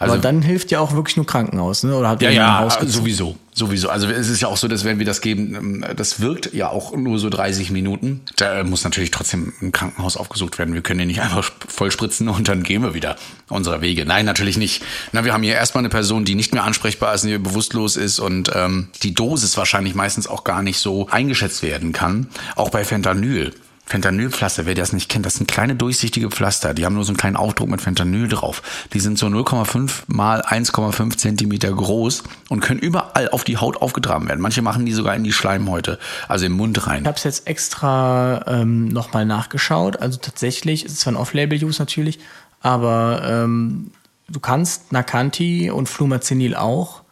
Also, 0.00 0.14
Aber 0.14 0.22
dann 0.22 0.40
hilft 0.40 0.70
ja 0.70 0.80
auch 0.80 0.94
wirklich 0.94 1.18
nur 1.18 1.26
Krankenhaus, 1.26 1.82
ne? 1.82 1.94
Oder 1.94 2.08
hat 2.08 2.22
ja, 2.22 2.30
ja, 2.30 2.66
sowieso, 2.86 3.36
sowieso. 3.52 3.90
Also 3.90 4.08
es 4.08 4.30
ist 4.30 4.40
ja 4.40 4.48
auch 4.48 4.56
so, 4.56 4.66
dass 4.66 4.82
wenn 4.82 4.98
wir 4.98 5.04
das 5.04 5.20
geben, 5.20 5.54
ähm, 5.54 5.84
das 5.94 6.20
wirkt 6.20 6.54
ja 6.54 6.70
auch 6.70 6.96
nur 6.96 7.18
so 7.18 7.28
30 7.28 7.70
Minuten. 7.70 8.22
Da 8.36 8.64
muss 8.64 8.82
natürlich 8.82 9.10
trotzdem 9.10 9.52
ein 9.60 9.72
Krankenhaus 9.72 10.16
aufgesucht 10.16 10.58
werden. 10.58 10.72
Wir 10.72 10.80
können 10.80 11.00
ja 11.00 11.06
nicht 11.06 11.20
einfach 11.20 11.52
voll 11.68 11.90
spritzen 11.90 12.30
und 12.30 12.48
dann 12.48 12.62
gehen 12.62 12.82
wir 12.82 12.94
wieder 12.94 13.16
unserer 13.50 13.82
Wege. 13.82 14.06
Nein, 14.06 14.24
natürlich 14.24 14.56
nicht. 14.56 14.82
Na, 15.12 15.26
wir 15.26 15.34
haben 15.34 15.42
hier 15.42 15.56
erstmal 15.56 15.82
eine 15.82 15.90
Person, 15.90 16.24
die 16.24 16.34
nicht 16.34 16.54
mehr 16.54 16.64
ansprechbar 16.64 17.14
ist, 17.14 17.26
die 17.26 17.36
bewusstlos 17.36 17.96
ist 17.96 18.20
und 18.20 18.50
ähm, 18.54 18.88
die 19.02 19.12
Dosis 19.12 19.58
wahrscheinlich 19.58 19.94
meistens 19.94 20.26
auch 20.26 20.44
gar 20.44 20.62
nicht 20.62 20.78
so 20.78 21.08
eingeschätzt 21.08 21.62
werden 21.62 21.92
kann. 21.92 22.28
Auch 22.56 22.70
bei 22.70 22.84
Fentanyl. 22.84 23.52
Fentanylpflaster, 23.90 24.66
wer 24.66 24.76
das 24.76 24.92
nicht 24.92 25.08
kennt, 25.08 25.26
das 25.26 25.34
sind 25.34 25.50
kleine 25.50 25.74
durchsichtige 25.74 26.30
Pflaster. 26.30 26.74
Die 26.74 26.86
haben 26.86 26.94
nur 26.94 27.02
so 27.02 27.10
einen 27.10 27.16
kleinen 27.16 27.34
Aufdruck 27.34 27.68
mit 27.68 27.80
Fentanyl 27.80 28.28
drauf. 28.28 28.62
Die 28.92 29.00
sind 29.00 29.18
so 29.18 29.26
0,5 29.26 30.04
mal 30.06 30.42
1,5 30.42 31.16
Zentimeter 31.16 31.72
groß 31.72 32.22
und 32.48 32.60
können 32.60 32.78
überall 32.78 33.28
auf 33.30 33.42
die 33.42 33.56
Haut 33.56 33.82
aufgetragen 33.82 34.28
werden. 34.28 34.40
Manche 34.40 34.62
machen 34.62 34.86
die 34.86 34.92
sogar 34.92 35.16
in 35.16 35.24
die 35.24 35.32
Schleimhäute, 35.32 35.98
also 36.28 36.46
im 36.46 36.52
Mund 36.52 36.86
rein. 36.86 37.02
Ich 37.02 37.08
habe 37.08 37.16
es 37.16 37.24
jetzt 37.24 37.48
extra 37.48 38.44
ähm, 38.46 38.86
nochmal 38.86 39.26
nachgeschaut. 39.26 40.00
Also 40.00 40.18
tatsächlich, 40.22 40.84
es 40.84 40.92
ist 40.92 41.00
zwar 41.00 41.14
ein 41.14 41.16
Off-Label-Use 41.16 41.82
natürlich, 41.82 42.20
aber 42.60 43.22
ähm, 43.24 43.90
du 44.28 44.38
kannst 44.38 44.92
Nacanti 44.92 45.68
und 45.68 45.88
Flumazenil 45.88 46.54
auch 46.54 47.02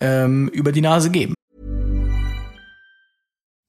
ähm, 0.00 0.48
über 0.48 0.72
die 0.72 0.82
Nase 0.82 1.08
geben. 1.08 1.35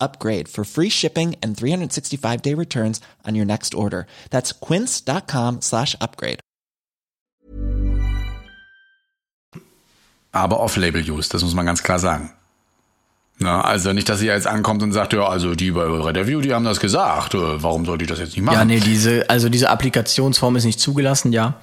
upgrade 0.00 0.48
for 0.48 0.64
free 0.64 0.90
shipping 0.90 1.36
and 1.42 1.56
365 1.56 2.42
day 2.42 2.54
returns 2.54 3.00
on 3.24 3.34
your 3.34 3.46
next 3.46 3.74
order. 3.74 4.06
That's 4.30 4.52
quince.com 4.52 5.60
slash 5.60 5.96
upgrade. 6.00 6.40
Aber 10.32 10.60
Off-Label-Use, 10.60 11.30
das 11.30 11.42
muss 11.42 11.54
man 11.54 11.64
ganz 11.64 11.82
klar 11.82 11.98
sagen. 11.98 12.30
Na, 13.38 13.60
also 13.60 13.92
nicht, 13.92 14.08
dass 14.08 14.20
sie 14.20 14.26
jetzt 14.26 14.46
ankommt 14.46 14.82
und 14.82 14.92
sagt, 14.92 15.12
ja, 15.12 15.26
also 15.26 15.54
die 15.54 15.70
bei 15.70 15.84
Red 15.84 16.16
Review, 16.16 16.40
die 16.40 16.54
haben 16.54 16.64
das 16.64 16.80
gesagt. 16.80 17.34
Äh, 17.34 17.62
warum 17.62 17.84
sollte 17.84 18.04
ich 18.04 18.08
das 18.08 18.18
jetzt 18.18 18.34
nicht 18.34 18.42
machen? 18.42 18.56
Ja, 18.56 18.64
nee, 18.64 18.80
diese, 18.80 19.28
also 19.28 19.48
diese 19.50 19.68
Applikationsform 19.68 20.56
ist 20.56 20.64
nicht 20.64 20.80
zugelassen, 20.80 21.32
ja. 21.32 21.54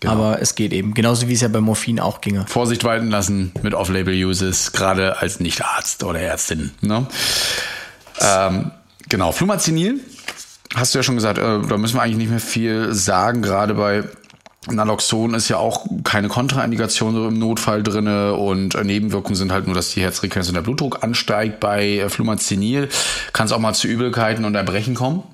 Genau. 0.00 0.14
Aber 0.14 0.42
es 0.42 0.56
geht 0.56 0.72
eben. 0.72 0.94
Genauso 0.94 1.28
wie 1.28 1.32
es 1.32 1.40
ja 1.40 1.48
bei 1.48 1.60
Morphin 1.60 2.00
auch 2.00 2.20
ginge. 2.20 2.44
Vorsicht 2.48 2.84
walten 2.84 3.08
lassen 3.08 3.52
mit 3.62 3.72
Off-Label-Uses, 3.72 4.72
gerade 4.72 5.18
als 5.20 5.38
Nicht-Arzt 5.40 6.02
oder 6.04 6.20
Ärztin. 6.20 6.72
Ne? 6.80 7.06
Ähm, 8.20 8.70
genau, 9.08 9.32
Flumazenil, 9.32 10.00
hast 10.74 10.94
du 10.94 10.98
ja 10.98 11.02
schon 11.02 11.16
gesagt, 11.16 11.38
äh, 11.38 11.60
da 11.60 11.78
müssen 11.78 11.96
wir 11.96 12.02
eigentlich 12.02 12.18
nicht 12.18 12.30
mehr 12.30 12.40
viel 12.40 12.92
sagen, 12.94 13.42
gerade 13.42 13.74
bei 13.74 14.04
Naloxon 14.70 15.34
ist 15.34 15.48
ja 15.48 15.56
auch 15.56 15.86
keine 16.04 16.28
Kontraindikation 16.28 17.28
im 17.28 17.38
Notfall 17.38 17.82
drinne 17.82 18.34
und 18.34 18.76
äh, 18.76 18.84
Nebenwirkungen 18.84 19.34
sind 19.34 19.50
halt 19.50 19.66
nur, 19.66 19.74
dass 19.74 19.90
die 19.90 20.02
Herzfrequenz 20.02 20.48
und 20.48 20.54
der 20.54 20.62
Blutdruck 20.62 21.02
ansteigt. 21.02 21.58
Bei 21.58 21.98
äh, 21.98 22.08
Flumazenil 22.08 22.88
kann 23.32 23.46
es 23.46 23.52
auch 23.52 23.58
mal 23.58 23.74
zu 23.74 23.88
Übelkeiten 23.88 24.44
und 24.44 24.54
Erbrechen 24.54 24.94
kommen. 24.94 25.24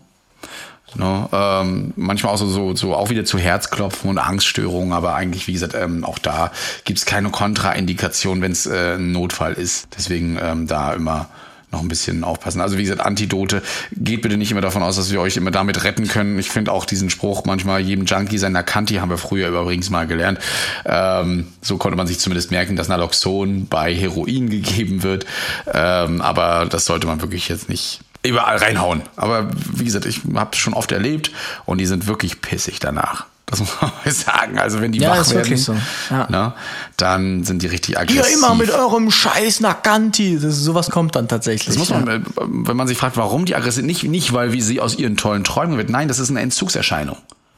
Ne, 0.95 1.29
ähm, 1.33 1.93
manchmal 1.97 2.33
auch 2.33 2.39
so, 2.39 2.47
so, 2.47 2.74
so 2.74 2.95
auch 2.95 3.11
wieder 3.11 3.26
zu 3.26 3.39
Herzklopfen 3.39 4.09
und 4.09 4.16
Angststörungen, 4.16 4.95
aber 4.95 5.14
eigentlich, 5.14 5.47
wie 5.47 5.53
gesagt, 5.53 5.74
ähm, 5.74 6.03
auch 6.03 6.18
da 6.18 6.51
gibt's 6.85 7.05
keine 7.05 7.29
Kontraindikation, 7.29 8.41
wenn 8.41 8.53
es 8.53 8.64
äh, 8.64 8.95
ein 8.95 9.12
Notfall 9.12 9.53
ist. 9.53 9.89
Deswegen 9.99 10.39
ähm, 10.43 10.66
da 10.66 10.95
immer 10.95 11.29
noch 11.71 11.83
ein 11.83 11.89
bisschen 11.89 12.25
aufpassen. 12.25 12.61
Also 12.61 12.79
wie 12.79 12.83
gesagt, 12.83 13.01
Antidote. 13.01 13.62
Geht 13.93 14.23
bitte 14.23 14.37
nicht 14.37 14.51
immer 14.51 14.61
davon 14.61 14.83
aus, 14.83 14.97
dass 14.97 15.12
wir 15.12 15.21
euch 15.21 15.37
immer 15.37 15.51
damit 15.51 15.85
retten 15.85 16.09
können. 16.09 16.39
Ich 16.39 16.51
finde 16.51 16.73
auch 16.73 16.85
diesen 16.85 17.11
Spruch 17.11 17.45
manchmal 17.45 17.81
jedem 17.81 18.07
Junkie 18.07 18.39
sein 18.39 18.53
Nakanti 18.53 18.95
haben 18.97 19.11
wir 19.11 19.19
früher 19.19 19.49
übrigens 19.49 19.91
mal 19.91 20.07
gelernt. 20.07 20.39
Ähm, 20.85 21.49
so 21.61 21.77
konnte 21.77 21.97
man 21.97 22.07
sich 22.07 22.19
zumindest 22.19 22.51
merken, 22.51 22.77
dass 22.77 22.89
Naloxon 22.89 23.66
bei 23.66 23.95
Heroin 23.95 24.49
gegeben 24.51 25.03
wird. 25.03 25.27
Ähm, 25.73 26.21
aber 26.21 26.66
das 26.66 26.87
sollte 26.87 27.07
man 27.07 27.21
wirklich 27.21 27.49
jetzt 27.49 27.69
nicht 27.69 28.01
überall 28.23 28.57
reinhauen. 28.57 29.03
Aber 29.16 29.51
wie 29.73 29.85
gesagt, 29.85 30.07
ich 30.07 30.21
habe 30.35 30.51
es 30.53 30.59
schon 30.59 30.75
oft 30.75 30.93
erlebt 30.93 31.31
und 31.66 31.79
die 31.79 31.87
sind 31.87 32.07
wirklich 32.07 32.41
pissig 32.41 32.79
danach. 32.81 33.27
Das 33.51 33.61
muss 33.61 33.71
man 33.81 33.91
mal 34.05 34.13
sagen. 34.13 34.59
Also 34.59 34.81
wenn 34.81 34.93
die 34.93 35.01
Ja, 35.01 35.11
wach 35.11 35.21
ist 35.21 35.31
werden, 35.31 35.45
wirklich 35.45 35.65
so. 35.65 35.75
Ja. 36.11 36.29
ne, 36.31 36.53
dann 36.97 37.45
sind 37.45 37.63
die 37.63 37.67
richtig 37.67 37.99
aggressiv. 37.99 38.23
Ihr 38.23 38.35
immer 38.35 38.55
mit 38.55 38.71
eurem 38.71 39.11
scheiß 39.11 39.61
Naganti. 39.61 40.39
Das, 40.41 40.57
sowas 40.57 40.91
kommt 40.91 41.17
dann 41.17 41.29
tatsächlich. 41.29 41.67
Das 41.67 41.79
muss 41.79 41.91
man, 41.91 42.07
ja. 42.07 42.15
äh, 42.17 42.21
wenn 42.37 42.77
man 42.77 42.87
sich 42.87 42.99
fragt, 42.99 43.17
warum 43.17 43.45
die 43.45 43.57
aggressiv 43.57 43.85
nicht, 43.85 44.05
nicht 44.05 44.33
weil 44.33 44.53
wie 44.53 44.61
sie 44.61 44.81
aus 44.81 44.97
ihren 44.97 45.17
tollen 45.17 45.45
Träumen 45.45 45.77
wird. 45.77 45.91
Nein, 45.91 46.09
das 46.09 46.19
ist 46.19 46.31
eine 46.31 46.41
Entzugserscheinung. 46.41 47.17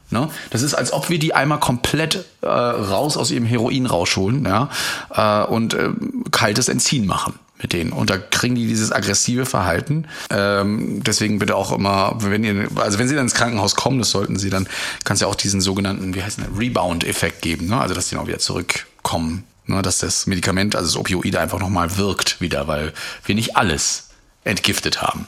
Ne? 0.09 0.27
Das 0.49 0.61
ist, 0.61 0.73
als 0.73 0.91
ob 0.91 1.09
wir 1.09 1.19
die 1.19 1.33
einmal 1.33 1.59
komplett 1.59 2.25
äh, 2.41 2.47
raus 2.47 3.15
aus 3.15 3.31
ihrem 3.31 3.45
Heroin 3.45 3.85
rausholen 3.85 4.45
ja? 4.45 4.69
äh, 5.13 5.45
und 5.45 5.73
äh, 5.73 5.89
kaltes 6.31 6.67
Entziehen 6.67 7.07
machen 7.07 7.39
mit 7.61 7.73
denen. 7.73 7.91
Und 7.91 8.09
da 8.09 8.17
kriegen 8.17 8.55
die 8.55 8.67
dieses 8.67 8.91
aggressive 8.91 9.45
Verhalten. 9.45 10.07
Ähm, 10.29 11.03
deswegen 11.03 11.39
bitte 11.39 11.55
auch 11.55 11.71
immer, 11.71 12.15
wenn 12.19 12.43
ihr, 12.43 12.67
also 12.75 12.99
wenn 12.99 13.07
sie 13.07 13.15
dann 13.15 13.25
ins 13.25 13.33
Krankenhaus 13.33 13.75
kommen, 13.75 13.99
das 13.99 14.11
sollten 14.11 14.37
sie 14.37 14.49
dann, 14.49 14.67
kann 15.03 15.15
es 15.15 15.21
ja 15.21 15.27
auch 15.27 15.35
diesen 15.35 15.61
sogenannten, 15.61 16.15
wie 16.15 16.23
heißt 16.23 16.39
der, 16.39 16.57
Rebound-Effekt 16.57 17.41
geben, 17.41 17.67
ne? 17.67 17.79
Also 17.79 17.93
dass 17.93 18.09
die 18.09 18.15
noch 18.15 18.27
wieder 18.27 18.39
zurückkommen. 18.39 19.43
Ne? 19.65 19.81
Dass 19.81 19.99
das 19.99 20.27
Medikament, 20.27 20.75
also 20.75 20.87
das 20.87 20.97
Opioid 20.97 21.35
einfach 21.35 21.59
nochmal 21.59 21.97
wirkt 21.97 22.41
wieder, 22.41 22.67
weil 22.67 22.93
wir 23.25 23.35
nicht 23.35 23.55
alles 23.57 24.09
entgiftet 24.43 25.01
haben. 25.01 25.25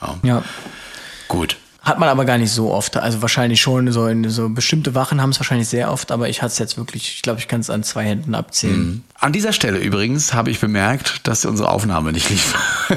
Ja. 0.00 0.18
ja. 0.22 0.44
Gut. 1.28 1.56
Hat 1.82 1.98
man 1.98 2.08
aber 2.08 2.24
gar 2.24 2.38
nicht 2.38 2.52
so 2.52 2.72
oft. 2.72 2.96
Also 2.96 3.22
wahrscheinlich 3.22 3.60
schon 3.60 3.90
so 3.90 4.06
in 4.06 4.28
so 4.30 4.48
bestimmte 4.48 4.94
Wachen 4.94 5.20
haben 5.20 5.30
es 5.30 5.40
wahrscheinlich 5.40 5.68
sehr 5.68 5.90
oft, 5.90 6.12
aber 6.12 6.28
ich 6.28 6.40
hatte 6.40 6.52
es 6.52 6.58
jetzt 6.58 6.76
wirklich, 6.76 7.14
ich 7.16 7.22
glaube, 7.22 7.40
ich 7.40 7.48
kann 7.48 7.60
es 7.60 7.70
an 7.70 7.82
zwei 7.82 8.04
Händen 8.04 8.34
abzählen. 8.34 9.02
An 9.18 9.32
dieser 9.32 9.52
Stelle 9.52 9.78
übrigens 9.78 10.32
habe 10.32 10.50
ich 10.50 10.60
bemerkt, 10.60 11.26
dass 11.26 11.44
unsere 11.44 11.70
Aufnahme 11.70 12.12
nicht 12.12 12.30
lief. 12.30 12.54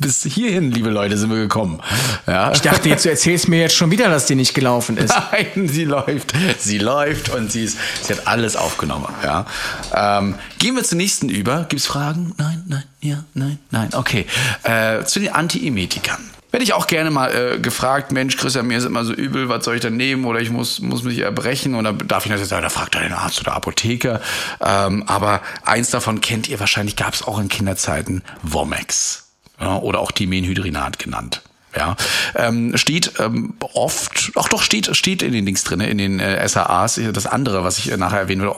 Bis 0.00 0.24
hierhin, 0.24 0.72
liebe 0.72 0.90
Leute, 0.90 1.16
sind 1.16 1.30
wir 1.30 1.38
gekommen. 1.38 1.80
Ja. 2.26 2.50
Ich 2.52 2.60
dachte, 2.60 2.88
jetzt 2.88 3.04
du 3.04 3.10
erzählst 3.10 3.48
mir 3.48 3.60
jetzt 3.60 3.76
schon 3.76 3.92
wieder, 3.92 4.08
dass 4.08 4.26
die 4.26 4.34
nicht 4.34 4.52
gelaufen 4.52 4.96
ist. 4.96 5.14
Nein, 5.32 5.68
sie 5.68 5.84
läuft. 5.84 6.32
Sie 6.58 6.78
läuft 6.78 7.28
und 7.28 7.52
sie, 7.52 7.64
ist, 7.64 7.78
sie 8.02 8.12
hat 8.12 8.26
alles 8.26 8.56
aufgenommen. 8.56 9.06
Ja. 9.22 9.46
Ähm, 9.94 10.34
gehen 10.58 10.74
wir 10.74 10.82
zur 10.82 10.98
nächsten 10.98 11.28
über. 11.28 11.66
Gibt's 11.68 11.86
Fragen? 11.86 12.34
Nein, 12.36 12.64
nein, 12.66 12.82
ja, 13.00 13.24
nein, 13.34 13.58
nein. 13.70 13.90
Okay. 13.94 14.26
Äh, 14.64 15.04
zu 15.04 15.20
den 15.20 15.32
Antiemetikern. 15.32 16.18
Werde 16.54 16.62
ich 16.62 16.72
auch 16.72 16.86
gerne 16.86 17.10
mal 17.10 17.34
äh, 17.34 17.58
gefragt, 17.58 18.12
Mensch, 18.12 18.36
Christian, 18.36 18.68
mir 18.68 18.78
ist 18.78 18.84
immer 18.84 19.04
so 19.04 19.12
übel, 19.12 19.48
was 19.48 19.64
soll 19.64 19.74
ich 19.74 19.80
denn 19.80 19.96
nehmen? 19.96 20.24
Oder 20.24 20.38
ich 20.38 20.50
muss, 20.50 20.78
muss 20.78 21.02
mich 21.02 21.18
erbrechen. 21.18 21.74
Und 21.74 21.82
dann 21.82 21.98
darf 22.06 22.26
ich 22.26 22.30
natürlich 22.30 22.48
sagen, 22.48 22.62
da 22.62 22.68
fragt 22.68 22.94
den 22.94 23.12
Arzt 23.12 23.40
oder 23.40 23.54
Apotheker. 23.54 24.20
Ähm, 24.60 25.02
aber 25.08 25.40
eins 25.64 25.90
davon 25.90 26.20
kennt 26.20 26.48
ihr 26.48 26.60
wahrscheinlich, 26.60 26.94
gab 26.94 27.12
es 27.12 27.24
auch 27.24 27.40
in 27.40 27.48
Kinderzeiten, 27.48 28.22
Womex. 28.44 29.32
Ja, 29.60 29.78
oder 29.78 29.98
auch 29.98 30.12
Dimenhydrinat 30.12 31.00
genannt. 31.00 31.42
Ja, 31.76 31.96
ähm, 32.36 32.76
steht 32.76 33.14
ähm, 33.18 33.54
oft, 33.74 34.32
ach 34.36 34.48
doch, 34.48 34.62
steht, 34.62 34.94
steht 34.96 35.22
in 35.22 35.32
den 35.32 35.44
Links 35.44 35.64
drin, 35.64 35.80
in 35.80 35.98
den 35.98 36.20
äh, 36.20 36.46
SAAs. 36.48 37.00
Das 37.12 37.26
andere, 37.26 37.64
was 37.64 37.78
ich 37.78 37.90
äh, 37.90 37.96
nachher 37.96 38.20
erwähnen 38.20 38.42
will, 38.42 38.52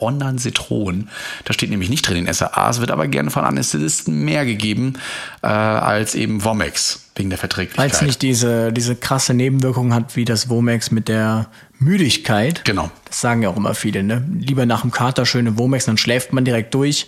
Ondansetron. 0.00 1.08
Da 1.44 1.52
steht 1.52 1.70
nämlich 1.70 1.88
nicht 1.88 2.02
drin 2.02 2.16
in 2.16 2.24
den 2.24 2.34
SAAs, 2.34 2.80
wird 2.80 2.90
aber 2.90 3.06
gerne 3.06 3.30
von 3.30 3.44
Anästhesisten 3.44 4.24
mehr 4.24 4.44
gegeben 4.44 4.94
äh, 5.42 5.46
als 5.46 6.14
eben 6.14 6.44
Womex, 6.44 7.10
wegen 7.14 7.30
der 7.30 7.38
Verträglichkeit. 7.38 7.84
Weil 7.84 7.90
es 7.90 8.02
nicht 8.02 8.22
diese, 8.22 8.72
diese 8.72 8.96
krasse 8.96 9.34
Nebenwirkung 9.34 9.94
hat 9.94 10.16
wie 10.16 10.24
das 10.24 10.48
Womex 10.48 10.90
mit 10.90 11.08
der 11.08 11.46
Müdigkeit. 11.78 12.64
Genau. 12.64 12.90
Das 13.04 13.20
sagen 13.20 13.42
ja 13.42 13.50
auch 13.50 13.56
immer 13.56 13.74
viele, 13.74 14.02
ne? 14.02 14.24
Lieber 14.32 14.66
nach 14.66 14.82
dem 14.82 14.90
Kater 14.90 15.26
schöne 15.26 15.58
Womex, 15.58 15.84
dann 15.84 15.98
schläft 15.98 16.32
man 16.32 16.44
direkt 16.44 16.74
durch. 16.74 17.06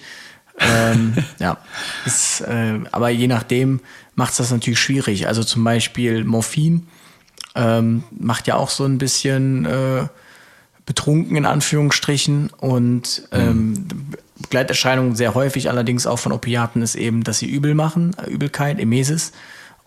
ähm, 0.60 1.14
ja, 1.38 1.56
ist, 2.06 2.42
äh, 2.42 2.78
aber 2.92 3.10
je 3.10 3.26
nachdem 3.26 3.80
macht 4.14 4.32
es 4.32 4.38
das 4.38 4.50
natürlich 4.50 4.80
schwierig. 4.80 5.26
Also 5.26 5.42
zum 5.44 5.64
Beispiel 5.64 6.24
Morphin 6.24 6.86
ähm, 7.54 8.04
macht 8.10 8.46
ja 8.46 8.56
auch 8.56 8.70
so 8.70 8.84
ein 8.84 8.98
bisschen 8.98 9.64
äh, 9.64 10.06
betrunken 10.86 11.36
in 11.36 11.46
Anführungsstrichen 11.46 12.50
und 12.58 13.28
ähm, 13.32 13.86
Begleiterscheinungen 14.36 15.14
sehr 15.14 15.34
häufig 15.34 15.70
allerdings 15.70 16.06
auch 16.06 16.18
von 16.18 16.32
Opiaten 16.32 16.82
ist 16.82 16.96
eben, 16.96 17.24
dass 17.24 17.38
sie 17.38 17.48
übel 17.48 17.74
machen, 17.74 18.14
äh, 18.18 18.30
Übelkeit, 18.30 18.78
Emesis. 18.78 19.32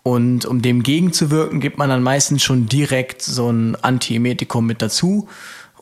Und 0.03 0.45
um 0.45 0.61
dem 0.61 0.83
gegenzuwirken, 0.83 1.59
gibt 1.59 1.77
man 1.77 1.89
dann 1.89 2.01
meistens 2.01 2.41
schon 2.41 2.67
direkt 2.67 3.21
so 3.21 3.49
ein 3.49 3.75
Antiemetikum 3.75 4.65
mit 4.65 4.81
dazu. 4.81 5.27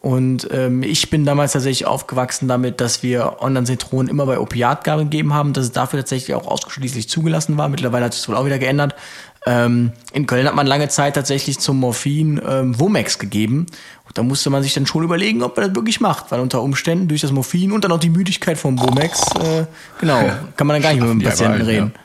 Und 0.06 0.49
ähm, 0.51 0.84
ich 0.84 1.10
bin 1.10 1.26
damals 1.26 1.53
tatsächlich 1.53 1.88
aufgewachsen 1.88 2.47
damit, 2.47 2.80
dass 2.80 3.01
wir 3.01 3.38
Ondansetron 3.39 4.08
immer 4.08 4.28
bei 4.28 4.39
Opiatgaben 4.39 5.06
gegeben 5.10 5.34
haben, 5.34 5.51
dass 5.51 5.66
es 5.66 5.72
dafür 5.72 5.97
tatsächlich 6.01 6.36
auch 6.36 6.45
ausschließlich 6.45 7.10
zugelassen 7.10 7.58
war. 7.58 7.70
Mittlerweile 7.70 8.06
hat 8.06 8.14
sich 8.14 8.22
das 8.22 8.30
wohl 8.30 8.36
auch 8.36 8.45
wieder 8.45 8.60
geändert. 8.60 8.93
Ähm, 9.47 9.93
in 10.14 10.28
Köln 10.28 10.45
hat 10.45 10.53
man 10.53 10.68
lange 10.68 10.89
Zeit 10.89 11.16
tatsächlich 11.16 11.58
zum 11.58 11.80
Morphin 11.80 12.39
ähm, 12.47 12.80
Womex 12.80 13.18
gegeben. 13.18 13.66
Und 14.06 14.18
da 14.18 14.24
musste 14.24 14.49
man 14.49 14.64
sich 14.64 14.74
dann 14.74 14.86
schon 14.86 15.03
überlegen, 15.03 15.43
ob 15.43 15.58
man 15.58 15.68
das 15.68 15.76
wirklich 15.76 15.99
macht, 15.99 16.32
weil 16.32 16.39
unter 16.39 16.62
Umständen 16.62 17.08
durch 17.08 17.22
das 17.22 17.32
Morphin 17.32 17.72
und 17.72 17.84
dann 17.84 17.91
auch 17.91 17.99
die 17.99 18.10
Müdigkeit 18.10 18.58
vom 18.58 18.80
Womex, 18.80 19.22
äh, 19.39 19.66
genau, 19.99 20.20
kann 20.56 20.68
man 20.68 20.76
dann 20.76 20.82
gar 20.84 20.93
nicht 20.93 21.01
mehr 21.01 21.14
mit 21.14 21.24
dem 21.24 21.30
Patienten 21.30 21.62
reden. 21.62 21.91
Ja. 21.95 22.01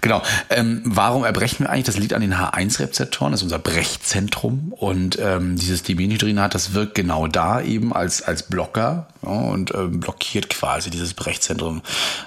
Genau. 0.00 0.22
Ähm, 0.48 0.82
warum 0.84 1.24
erbrechen 1.24 1.64
wir 1.64 1.70
eigentlich? 1.70 1.86
Das 1.86 1.98
liegt 1.98 2.12
an 2.14 2.20
den 2.20 2.34
H1-Rezeptoren, 2.34 3.32
das 3.32 3.40
ist 3.40 3.44
unser 3.44 3.58
Brechzentrum. 3.58 4.72
Und 4.76 5.18
ähm, 5.20 5.56
dieses 5.56 5.82
Dimenhydrinat, 5.82 6.54
das 6.54 6.74
wirkt 6.74 6.94
genau 6.94 7.26
da 7.26 7.60
eben 7.60 7.92
als, 7.92 8.22
als 8.22 8.44
Blocker 8.44 9.08
ja, 9.22 9.28
und 9.28 9.74
ähm, 9.74 10.00
blockiert 10.00 10.48
quasi 10.50 10.90
dieses 10.90 11.14
Brechzentrum. 11.14 11.82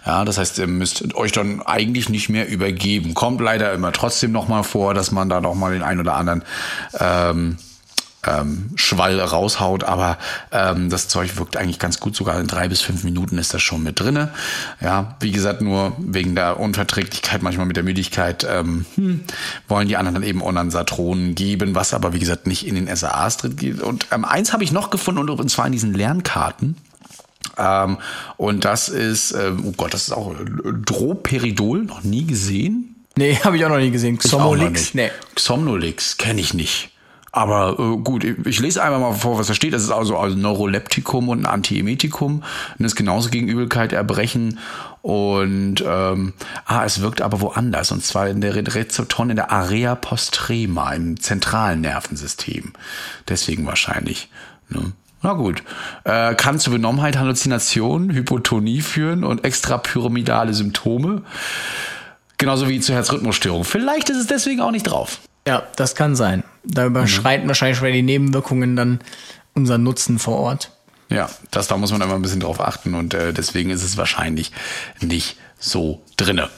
Ja, 0.05 0.25
das 0.25 0.37
heißt, 0.37 0.59
ihr 0.59 0.67
müsst 0.67 1.15
euch 1.15 1.31
dann 1.31 1.61
eigentlich 1.61 2.09
nicht 2.09 2.29
mehr 2.29 2.47
übergeben. 2.47 3.13
Kommt 3.13 3.41
leider 3.41 3.73
immer 3.73 3.91
trotzdem 3.91 4.31
nochmal 4.31 4.63
vor, 4.63 4.93
dass 4.93 5.11
man 5.11 5.29
da 5.29 5.41
nochmal 5.41 5.73
den 5.73 5.83
einen 5.83 5.99
oder 5.99 6.15
anderen 6.15 6.43
ähm, 6.99 7.57
ähm, 8.27 8.71
Schwall 8.75 9.19
raushaut, 9.19 9.83
aber 9.83 10.17
ähm, 10.51 10.89
das 10.89 11.07
Zeug 11.07 11.37
wirkt 11.37 11.57
eigentlich 11.57 11.79
ganz 11.79 11.99
gut. 11.99 12.15
Sogar 12.15 12.39
in 12.39 12.47
drei 12.47 12.67
bis 12.67 12.81
fünf 12.81 13.03
Minuten 13.03 13.37
ist 13.37 13.53
das 13.53 13.61
schon 13.61 13.83
mit 13.83 13.99
drinne. 13.99 14.31
Ja, 14.81 15.15
wie 15.19 15.31
gesagt, 15.31 15.61
nur 15.61 15.93
wegen 15.99 16.35
der 16.35 16.59
Unverträglichkeit, 16.59 17.41
manchmal 17.41 17.65
mit 17.65 17.75
der 17.75 17.83
Müdigkeit, 17.83 18.45
ähm, 18.49 18.85
hm, 18.95 19.21
wollen 19.67 19.87
die 19.87 19.97
anderen 19.97 20.15
dann 20.15 20.23
eben 20.23 20.41
Ondansatronen 20.41 21.35
geben, 21.35 21.75
was 21.75 21.93
aber 21.93 22.13
wie 22.13 22.19
gesagt 22.19 22.47
nicht 22.47 22.65
in 22.67 22.75
den 22.75 22.93
SAAs 22.93 23.37
drin 23.37 23.55
geht. 23.55 23.81
Und 23.81 24.07
ähm, 24.11 24.25
eins 24.25 24.53
habe 24.53 24.63
ich 24.63 24.71
noch 24.71 24.89
gefunden 24.89 25.29
und 25.29 25.49
zwar 25.49 25.65
in 25.65 25.71
diesen 25.71 25.93
Lernkarten. 25.93 26.75
Ähm, 27.57 27.97
und 28.37 28.65
das 28.65 28.89
ist, 28.89 29.31
ähm, 29.33 29.63
oh 29.65 29.73
Gott, 29.75 29.93
das 29.93 30.03
ist 30.03 30.11
auch 30.11 30.31
äh, 30.31 30.45
Droperidol, 30.85 31.83
noch 31.83 32.03
nie 32.03 32.25
gesehen. 32.25 32.95
Nee, 33.15 33.35
habe 33.43 33.57
ich 33.57 33.65
auch 33.65 33.69
noch 33.69 33.77
nie 33.77 33.91
gesehen. 33.91 34.17
Xomolix? 34.17 34.93
nicht. 34.93 34.95
Nee. 34.95 35.11
Somnolix 35.37 36.17
kenne 36.17 36.41
ich 36.41 36.53
nicht. 36.53 36.89
Aber 37.35 37.79
äh, 37.79 37.97
gut, 37.97 38.23
ich, 38.23 38.59
lese 38.59 38.83
einmal 38.83 38.99
mal 38.99 39.13
vor, 39.13 39.39
was 39.39 39.47
da 39.47 39.55
steht. 39.55 39.73
Das 39.73 39.81
ist 39.81 39.89
also 39.89 40.17
ein 40.19 40.39
Neuroleptikum 40.39 41.29
und 41.29 41.39
ein 41.39 41.45
Antiemetikum. 41.47 42.43
Und 42.77 42.85
ist 42.85 42.95
genauso 42.95 43.31
gegen 43.31 43.47
Übelkeit, 43.47 43.91
Erbrechen. 43.91 44.59
Und 45.01 45.83
ähm, 45.85 46.33
ah, 46.65 46.85
es 46.85 47.01
wirkt 47.01 47.21
aber 47.21 47.41
woanders. 47.41 47.91
Und 47.91 48.05
zwar 48.05 48.29
in 48.29 48.39
der 48.39 48.55
Re- 48.55 48.75
Rezeptoren 48.75 49.31
in 49.31 49.35
der 49.35 49.51
Area 49.51 49.95
postrema, 49.95 50.93
im 50.93 51.19
zentralen 51.19 51.81
Nervensystem. 51.81 52.73
Deswegen 53.27 53.65
wahrscheinlich. 53.65 54.29
Ne? 54.69 54.91
Na 55.23 55.33
gut. 55.33 55.63
Äh, 56.03 56.35
kann 56.35 56.59
zu 56.59 56.69
Benommenheit, 56.69 57.17
Halluzination, 57.17 58.13
Hypotonie 58.13 58.81
führen 58.81 59.23
und 59.23 59.43
extrapyramidale 59.43 60.53
Symptome. 60.53 61.23
Genauso 62.37 62.69
wie 62.69 62.79
zur 62.79 62.93
Herzrhythmusstörung. 62.93 63.63
Vielleicht 63.63 64.11
ist 64.11 64.17
es 64.17 64.27
deswegen 64.27 64.61
auch 64.61 64.71
nicht 64.71 64.83
drauf. 64.83 65.19
Ja, 65.47 65.63
das 65.75 65.95
kann 65.95 66.15
sein. 66.15 66.43
Da 66.63 66.85
überschreiten 66.85 67.47
wahrscheinlich 67.47 67.77
schon 67.77 67.91
die 67.91 68.01
Nebenwirkungen 68.01 68.75
dann 68.75 68.99
unseren 69.53 69.83
Nutzen 69.83 70.19
vor 70.19 70.37
Ort. 70.37 70.71
Ja, 71.09 71.29
das, 71.51 71.67
da 71.67 71.77
muss 71.77 71.91
man 71.91 72.01
immer 72.01 72.15
ein 72.15 72.21
bisschen 72.21 72.39
drauf 72.39 72.59
achten 72.59 72.95
und 72.95 73.13
äh, 73.13 73.33
deswegen 73.33 73.69
ist 73.69 73.83
es 73.83 73.97
wahrscheinlich 73.97 74.51
nicht 75.01 75.37
so 75.59 76.01
drinne. 76.17 76.49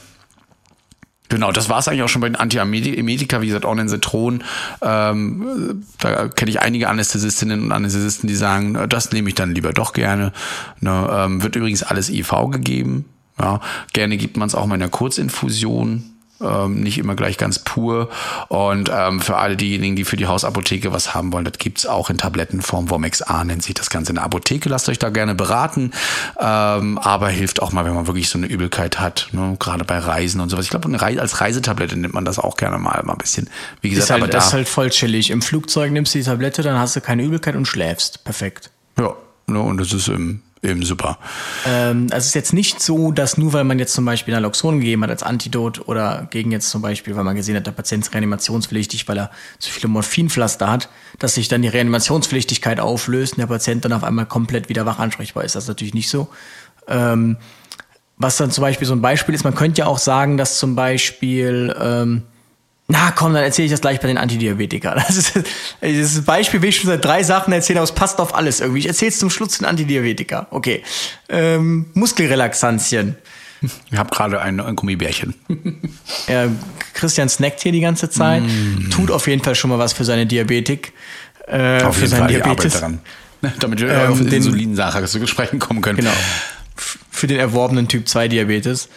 Genau, 1.28 1.50
das 1.50 1.68
war 1.68 1.80
es 1.80 1.88
eigentlich 1.88 2.02
auch 2.02 2.08
schon 2.08 2.20
bei 2.20 2.28
den 2.28 2.36
Antiemetika, 2.36 3.40
wie 3.42 3.48
gesagt, 3.48 3.64
Ornensitron. 3.64 4.44
Ähm, 4.80 5.84
da 5.98 6.28
kenne 6.28 6.50
ich 6.50 6.60
einige 6.60 6.88
Anästhesistinnen 6.88 7.64
und 7.64 7.72
Anästhesisten, 7.72 8.28
die 8.28 8.36
sagen, 8.36 8.88
das 8.88 9.10
nehme 9.10 9.28
ich 9.28 9.34
dann 9.34 9.52
lieber 9.52 9.72
doch 9.72 9.92
gerne. 9.92 10.32
Ne, 10.80 11.08
ähm, 11.12 11.42
wird 11.42 11.56
übrigens 11.56 11.82
alles 11.82 12.08
IV 12.10 12.32
gegeben. 12.52 13.06
Ja, 13.40 13.60
gerne 13.92 14.16
gibt 14.16 14.36
man 14.36 14.46
es 14.46 14.54
auch 14.54 14.66
mal 14.66 14.76
in 14.76 14.80
der 14.80 14.88
Kurzinfusion 14.88 16.15
ähm, 16.40 16.80
nicht 16.82 16.98
immer 16.98 17.14
gleich 17.14 17.38
ganz 17.38 17.58
pur. 17.58 18.10
Und 18.48 18.90
ähm, 18.92 19.20
für 19.20 19.36
alle 19.36 19.56
diejenigen, 19.56 19.96
die 19.96 20.04
für 20.04 20.16
die 20.16 20.26
Hausapotheke 20.26 20.92
was 20.92 21.14
haben 21.14 21.32
wollen, 21.32 21.44
das 21.44 21.58
gibt's 21.58 21.86
auch 21.86 22.10
in 22.10 22.18
Tablettenform. 22.18 22.90
Vomex 22.90 23.22
A 23.22 23.44
nennt 23.44 23.62
sich 23.62 23.74
das 23.74 23.90
Ganze 23.90 24.10
in 24.10 24.16
der 24.16 24.24
Apotheke. 24.24 24.68
Lasst 24.68 24.88
euch 24.88 24.98
da 24.98 25.10
gerne 25.10 25.34
beraten. 25.34 25.92
Ähm, 26.38 26.98
aber 26.98 27.28
hilft 27.28 27.62
auch 27.62 27.72
mal, 27.72 27.84
wenn 27.84 27.94
man 27.94 28.06
wirklich 28.06 28.28
so 28.28 28.38
eine 28.38 28.46
Übelkeit 28.46 29.00
hat, 29.00 29.28
ne? 29.32 29.56
gerade 29.58 29.84
bei 29.84 29.98
Reisen 29.98 30.40
und 30.40 30.50
sowas. 30.50 30.64
Ich 30.64 30.70
glaube, 30.70 30.86
als 31.00 31.40
Reisetablette 31.40 31.96
nimmt 31.96 32.14
man 32.14 32.24
das 32.24 32.38
auch 32.38 32.56
gerne 32.56 32.78
mal, 32.78 33.02
mal 33.04 33.12
ein 33.12 33.18
bisschen. 33.18 33.48
Wie 33.80 33.90
gesagt, 33.90 34.04
ist 34.04 34.10
halt, 34.10 34.22
aber 34.22 34.30
das 34.30 34.48
ist 34.48 34.52
halt 34.52 34.68
voll 34.68 34.90
chillig. 34.90 35.30
Im 35.30 35.42
Flugzeug 35.42 35.92
nimmst 35.92 36.14
du 36.14 36.18
die 36.18 36.24
Tablette, 36.24 36.62
dann 36.62 36.78
hast 36.78 36.96
du 36.96 37.00
keine 37.00 37.22
Übelkeit 37.22 37.56
und 37.56 37.66
schläfst. 37.66 38.24
Perfekt. 38.24 38.70
Ja, 38.98 39.14
ne? 39.46 39.60
und 39.60 39.78
das 39.78 39.92
ist 39.92 40.08
im 40.08 40.42
Eben 40.62 40.82
super. 40.82 41.18
Ähm, 41.66 42.06
also 42.10 42.16
es 42.16 42.26
ist 42.26 42.34
jetzt 42.34 42.52
nicht 42.54 42.80
so, 42.80 43.12
dass 43.12 43.36
nur 43.36 43.52
weil 43.52 43.64
man 43.64 43.78
jetzt 43.78 43.92
zum 43.92 44.04
Beispiel 44.04 44.32
Naloxon 44.32 44.80
gegeben 44.80 45.02
hat 45.02 45.10
als 45.10 45.22
Antidot 45.22 45.86
oder 45.86 46.26
gegen 46.30 46.50
jetzt 46.50 46.70
zum 46.70 46.80
Beispiel, 46.80 47.14
weil 47.14 47.24
man 47.24 47.36
gesehen 47.36 47.56
hat, 47.56 47.66
der 47.66 47.72
Patient 47.72 48.04
ist 48.04 48.14
reanimationspflichtig, 48.14 49.06
weil 49.06 49.18
er 49.18 49.30
zu 49.58 49.70
viele 49.70 49.88
Morphinpflaster 49.88 50.70
hat, 50.70 50.88
dass 51.18 51.34
sich 51.34 51.48
dann 51.48 51.60
die 51.60 51.68
Reanimationspflichtigkeit 51.68 52.80
auflöst 52.80 53.34
und 53.34 53.40
der 53.40 53.46
Patient 53.46 53.84
dann 53.84 53.92
auf 53.92 54.02
einmal 54.02 54.26
komplett 54.26 54.68
wieder 54.70 54.86
wach 54.86 54.98
ansprechbar 54.98 55.44
ist. 55.44 55.54
Das 55.54 55.64
ist 55.64 55.68
natürlich 55.68 55.94
nicht 55.94 56.08
so. 56.08 56.28
Ähm, 56.88 57.36
was 58.16 58.38
dann 58.38 58.50
zum 58.50 58.62
Beispiel 58.62 58.86
so 58.86 58.94
ein 58.94 59.02
Beispiel 59.02 59.34
ist, 59.34 59.44
man 59.44 59.54
könnte 59.54 59.80
ja 59.80 59.86
auch 59.86 59.98
sagen, 59.98 60.38
dass 60.38 60.58
zum 60.58 60.74
Beispiel 60.74 61.76
ähm, 61.78 62.22
na 62.88 63.10
komm, 63.10 63.34
dann 63.34 63.42
erzähle 63.42 63.66
ich 63.66 63.72
das 63.72 63.80
gleich 63.80 64.00
bei 64.00 64.08
den 64.08 64.18
Antidiabetikern. 64.18 65.02
Das 65.06 65.16
ist, 65.16 65.32
das 65.80 66.22
Beispiel, 66.22 66.62
wie 66.62 66.68
ich 66.68 66.76
schon 66.76 66.90
seit 66.90 67.04
drei 67.04 67.22
Sachen 67.22 67.52
erzähle, 67.52 67.80
aber 67.80 67.84
es 67.84 67.92
passt 67.92 68.20
auf 68.20 68.34
alles 68.34 68.60
irgendwie. 68.60 68.80
Ich 68.80 68.88
erzähle 68.88 69.10
es 69.10 69.18
zum 69.18 69.30
Schluss 69.30 69.58
den 69.58 69.66
Antidiabetiker. 69.66 70.46
Okay. 70.50 70.82
Ähm, 71.28 71.86
Muskelrelaxantien. 71.94 73.16
Ich 73.90 73.98
habe 73.98 74.10
gerade 74.10 74.40
ein, 74.40 74.60
ein 74.60 74.76
Gummibärchen. 74.76 75.34
ja, 76.28 76.46
Christian 76.92 77.30
snackt 77.30 77.62
hier 77.62 77.72
die 77.72 77.80
ganze 77.80 78.10
Zeit. 78.10 78.42
Mm. 78.42 78.90
Tut 78.90 79.10
auf 79.10 79.26
jeden 79.26 79.42
Fall 79.42 79.54
schon 79.54 79.70
mal 79.70 79.78
was 79.78 79.94
für 79.94 80.04
seine 80.04 80.26
Diabetik. 80.26 80.92
Äh, 81.48 81.82
auf 81.82 81.98
jeden 81.98 82.14
Fall, 82.14 82.28
Diabetes. 82.28 82.66
ich 82.66 82.72
daran. 82.74 83.00
Damit 83.58 83.80
wir 83.80 83.88
ähm, 83.88 84.12
auf 84.12 84.20
Insulinsache 84.20 85.02
zu 85.06 85.20
Gesprächen 85.20 85.58
kommen 85.58 85.80
können. 85.80 85.96
Genau. 85.96 86.12
Für 87.10 87.26
den 87.26 87.38
erworbenen 87.38 87.88
Typ 87.88 88.06
2 88.06 88.28
Diabetes. 88.28 88.90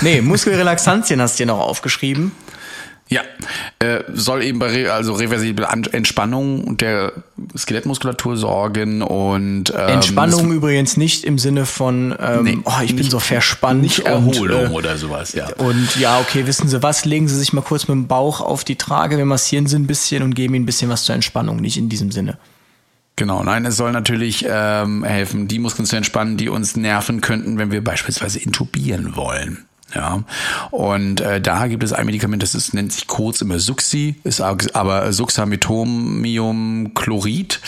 Nee, 0.00 0.22
Muskelrelaxantien 0.22 1.20
hast 1.20 1.38
du 1.38 1.42
dir 1.42 1.46
noch 1.46 1.60
aufgeschrieben. 1.60 2.32
Ja, 3.08 3.20
äh, 3.78 4.02
soll 4.12 4.42
eben 4.42 4.58
bei 4.58 4.90
also 4.90 5.12
reversible 5.12 5.64
Entspannung 5.92 6.76
der 6.76 7.12
Skelettmuskulatur 7.56 8.36
sorgen 8.36 9.00
und 9.00 9.70
ähm, 9.70 9.88
Entspannung 9.88 10.50
übrigens 10.50 10.96
nicht 10.96 11.22
im 11.22 11.38
Sinne 11.38 11.66
von 11.66 12.16
ähm, 12.18 12.42
nee, 12.42 12.58
oh, 12.64 12.82
ich 12.82 12.96
bin 12.96 13.08
so 13.08 13.20
verspannt 13.20 13.82
nicht 13.82 14.00
Erholung 14.00 14.64
und, 14.64 14.70
äh, 14.72 14.74
oder 14.74 14.96
sowas 14.96 15.34
ja. 15.34 15.46
und 15.58 15.94
ja 16.00 16.18
okay 16.18 16.48
wissen 16.48 16.68
Sie 16.68 16.82
was? 16.82 17.04
Legen 17.04 17.28
Sie 17.28 17.38
sich 17.38 17.52
mal 17.52 17.62
kurz 17.62 17.86
mit 17.86 17.94
dem 17.94 18.08
Bauch 18.08 18.40
auf 18.40 18.64
die 18.64 18.76
Trage 18.76 19.18
wir 19.18 19.24
massieren 19.24 19.68
Sie 19.68 19.76
ein 19.76 19.86
bisschen 19.86 20.24
und 20.24 20.34
geben 20.34 20.54
Ihnen 20.54 20.64
ein 20.64 20.66
bisschen 20.66 20.90
was 20.90 21.04
zur 21.04 21.14
Entspannung 21.14 21.58
nicht 21.58 21.76
in 21.76 21.88
diesem 21.88 22.10
Sinne. 22.10 22.38
Genau, 23.14 23.42
nein, 23.44 23.64
es 23.64 23.76
soll 23.76 23.92
natürlich 23.92 24.44
ähm, 24.48 25.04
helfen, 25.04 25.48
die 25.48 25.58
Muskeln 25.58 25.86
zu 25.86 25.96
entspannen, 25.96 26.36
die 26.36 26.48
uns 26.48 26.76
nerven 26.76 27.22
könnten, 27.22 27.56
wenn 27.56 27.70
wir 27.70 27.82
beispielsweise 27.82 28.40
intubieren 28.40 29.16
wollen. 29.16 29.65
Ja, 29.94 30.24
und 30.72 31.20
äh, 31.20 31.40
da 31.40 31.68
gibt 31.68 31.84
es 31.84 31.92
ein 31.92 32.06
Medikament, 32.06 32.42
das 32.42 32.56
ist, 32.56 32.74
nennt 32.74 32.92
sich 32.92 33.06
kurz 33.06 33.40
immer 33.40 33.60
Suxi, 33.60 34.16
ist 34.24 34.40
aber 34.40 35.12
Suxametomiumchlorid. 35.12 37.60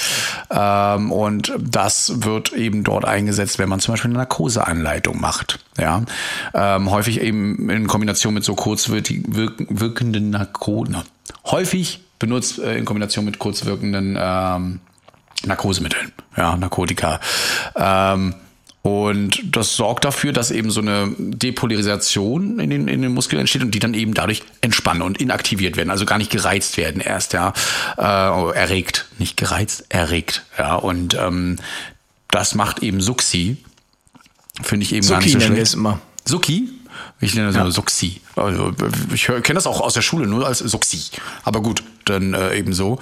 Ähm, 0.51 1.13
und 1.13 1.53
das 1.61 2.25
wird 2.25 2.53
eben 2.53 2.83
dort 2.83 3.05
eingesetzt, 3.05 3.61
wenn 3.61 3.69
man 3.69 3.79
zum 3.79 3.93
Beispiel 3.93 4.11
eine 4.11 4.19
Narkoseanleitung 4.19 5.21
macht. 5.21 5.61
Ja, 5.79 6.03
ähm, 6.55 6.91
häufig 6.91 7.21
eben 7.21 7.71
in 7.71 7.87
Kombination 7.87 8.35
mit 8.35 8.43
so 8.43 8.57
kurzwirkenden 8.57 10.31
Narkosen. 10.31 10.97
Häufig 11.47 12.01
benutzt 12.19 12.59
äh, 12.59 12.77
in 12.77 12.85
Kombination 12.85 13.25
mit 13.25 13.39
kurzwirkenden 13.39 14.19
ähm, 14.21 14.81
Narkosemitteln, 15.47 16.11
ja, 16.37 16.57
Narkotika. 16.57 17.21
Ähm, 17.77 18.35
und 18.89 19.43
das 19.45 19.77
sorgt 19.77 20.05
dafür, 20.05 20.33
dass 20.33 20.51
eben 20.51 20.71
so 20.71 20.81
eine 20.81 21.15
Depolarisation 21.19 22.59
in 22.59 22.71
den, 22.71 22.89
in 22.89 23.03
den 23.03 23.13
Muskeln 23.13 23.41
entsteht 23.41 23.63
und 23.63 23.75
die 23.75 23.79
dann 23.79 23.93
eben 23.93 24.15
dadurch 24.15 24.43
entspannen 24.61 25.03
und 25.03 25.21
inaktiviert 25.21 25.77
werden, 25.77 25.91
also 25.91 26.07
gar 26.07 26.19
nicht 26.19 26.31
gereizt 26.31 26.77
werden 26.77 27.01
erst, 27.01 27.33
ja. 27.35 27.53
Äh, 27.97 28.03
erregt, 28.03 29.07
nicht 29.19 29.37
gereizt, 29.37 29.85
erregt, 29.89 30.45
ja. 30.59 30.75
Und 30.77 31.15
ähm, 31.15 31.57
das 32.31 32.55
macht 32.55 32.83
eben 32.83 33.01
Suxi. 33.01 33.59
Finde 34.63 34.85
ich 34.85 34.93
eben 34.93 35.03
Suki 35.03 35.13
gar 35.13 35.23
nicht 35.23 35.33
so 35.33 35.41
schlecht. 35.41 35.63
Es 35.63 35.75
immer. 35.75 36.01
Suki? 36.25 36.71
Ich 37.21 37.35
nenne 37.35 37.49
das 37.49 37.57
ja. 37.57 37.63
immer 37.63 37.73
Suxi. 37.73 38.21
Also, 38.37 38.73
ich 39.13 39.25
kenne 39.27 39.55
das 39.55 39.67
auch 39.67 39.81
aus 39.81 39.95
der 39.95 40.03
Schule 40.03 40.27
nur 40.27 40.47
als 40.47 40.59
Suxi. 40.59 41.11
Aber 41.45 41.63
gut, 41.63 41.83
dann 42.05 42.35
äh, 42.35 42.57
eben 42.57 42.73
so. 42.73 42.99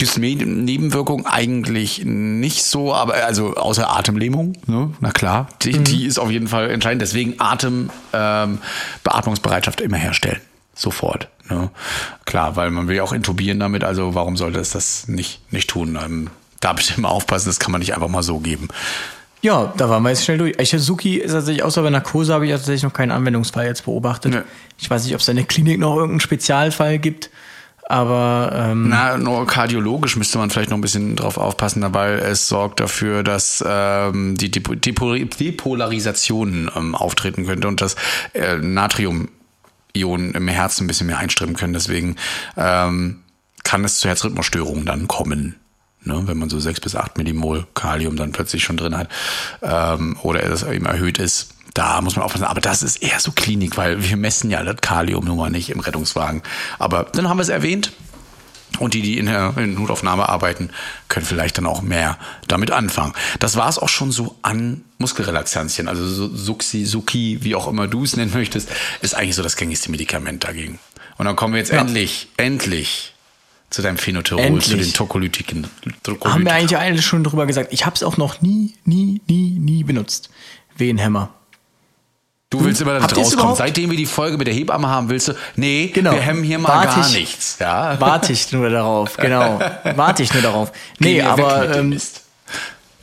Gibt 0.00 0.16
Nebenwirkungen 0.16 1.26
eigentlich 1.26 2.04
nicht 2.04 2.62
so, 2.62 2.94
aber 2.94 3.14
also 3.14 3.56
außer 3.56 3.90
Atemlähmung, 3.90 4.56
ne? 4.66 4.92
na 5.00 5.10
klar, 5.10 5.48
die, 5.62 5.72
mhm. 5.72 5.84
die 5.84 6.06
ist 6.06 6.20
auf 6.20 6.30
jeden 6.30 6.46
Fall 6.46 6.70
entscheidend. 6.70 7.02
Deswegen 7.02 7.34
Atem, 7.38 7.90
ähm, 8.12 8.58
Beatmungsbereitschaft 9.02 9.80
immer 9.80 9.96
herstellen, 9.96 10.40
sofort. 10.72 11.28
Ne? 11.50 11.70
Klar, 12.26 12.54
weil 12.54 12.70
man 12.70 12.86
will 12.86 12.94
ja 12.94 13.02
auch 13.02 13.12
intubieren 13.12 13.58
damit, 13.58 13.82
also 13.82 14.14
warum 14.14 14.36
sollte 14.36 14.60
es 14.60 14.70
das 14.70 15.08
nicht, 15.08 15.40
nicht 15.52 15.68
tun? 15.68 15.98
Ähm, 16.00 16.30
da 16.60 16.74
bitte 16.74 16.94
immer 16.96 17.10
aufpassen, 17.10 17.48
das 17.48 17.58
kann 17.58 17.72
man 17.72 17.80
nicht 17.80 17.94
einfach 17.94 18.08
mal 18.08 18.22
so 18.22 18.38
geben. 18.38 18.68
Ja, 19.40 19.72
da 19.76 19.88
waren 19.88 20.04
wir 20.04 20.10
jetzt 20.10 20.24
schnell 20.24 20.38
durch. 20.38 20.56
Suki 20.58 21.16
ist 21.16 21.32
tatsächlich, 21.32 21.64
außer 21.64 21.82
bei 21.82 21.90
Narkose 21.90 22.34
habe 22.34 22.46
ich 22.46 22.52
tatsächlich 22.52 22.82
noch 22.82 22.92
keinen 22.92 23.10
Anwendungsfall 23.10 23.66
jetzt 23.66 23.84
beobachtet. 23.84 24.32
Nee. 24.32 24.42
Ich 24.78 24.88
weiß 24.88 25.04
nicht, 25.04 25.14
ob 25.14 25.20
es 25.20 25.28
in 25.28 25.36
der 25.36 25.44
Klinik 25.44 25.78
noch 25.78 25.94
irgendeinen 25.94 26.20
Spezialfall 26.20 26.98
gibt. 26.98 27.30
Aber 27.90 28.52
ähm, 28.54 28.90
na, 28.90 29.16
nur 29.16 29.46
kardiologisch 29.46 30.16
müsste 30.16 30.36
man 30.36 30.50
vielleicht 30.50 30.68
noch 30.68 30.76
ein 30.76 30.82
bisschen 30.82 31.16
drauf 31.16 31.38
aufpassen, 31.38 31.82
weil 31.94 32.18
es 32.18 32.46
sorgt 32.46 32.80
dafür, 32.80 33.22
dass 33.22 33.64
ähm, 33.66 34.36
die 34.36 34.50
Depolarisation 34.50 36.70
ähm, 36.76 36.94
auftreten 36.94 37.46
könnte 37.46 37.66
und 37.66 37.80
das 37.80 37.96
äh, 38.34 38.56
Natrium 38.56 39.30
Ionen 39.94 40.32
im 40.32 40.48
Herzen 40.48 40.84
ein 40.84 40.86
bisschen 40.86 41.06
mehr 41.06 41.16
einströmen 41.16 41.56
können. 41.56 41.72
Deswegen 41.72 42.16
ähm, 42.58 43.20
kann 43.64 43.86
es 43.86 44.00
zu 44.00 44.08
Herzrhythmusstörungen 44.08 44.84
dann 44.84 45.08
kommen. 45.08 45.54
Ne, 46.04 46.22
wenn 46.26 46.38
man 46.38 46.50
so 46.50 46.60
sechs 46.60 46.80
bis 46.80 46.94
acht 46.94 47.16
Millimol 47.16 47.66
Kalium 47.74 48.16
dann 48.16 48.32
plötzlich 48.32 48.62
schon 48.62 48.76
drin 48.76 48.96
hat 48.96 49.08
ähm, 49.62 50.16
oder 50.22 50.44
es 50.44 50.62
eben 50.62 50.86
erhöht 50.86 51.18
ist 51.18 51.54
da 51.74 52.00
muss 52.00 52.16
man 52.16 52.24
aufpassen. 52.24 52.44
Aber 52.44 52.60
das 52.60 52.82
ist 52.82 53.02
eher 53.02 53.20
so 53.20 53.32
Klinik, 53.32 53.76
weil 53.76 54.02
wir 54.02 54.16
messen 54.16 54.50
ja 54.50 54.62
das 54.62 54.76
Kalium 54.80 55.24
nun 55.24 55.36
mal 55.36 55.50
nicht 55.50 55.70
im 55.70 55.80
Rettungswagen. 55.80 56.42
Aber 56.78 57.04
dann 57.04 57.28
haben 57.28 57.38
wir 57.38 57.42
es 57.42 57.48
erwähnt. 57.48 57.92
Und 58.78 58.94
die, 58.94 59.02
die 59.02 59.18
in 59.18 59.26
der 59.26 59.52
Notaufnahme 59.52 60.28
arbeiten, 60.28 60.70
können 61.08 61.24
vielleicht 61.24 61.58
dann 61.58 61.66
auch 61.66 61.80
mehr 61.80 62.18
damit 62.48 62.70
anfangen. 62.70 63.14
Das 63.40 63.56
war 63.56 63.68
es 63.68 63.78
auch 63.78 63.88
schon 63.88 64.12
so 64.12 64.36
an 64.42 64.84
Muskelrelaxantien. 64.98 65.88
Also 65.88 66.06
so 66.06 66.28
Suxi, 66.34 66.84
Suki, 66.84 67.38
wie 67.42 67.54
auch 67.54 67.66
immer 67.66 67.88
du 67.88 68.04
es 68.04 68.16
nennen 68.16 68.32
möchtest, 68.32 68.68
ist 69.00 69.14
eigentlich 69.14 69.36
so 69.36 69.42
das 69.42 69.56
gängigste 69.56 69.90
Medikament 69.90 70.44
dagegen. 70.44 70.78
Und 71.16 71.24
dann 71.24 71.34
kommen 71.34 71.54
wir 71.54 71.58
jetzt 71.58 71.72
ja. 71.72 71.80
endlich, 71.80 72.28
endlich 72.36 73.14
zu 73.70 73.82
deinem 73.82 73.98
Phenoterol, 73.98 74.44
endlich. 74.44 74.66
zu 74.66 74.76
den 74.76 74.92
Tokolytiken. 74.92 75.66
Haben 76.24 76.44
wir 76.44 76.54
eigentlich 76.54 76.76
eigentlich 76.76 77.06
schon 77.06 77.24
drüber 77.24 77.46
gesagt. 77.46 77.72
Ich 77.72 77.84
habe 77.84 77.96
es 77.96 78.02
auch 78.02 78.16
noch 78.16 78.40
nie, 78.40 78.74
nie, 78.84 79.20
nie, 79.26 79.58
nie 79.58 79.82
benutzt. 79.82 80.30
Wehenhämmer. 80.76 81.34
Du 82.50 82.64
willst 82.64 82.80
immer 82.80 82.94
damit 82.94 83.14
rauskommen. 83.14 83.56
Seitdem 83.56 83.90
wir 83.90 83.96
die 83.96 84.06
Folge 84.06 84.38
mit 84.38 84.46
der 84.46 84.54
Hebamme 84.54 84.88
haben, 84.88 85.10
willst 85.10 85.28
du, 85.28 85.34
nee, 85.56 85.88
genau. 85.88 86.12
wir 86.12 86.20
hemmen 86.20 86.42
hier 86.42 86.58
mal 86.58 86.68
Wart 86.68 86.94
gar 86.94 87.06
ich, 87.06 87.14
nichts. 87.14 87.58
Ja? 87.58 88.00
Warte 88.00 88.32
ich 88.32 88.50
nur 88.52 88.70
darauf, 88.70 89.18
genau. 89.18 89.60
Warte 89.96 90.22
ich 90.22 90.32
nur 90.32 90.42
darauf. 90.42 90.72
Nee, 90.98 91.20
aber 91.20 91.76
ähm, 91.76 91.98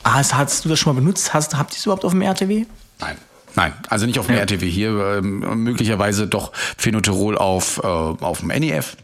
hast, 0.02 0.34
hast 0.34 0.64
du 0.64 0.68
das 0.68 0.80
schon 0.80 0.94
mal 0.94 1.00
benutzt? 1.00 1.32
Hast, 1.32 1.56
habt 1.56 1.72
ihr 1.74 1.78
es 1.78 1.86
überhaupt 1.86 2.04
auf 2.04 2.10
dem 2.10 2.22
RTW? 2.22 2.66
Nein. 2.98 3.16
Nein, 3.54 3.72
also 3.88 4.04
nicht 4.04 4.18
auf 4.18 4.26
dem 4.26 4.34
ja. 4.34 4.42
RTW 4.42 4.68
hier, 4.68 4.90
ähm, 5.18 5.62
möglicherweise 5.62 6.26
doch 6.26 6.52
Phenoterol 6.76 7.38
auf, 7.38 7.78
äh, 7.78 7.86
auf 7.86 8.40
dem 8.40 8.48
NEF 8.48 8.96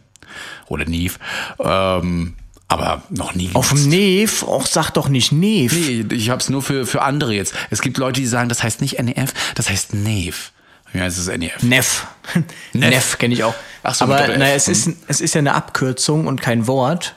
oder 0.68 0.84
NIF. 0.84 1.18
Ähm, 1.58 2.34
aber 2.72 3.02
noch 3.10 3.34
nie. 3.34 3.50
Auf 3.54 3.70
dem 3.70 3.88
Nef? 3.88 4.42
Och, 4.42 4.66
sag 4.66 4.90
doch 4.90 5.08
nicht 5.08 5.32
Nef. 5.32 5.72
Nee, 5.72 6.04
ich 6.10 6.30
hab's 6.30 6.48
nur 6.48 6.62
für, 6.62 6.86
für 6.86 7.02
andere 7.02 7.34
jetzt. 7.34 7.54
Es 7.70 7.80
gibt 7.80 7.98
Leute, 7.98 8.20
die 8.20 8.26
sagen, 8.26 8.48
das 8.48 8.62
heißt 8.62 8.80
nicht 8.80 9.00
NEF, 9.02 9.32
das 9.54 9.68
heißt 9.68 9.94
Nef. 9.94 10.52
Ja, 10.94 11.06
es 11.06 11.18
ist 11.18 11.28
NEF. 11.28 11.62
Nef. 11.62 12.06
Nef, 12.34 12.90
Nef 12.90 13.18
kenne 13.18 13.34
ich 13.34 13.44
auch. 13.44 13.54
Ach 13.82 13.94
so, 13.94 14.04
Aber 14.04 14.28
naja, 14.28 14.54
es 14.54 14.68
ist, 14.68 14.90
es 15.08 15.20
ist 15.20 15.34
ja 15.34 15.38
eine 15.38 15.54
Abkürzung 15.54 16.26
und 16.26 16.40
kein 16.40 16.66
Wort. 16.66 17.16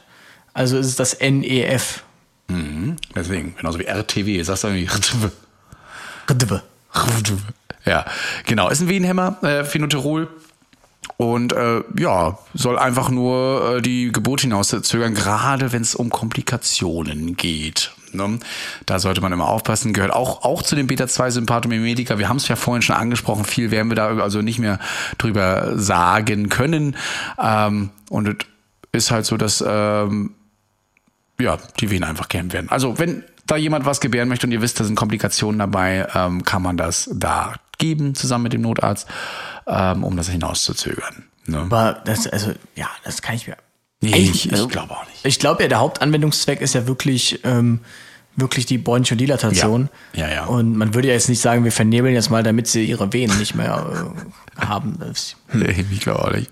Also 0.54 0.78
ist 0.78 0.88
es 0.88 0.96
das 0.96 1.20
NEF. 1.20 2.04
Mhm. 2.48 2.96
Deswegen, 3.16 3.56
genauso 3.58 3.80
wie 3.80 3.86
RTW. 3.86 4.42
Sagst 4.44 4.64
du 4.64 4.68
irgendwie 4.70 4.86
RTW. 4.86 5.30
Ja, 7.86 8.06
genau. 8.46 8.70
Ist 8.70 8.82
ein 8.82 8.88
Wehenhämmer, 8.88 9.38
äh, 9.44 9.64
Phenoterol 9.64 10.30
und 11.18 11.54
äh, 11.54 11.82
ja, 11.98 12.38
soll 12.54 12.78
einfach 12.78 13.10
nur 13.10 13.78
äh, 13.78 13.82
die 13.82 14.12
Geburt 14.12 14.42
hinauszögern, 14.42 15.14
gerade 15.14 15.72
wenn 15.72 15.82
es 15.82 15.96
um 15.96 16.10
Komplikationen 16.10 17.36
geht. 17.38 17.92
Ne? 18.16 18.40
Da 18.86 19.00
sollte 19.00 19.22
man 19.22 19.32
immer 19.32 19.48
aufpassen. 19.48 19.94
Gehört 19.94 20.14
auch, 20.14 20.44
auch 20.44 20.64
zu 20.64 20.76
den 20.76 20.88
Beta-2-Sympathomimetika. 20.88 22.18
Wir 22.18 22.30
haben 22.30 22.38
es 22.38 22.48
ja 22.48 22.56
vorhin 22.56 22.82
schon 22.82 22.96
angesprochen. 22.96 23.46
Viel 23.46 23.72
werden 23.72 23.90
wir 23.90 23.96
da 23.96 24.18
also 24.18 24.42
nicht 24.42 24.60
mehr 24.60 24.80
drüber 25.18 25.78
sagen 25.78 26.50
können. 26.50 26.96
Ähm, 27.42 27.90
und 28.10 28.46
es 28.92 29.06
ist 29.06 29.12
halt 29.12 29.26
so, 29.26 29.38
dass 29.38 29.64
ähm, 29.66 30.32
ja, 31.40 31.58
die 31.80 31.90
Venen 31.90 32.04
einfach 32.04 32.30
gehemmt 32.30 32.54
werden. 32.54 32.70
Also 32.70 32.98
wenn 32.98 33.24
da 33.46 33.58
jemand 33.58 33.86
was 33.86 34.00
gebären 34.00 34.28
möchte 34.28 34.48
und 34.48 34.54
ihr 34.54 34.62
wisst, 34.62 34.80
da 34.80 34.84
sind 34.84 34.96
Komplikationen 34.96 35.60
dabei, 35.60 36.08
ähm, 36.16 36.44
kann 36.44 36.62
man 36.62 36.78
das 36.78 37.10
da 37.14 37.54
geben, 37.78 38.16
zusammen 38.16 38.44
mit 38.44 38.54
dem 38.54 38.62
Notarzt, 38.62 39.08
ähm, 39.68 40.04
um 40.04 40.18
das 40.18 40.30
hinauszuzögern. 40.30 41.26
Ne? 41.46 41.60
Aber 41.60 42.02
das, 42.06 42.28
also, 42.28 42.52
ja, 42.76 42.90
das 43.04 43.22
kann 43.22 43.36
ich 43.36 43.48
mir. 43.48 43.58
Nee, 44.02 44.16
ich, 44.16 44.52
ich 44.52 44.68
glaube 44.68 44.92
auch 44.92 45.06
nicht. 45.08 45.26
Ich 45.26 45.40
glaube 45.40 45.64
ja, 45.64 45.70
der 45.70 45.80
Hauptanwendungszweck 45.80 46.62
ist 46.62 46.76
ja 46.76 46.86
wirklich, 46.88 47.40
ähm, 47.44 47.80
wirklich 48.36 48.66
die 48.66 48.78
Bronchodilatation. 48.78 49.90
Ja, 50.14 50.28
ja, 50.28 50.34
ja. 50.34 50.46
Und 50.46 50.76
man 50.76 50.94
würde 50.94 51.08
ja 51.08 51.14
jetzt 51.14 51.30
nicht 51.30 51.42
sagen, 51.42 51.64
wir 51.64 51.72
vernebeln 51.72 52.14
jetzt 52.14 52.30
mal, 52.30 52.44
damit 52.44 52.68
sie 52.68 52.86
ihre 52.86 53.12
Venen 53.14 53.38
nicht 53.40 53.56
mehr 53.56 54.14
äh, 54.60 54.62
haben. 54.66 55.00
Nee, 55.54 55.86
ich 55.92 56.02
glaube 56.02 56.24
auch 56.24 56.32
nicht. 56.32 56.52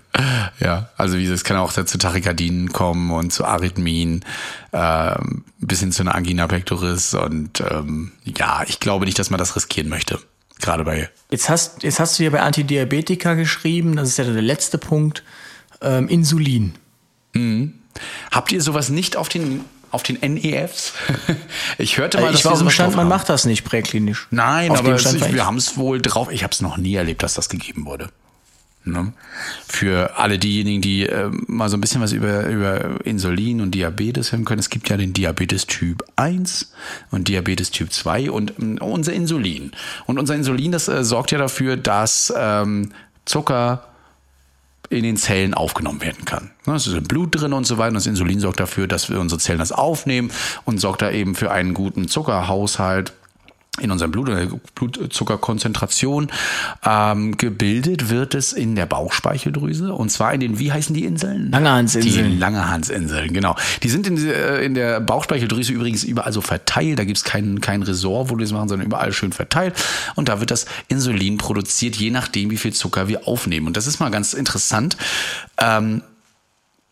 Ja, 0.60 0.90
also 0.96 1.18
wie 1.18 1.26
es 1.26 1.44
kann 1.44 1.56
auch 1.56 1.72
zu 1.72 1.98
Tachykardien 1.98 2.72
kommen 2.72 3.10
und 3.10 3.32
zu 3.32 3.44
Arrhythmien, 3.44 4.24
ähm, 4.72 5.44
bis 5.58 5.80
hin 5.80 5.92
zu 5.92 6.02
einer 6.02 6.14
Angina 6.14 6.46
pectoris 6.46 7.14
und 7.14 7.60
ähm, 7.60 8.12
ja, 8.24 8.62
ich 8.66 8.80
glaube 8.80 9.04
nicht, 9.04 9.18
dass 9.18 9.30
man 9.30 9.38
das 9.38 9.54
riskieren 9.56 9.88
möchte. 9.88 10.18
Gerade 10.60 10.84
bei. 10.84 11.10
Jetzt 11.30 11.48
hast, 11.48 11.82
jetzt 11.82 12.00
hast 12.00 12.18
du 12.18 12.24
ja 12.24 12.30
bei 12.30 12.40
Antidiabetika 12.40 13.34
geschrieben, 13.34 13.96
das 13.96 14.08
ist 14.08 14.18
ja 14.18 14.24
der 14.24 14.42
letzte 14.42 14.78
Punkt, 14.78 15.22
ähm, 15.82 16.08
Insulin. 16.08 16.74
Mhm. 17.32 17.74
Habt 18.30 18.52
ihr 18.52 18.60
sowas 18.62 18.88
nicht 18.88 19.16
auf 19.16 19.28
den 19.28 19.64
auf 19.90 20.02
den 20.02 20.18
NEFs? 20.20 20.92
ich 21.78 21.98
hörte 21.98 22.20
mal, 22.20 22.30
ich 22.30 22.38
dass 22.38 22.44
war 22.46 22.52
auf 22.52 22.58
dem 22.58 22.70
Stand, 22.70 22.96
man 22.96 23.06
macht 23.06 23.28
das 23.28 23.44
nicht 23.44 23.64
präklinisch. 23.64 24.26
Nein, 24.30 24.72
auf 24.72 24.80
aber 24.80 24.94
es, 24.94 25.32
wir 25.32 25.46
haben 25.46 25.56
es 25.56 25.76
wohl 25.76 26.02
drauf. 26.02 26.32
Ich 26.32 26.42
habe 26.42 26.52
es 26.52 26.60
noch 26.60 26.76
nie 26.76 26.94
erlebt, 26.94 27.22
dass 27.22 27.34
das 27.34 27.48
gegeben 27.48 27.86
wurde. 27.86 28.10
Ne? 28.86 29.14
Für 29.66 30.18
alle 30.18 30.38
diejenigen, 30.38 30.82
die 30.82 31.06
äh, 31.06 31.30
mal 31.46 31.70
so 31.70 31.76
ein 31.76 31.80
bisschen 31.80 32.02
was 32.02 32.12
über, 32.12 32.46
über 32.46 33.04
Insulin 33.06 33.62
und 33.62 33.74
Diabetes 33.74 34.32
hören 34.32 34.44
können, 34.44 34.58
es 34.58 34.68
gibt 34.68 34.90
ja 34.90 34.98
den 34.98 35.14
Diabetes 35.14 35.66
Typ 35.66 36.04
1 36.16 36.72
und 37.10 37.28
Diabetes 37.28 37.70
Typ 37.70 37.90
2 37.90 38.30
und 38.30 38.52
äh, 38.58 38.80
unser 38.80 39.14
Insulin. 39.14 39.72
Und 40.04 40.18
unser 40.18 40.34
Insulin, 40.34 40.70
das 40.70 40.88
äh, 40.88 41.02
sorgt 41.02 41.30
ja 41.30 41.38
dafür, 41.38 41.78
dass 41.78 42.32
ähm, 42.36 42.90
Zucker 43.24 43.86
in 44.90 45.02
den 45.02 45.16
Zellen 45.16 45.54
aufgenommen 45.54 46.02
werden 46.02 46.26
kann. 46.26 46.50
Es 46.66 46.86
ist 46.86 46.94
im 46.94 47.04
Blut 47.04 47.40
drin 47.40 47.54
und 47.54 47.66
so 47.66 47.78
weiter. 47.78 47.88
Und 47.88 47.94
das 47.94 48.06
Insulin 48.06 48.38
sorgt 48.38 48.60
dafür, 48.60 48.86
dass 48.86 49.08
wir 49.08 49.18
unsere 49.18 49.40
Zellen 49.40 49.58
das 49.58 49.72
aufnehmen 49.72 50.30
und 50.66 50.78
sorgt 50.78 51.02
da 51.02 51.10
eben 51.10 51.34
für 51.34 51.50
einen 51.50 51.72
guten 51.72 52.06
Zuckerhaushalt 52.06 53.14
in 53.80 53.90
unserem 53.90 54.12
Blut, 54.12 54.28
oder 54.28 54.46
Blutzuckerkonzentration 54.74 56.30
ähm, 56.84 57.36
gebildet 57.36 58.08
wird 58.08 58.34
es 58.34 58.52
in 58.52 58.76
der 58.76 58.86
Bauchspeicheldrüse 58.86 59.92
und 59.92 60.10
zwar 60.10 60.32
in 60.32 60.40
den, 60.40 60.58
wie 60.58 60.70
heißen 60.70 60.94
die 60.94 61.04
Inseln? 61.04 61.50
Langerhansinseln. 61.50 62.30
Die 62.30 62.38
Langerhansinseln, 62.38 63.32
genau. 63.32 63.56
Die 63.82 63.88
sind 63.88 64.06
in, 64.06 64.16
äh, 64.28 64.62
in 64.62 64.74
der 64.74 65.00
Bauchspeicheldrüse 65.00 65.72
übrigens 65.72 66.04
überall 66.04 66.32
so 66.32 66.40
verteilt. 66.40 66.98
Da 66.98 67.04
gibt's 67.04 67.24
kein, 67.24 67.60
kein 67.60 67.82
Resort, 67.82 68.30
wo 68.30 68.36
die 68.36 68.44
das 68.44 68.52
machen, 68.52 68.68
sondern 68.68 68.86
überall 68.86 69.12
schön 69.12 69.32
verteilt. 69.32 69.74
Und 70.14 70.28
da 70.28 70.40
wird 70.40 70.50
das 70.50 70.66
Insulin 70.88 71.38
produziert, 71.38 71.96
je 71.96 72.10
nachdem, 72.10 72.50
wie 72.50 72.56
viel 72.56 72.72
Zucker 72.72 73.08
wir 73.08 73.26
aufnehmen. 73.26 73.66
Und 73.66 73.76
das 73.76 73.86
ist 73.86 73.98
mal 73.98 74.10
ganz 74.10 74.34
interessant. 74.34 74.96
Ähm, 75.58 76.02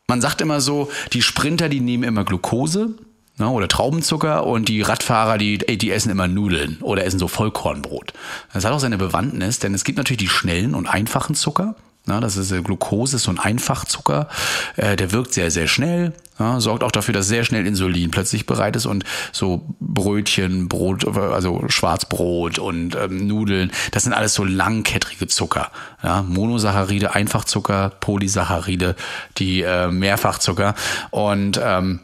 man 0.09 0.21
sagt 0.21 0.41
immer 0.41 0.61
so, 0.61 0.91
die 1.13 1.23
Sprinter, 1.23 1.69
die 1.69 1.81
nehmen 1.81 2.03
immer 2.03 2.25
Glucose 2.25 2.95
ne, 3.43 3.51
oder 3.51 3.69
Traubenzucker 3.69 4.47
und 4.47 4.69
die 4.69 4.83
Radfahrer, 4.83 5.39
die, 5.39 5.59
die 5.59 5.91
essen 5.91 6.11
immer 6.11 6.29
Nudeln 6.29 6.79
oder 6.81 7.05
essen 7.05 7.19
so 7.19 7.29
Vollkornbrot. 7.29 8.13
Das 8.53 8.65
hat 8.65 8.73
auch 8.73 8.81
seine 8.81 8.99
Bewandtnis, 8.99 9.59
denn 9.59 9.75
es 9.75 9.85
gibt 9.85 9.99
natürlich 9.99 10.19
die 10.21 10.29
schnellen 10.29 10.75
und 10.75 10.87
einfachen 10.87 11.35
Zucker. 11.35 11.75
Na, 12.05 12.19
das 12.19 12.37
ist 12.37 12.51
äh, 12.51 12.63
Glucose, 12.63 13.19
so 13.19 13.31
ein 13.31 13.39
Einfachzucker. 13.39 14.29
Äh, 14.77 14.97
der 14.97 15.13
wirkt 15.13 15.33
sehr, 15.33 15.53
sehr 15.53 15.69
schnell, 15.69 16.13
ja, 16.39 16.59
sorgt 16.59 16.83
auch 16.83 16.91
dafür, 16.91 17.15
dass 17.15 17.29
sehr 17.29 17.45
schnell 17.45 17.65
Insulin 17.65 18.11
plötzlich 18.11 18.47
bereit 18.47 18.75
ist 18.75 18.87
und 18.87 19.05
so 19.31 19.65
Brötchen, 19.79 20.67
Brot, 20.67 21.07
also 21.17 21.63
Schwarzbrot 21.69 22.59
und 22.59 22.97
ähm, 22.97 23.29
Nudeln, 23.29 23.71
das 23.93 24.03
sind 24.03 24.15
alles 24.15 24.35
so 24.35 24.43
langkettrige 24.43 25.29
Zucker. 25.29 25.71
Ja, 26.03 26.23
Monosaccharide, 26.23 27.15
Einfachzucker, 27.15 27.91
Polysaccharide, 28.01 28.97
die 29.39 29.63
äh, 29.63 29.89
Mehrfachzucker 29.89 30.75
und 31.11 31.61
ähm, 31.63 32.01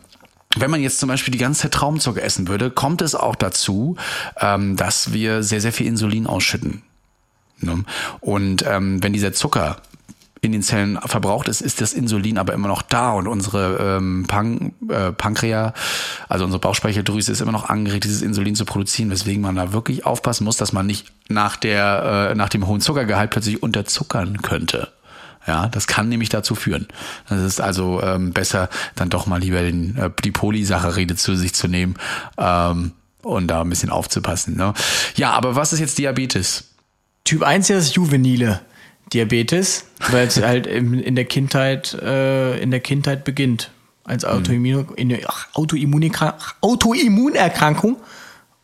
wenn 0.56 0.70
man 0.70 0.80
jetzt 0.80 0.98
zum 0.98 1.08
Beispiel 1.08 1.32
die 1.32 1.38
ganze 1.38 1.62
Zeit 1.62 1.72
Traumzucker 1.72 2.22
essen 2.22 2.48
würde, 2.48 2.70
kommt 2.70 3.02
es 3.02 3.14
auch 3.14 3.36
dazu, 3.36 3.96
ähm, 4.40 4.76
dass 4.76 5.12
wir 5.12 5.42
sehr, 5.42 5.60
sehr 5.60 5.72
viel 5.72 5.86
Insulin 5.86 6.26
ausschütten. 6.26 6.82
Ne? 7.60 7.84
Und 8.20 8.64
ähm, 8.66 9.02
wenn 9.02 9.12
dieser 9.12 9.32
Zucker 9.32 9.76
in 10.40 10.52
den 10.52 10.62
Zellen 10.62 10.98
verbraucht 11.04 11.48
ist, 11.48 11.60
ist 11.60 11.80
das 11.80 11.92
Insulin 11.92 12.38
aber 12.38 12.52
immer 12.52 12.68
noch 12.68 12.82
da 12.82 13.10
und 13.12 13.26
unsere 13.26 13.96
ähm, 13.98 14.24
Pan 14.28 14.72
äh, 14.88 15.12
Pankreas, 15.12 15.72
also 16.28 16.44
unsere 16.44 16.60
Bauchspeicheldrüse 16.60 17.32
ist 17.32 17.40
immer 17.40 17.52
noch 17.52 17.68
angeregt, 17.68 18.04
dieses 18.04 18.22
Insulin 18.22 18.54
zu 18.54 18.64
produzieren, 18.64 19.10
weswegen 19.10 19.42
man 19.42 19.56
da 19.56 19.72
wirklich 19.72 20.06
aufpassen 20.06 20.44
muss, 20.44 20.56
dass 20.56 20.72
man 20.72 20.86
nicht 20.86 21.12
nach 21.28 21.56
der 21.56 22.30
äh, 22.30 22.34
nach 22.36 22.48
dem 22.48 22.66
hohen 22.66 22.80
Zuckergehalt 22.80 23.30
plötzlich 23.30 23.62
unterzuckern 23.62 24.40
könnte. 24.42 24.92
Ja, 25.48 25.66
das 25.66 25.86
kann 25.86 26.10
nämlich 26.10 26.28
dazu 26.28 26.54
führen. 26.54 26.86
Das 27.26 27.40
ist 27.40 27.58
also 27.58 28.02
ähm, 28.02 28.34
besser, 28.34 28.68
dann 28.96 29.08
doch 29.08 29.26
mal 29.26 29.40
lieber 29.40 29.62
den, 29.62 29.96
äh, 29.96 30.10
die 30.22 30.30
Polysaccharide 30.30 31.16
zu 31.16 31.36
sich 31.36 31.54
zu 31.54 31.68
nehmen 31.68 31.94
ähm, 32.36 32.92
und 33.22 33.46
da 33.46 33.62
ein 33.62 33.70
bisschen 33.70 33.88
aufzupassen. 33.88 34.58
Ne? 34.58 34.74
Ja, 35.16 35.30
aber 35.30 35.56
was 35.56 35.72
ist 35.72 35.80
jetzt 35.80 35.96
Diabetes? 35.96 36.64
Typ 37.24 37.42
1 37.42 37.70
ist 37.70 37.96
juvenile 37.96 38.60
Diabetes, 39.14 39.86
weil 40.10 40.26
es 40.26 40.36
halt 40.42 40.66
in, 40.66 40.92
in 41.00 41.16
der 41.16 41.24
Kindheit 41.24 41.94
äh, 41.94 42.58
in 42.58 42.70
der 42.70 42.80
Kindheit 42.80 43.24
beginnt 43.24 43.70
als 44.04 44.26
Autoimmun, 44.26 44.86
Autoimmunerkrankung 46.60 47.96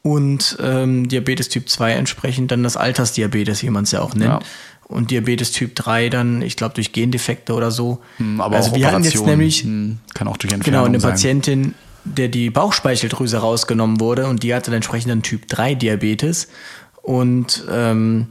und 0.03 0.59
ähm, 0.61 1.09
Diabetes 1.09 1.49
Typ 1.49 1.71
2 1.71 1.93
entsprechend 1.93 2.51
dann 2.51 2.63
das 2.63 2.77
Altersdiabetes, 2.77 3.63
wie 3.63 3.71
man 3.71 3.85
es 3.85 3.93
ja 3.93 4.03
auch 4.03 4.15
nennt. 4.15 4.43
Ja 4.43 4.49
und 4.89 5.11
Diabetes 5.11 5.53
Typ 5.53 5.75
3 5.75 6.09
dann, 6.09 6.43
ich 6.43 6.57
glaube, 6.57 6.75
durch 6.75 6.93
Gendefekte 6.93 7.55
oder 7.55 7.71
so. 7.71 8.01
Hm, 8.19 8.41
aber 8.41 8.57
also 8.57 8.75
wir 8.75 8.87
hatten 8.87 9.05
jetzt 9.05 9.25
nämlich 9.25 9.63
hm, 9.63 9.99
kann 10.15 10.29
auch 10.29 10.37
durch 10.37 10.53
Entfernung 10.53 10.85
genau 10.85 10.87
eine 10.87 10.99
Patientin, 10.99 11.75
der 12.05 12.29
die 12.29 12.51
Bauchspeicheldrüse 12.51 13.39
rausgenommen 13.39 14.01
wurde 14.01 14.27
und 14.27 14.43
die 14.43 14.55
hatte 14.55 14.71
dann 14.71 14.77
entsprechend 14.77 15.11
dann 15.11 15.23
Typ 15.23 15.49
3 15.49 15.75
Diabetes 15.75 16.49
und 17.03 17.65
ähm, 17.71 18.29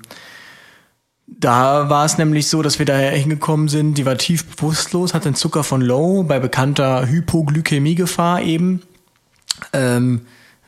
da 1.27 1.89
war 1.89 2.05
es 2.05 2.17
nämlich 2.17 2.47
so, 2.47 2.61
dass 2.61 2.79
wir 2.79 2.85
da 2.85 2.97
hingekommen 2.97 3.67
sind, 3.67 3.97
die 3.97 4.05
war 4.05 4.17
tief 4.17 4.45
bewusstlos, 4.45 5.13
hatte 5.13 5.27
einen 5.27 5.35
Zucker 5.35 5.63
von 5.63 5.81
Low 5.81 6.23
bei 6.23 6.39
bekannter 6.39 7.07
Hypoglykämiegefahr 7.07 8.41
eben. 8.41 8.81
Ähm, 9.71 10.21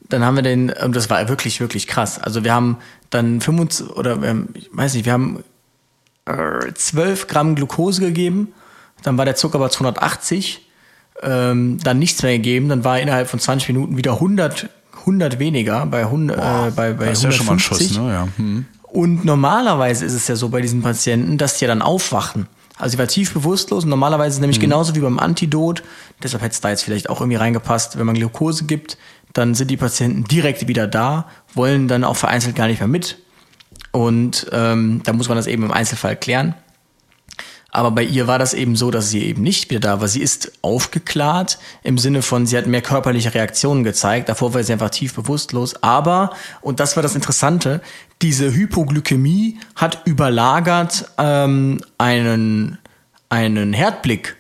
dann 0.09 0.23
haben 0.23 0.35
wir 0.35 0.43
den, 0.43 0.71
und 0.71 0.95
das 0.95 1.09
war 1.09 1.27
wirklich, 1.29 1.59
wirklich 1.59 1.87
krass. 1.87 2.19
Also 2.19 2.43
wir 2.43 2.53
haben 2.53 2.77
dann 3.09 3.41
25, 3.41 3.89
oder 3.95 4.19
ich 4.53 4.69
weiß 4.71 4.93
nicht, 4.93 5.05
wir 5.05 5.13
haben 5.13 5.43
12 6.25 7.27
Gramm 7.27 7.55
Glucose 7.55 8.01
gegeben, 8.01 8.53
dann 9.03 9.17
war 9.17 9.25
der 9.25 9.35
Zucker 9.35 9.59
bei 9.59 9.69
280, 9.69 10.67
ähm, 11.21 11.77
dann 11.83 11.99
nichts 11.99 12.23
mehr 12.23 12.33
gegeben, 12.33 12.69
dann 12.69 12.83
war 12.83 12.99
innerhalb 12.99 13.29
von 13.29 13.39
20 13.39 13.69
Minuten 13.69 13.97
wieder 13.97 14.13
100, 14.13 14.69
100 15.01 15.39
weniger 15.39 15.85
bei, 15.85 16.01
100, 16.01 16.37
äh, 16.37 16.71
bei, 16.71 16.93
bei 16.93 17.05
das 17.05 17.19
ist 17.19 17.25
150. 17.25 17.29
Ja 17.29 17.31
schon 17.31 17.45
mal 17.45 17.53
ein 17.53 17.59
Schuss, 17.59 17.97
ne? 17.97 18.11
ja. 18.11 18.27
Hm. 18.37 18.65
Und 18.83 19.25
normalerweise 19.25 20.05
ist 20.05 20.13
es 20.13 20.27
ja 20.27 20.35
so 20.35 20.49
bei 20.49 20.61
diesen 20.61 20.81
Patienten, 20.81 21.37
dass 21.37 21.57
die 21.57 21.65
ja 21.65 21.67
dann 21.67 21.81
aufwachen. 21.81 22.47
Also 22.77 22.93
sie 22.93 22.97
war 22.97 23.07
tief 23.07 23.33
bewusstlos 23.33 23.83
und 23.83 23.89
normalerweise 23.89 24.29
ist 24.29 24.35
es 24.35 24.41
nämlich 24.41 24.57
mhm. 24.57 24.63
genauso 24.63 24.95
wie 24.95 24.99
beim 24.99 25.19
Antidot, 25.19 25.83
deshalb 26.21 26.43
hätte 26.43 26.53
es 26.53 26.61
da 26.61 26.69
jetzt 26.69 26.83
vielleicht 26.83 27.09
auch 27.09 27.21
irgendwie 27.21 27.37
reingepasst, 27.37 27.97
wenn 27.97 28.05
man 28.05 28.15
Glucose 28.15 28.65
gibt, 28.65 28.97
dann 29.33 29.53
sind 29.53 29.69
die 29.69 29.77
Patienten 29.77 30.25
direkt 30.25 30.67
wieder 30.67 30.87
da, 30.87 31.29
wollen 31.53 31.87
dann 31.87 32.03
auch 32.03 32.15
vereinzelt 32.15 32.55
gar 32.55 32.67
nicht 32.67 32.79
mehr 32.79 32.87
mit, 32.87 33.17
und 33.95 34.47
ähm, 34.51 34.99
da 35.05 35.13
muss 35.13 35.29
man 35.29 35.37
das 35.37 35.47
eben 35.47 35.63
im 35.63 35.71
Einzelfall 35.71 36.17
klären. 36.17 36.53
Aber 37.71 37.91
bei 37.91 38.03
ihr 38.03 38.27
war 38.27 38.37
das 38.37 38.53
eben 38.53 38.75
so, 38.75 38.91
dass 38.91 39.09
sie 39.09 39.23
eben 39.23 39.41
nicht 39.41 39.69
wieder 39.69 39.79
da 39.79 40.01
war. 40.01 40.09
Sie 40.09 40.21
ist 40.21 40.51
aufgeklärt 40.61 41.59
im 41.81 41.97
Sinne 41.97 42.21
von, 42.21 42.45
sie 42.45 42.57
hat 42.57 42.67
mehr 42.67 42.81
körperliche 42.81 43.33
Reaktionen 43.33 43.85
gezeigt. 43.85 44.27
Davor 44.27 44.53
war 44.53 44.63
sie 44.63 44.73
einfach 44.73 44.89
tief 44.89 45.13
bewusstlos. 45.13 45.81
Aber, 45.81 46.31
und 46.59 46.81
das 46.81 46.97
war 46.97 47.03
das 47.03 47.15
Interessante, 47.15 47.81
diese 48.21 48.53
Hypoglykämie 48.53 49.59
hat 49.75 50.01
überlagert 50.03 51.09
ähm, 51.17 51.79
einen, 51.97 52.77
einen 53.29 53.71
Herdblick. 53.71 54.35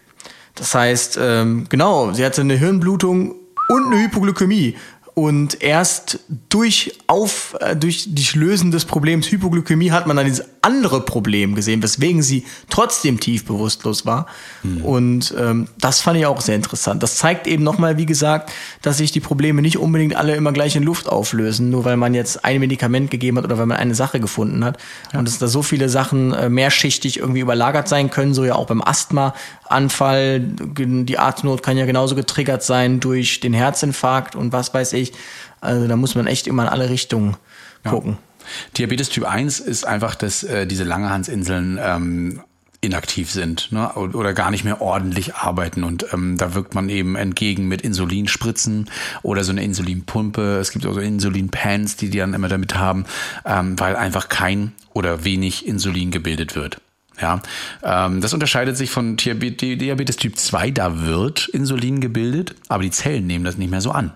Das 0.55 0.75
heißt, 0.75 1.17
ähm, 1.21 1.67
genau, 1.69 2.11
sie 2.11 2.25
hatte 2.25 2.41
eine 2.41 2.55
Hirnblutung 2.55 3.35
und 3.69 3.85
eine 3.87 4.03
Hypoglykämie. 4.03 4.75
Und 5.15 5.63
erst 5.63 6.19
durch, 6.49 6.99
auf, 7.07 7.55
äh, 7.61 7.75
durch 7.75 8.05
die 8.09 8.37
Lösen 8.37 8.69
des 8.69 8.83
Problems 8.83 9.31
Hypoglykämie 9.31 9.91
hat 9.91 10.07
man 10.07 10.17
dann 10.17 10.25
dieses 10.25 10.45
andere 10.65 11.01
Problem 11.01 11.53
gesehen, 11.53 11.83
weswegen 11.83 12.23
sie 12.23 12.43
trotzdem 12.69 13.19
tief 13.19 13.45
bewusstlos 13.45 14.05
war. 14.05 14.25
Mhm. 14.63 14.81
Und 14.83 15.35
ähm, 15.37 15.67
das 15.77 16.01
fand 16.01 16.17
ich 16.17 16.25
auch 16.25 16.41
sehr 16.41 16.55
interessant. 16.55 17.03
Das 17.03 17.17
zeigt 17.17 17.45
eben 17.45 17.63
nochmal, 17.63 17.97
wie 17.97 18.07
gesagt, 18.07 18.51
dass 18.81 18.97
sich 18.97 19.11
die 19.11 19.19
Probleme 19.19 19.61
nicht 19.61 19.77
unbedingt 19.77 20.15
alle 20.15 20.35
immer 20.35 20.51
gleich 20.51 20.75
in 20.75 20.83
Luft 20.83 21.07
auflösen, 21.07 21.69
nur 21.69 21.85
weil 21.85 21.97
man 21.97 22.15
jetzt 22.15 22.43
ein 22.43 22.59
Medikament 22.59 23.11
gegeben 23.11 23.37
hat 23.37 23.45
oder 23.45 23.59
weil 23.59 23.67
man 23.67 23.77
eine 23.77 23.93
Sache 23.93 24.19
gefunden 24.19 24.65
hat. 24.65 24.77
Ja. 25.13 25.19
Und 25.19 25.27
dass 25.27 25.37
da 25.37 25.47
so 25.47 25.61
viele 25.61 25.87
Sachen 25.87 26.33
äh, 26.33 26.49
mehrschichtig 26.49 27.19
irgendwie 27.19 27.41
überlagert 27.41 27.87
sein 27.87 28.09
können, 28.09 28.33
so 28.33 28.43
ja 28.43 28.55
auch 28.55 28.65
beim 28.65 28.81
Asthma-Anfall. 28.81 30.39
Die 30.39 31.19
Atemnot 31.19 31.61
kann 31.61 31.77
ja 31.77 31.85
genauso 31.85 32.15
getriggert 32.15 32.63
sein 32.63 32.99
durch 32.99 33.39
den 33.39 33.53
Herzinfarkt 33.53 34.35
und 34.35 34.51
was 34.51 34.73
weiß 34.73 34.93
ich. 34.93 35.13
Also 35.61 35.87
da 35.87 35.95
muss 35.95 36.15
man 36.15 36.25
echt 36.25 36.47
immer 36.47 36.63
in 36.63 36.69
alle 36.69 36.89
Richtungen 36.89 37.37
gucken. 37.83 38.17
Diabetes 38.77 39.09
Typ 39.09 39.25
1 39.25 39.59
ist 39.59 39.85
einfach, 39.85 40.15
dass 40.15 40.43
äh, 40.43 40.67
diese 40.67 40.83
Langerhansinseln 40.83 41.79
ähm, 41.81 42.41
inaktiv 42.85 43.31
sind 43.31 43.71
ne? 43.71 43.91
oder 43.93 44.33
gar 44.33 44.51
nicht 44.51 44.63
mehr 44.63 44.81
ordentlich 44.81 45.35
arbeiten. 45.35 45.83
Und 45.83 46.05
ähm, 46.13 46.37
da 46.37 46.53
wirkt 46.53 46.75
man 46.75 46.89
eben 46.89 47.15
entgegen 47.15 47.67
mit 47.67 47.81
Insulinspritzen 47.81 48.89
oder 49.23 49.43
so 49.43 49.51
eine 49.51 49.63
Insulinpumpe. 49.63 50.57
Es 50.59 50.71
gibt 50.71 50.85
auch 50.85 50.93
so 50.93 50.99
Insulinpans, 50.99 51.97
die 51.97 52.09
die 52.09 52.19
dann 52.19 52.33
immer 52.33 52.47
damit 52.47 52.75
haben, 52.75 53.05
ähm, 53.45 53.79
weil 53.79 53.95
einfach 53.95 54.29
kein 54.29 54.73
oder 54.93 55.25
wenig 55.25 55.67
Insulin 55.67 56.11
gebildet 56.11 56.55
wird. 56.55 56.79
Ja, 57.19 57.41
ähm, 57.81 58.19
das 58.21 58.33
unterscheidet 58.33 58.75
sich 58.75 58.89
von 58.89 59.15
Diabetes 59.15 60.17
Typ 60.17 60.37
2, 60.37 60.71
da 60.71 61.05
wird 61.05 61.47
Insulin 61.47 62.01
gebildet, 62.01 62.55
aber 62.67 62.83
die 62.83 62.91
Zellen 62.91 63.25
nehmen 63.25 63.45
das 63.45 63.57
nicht 63.57 63.71
mehr 63.71 63.81
so 63.81 63.91
an. 63.91 64.11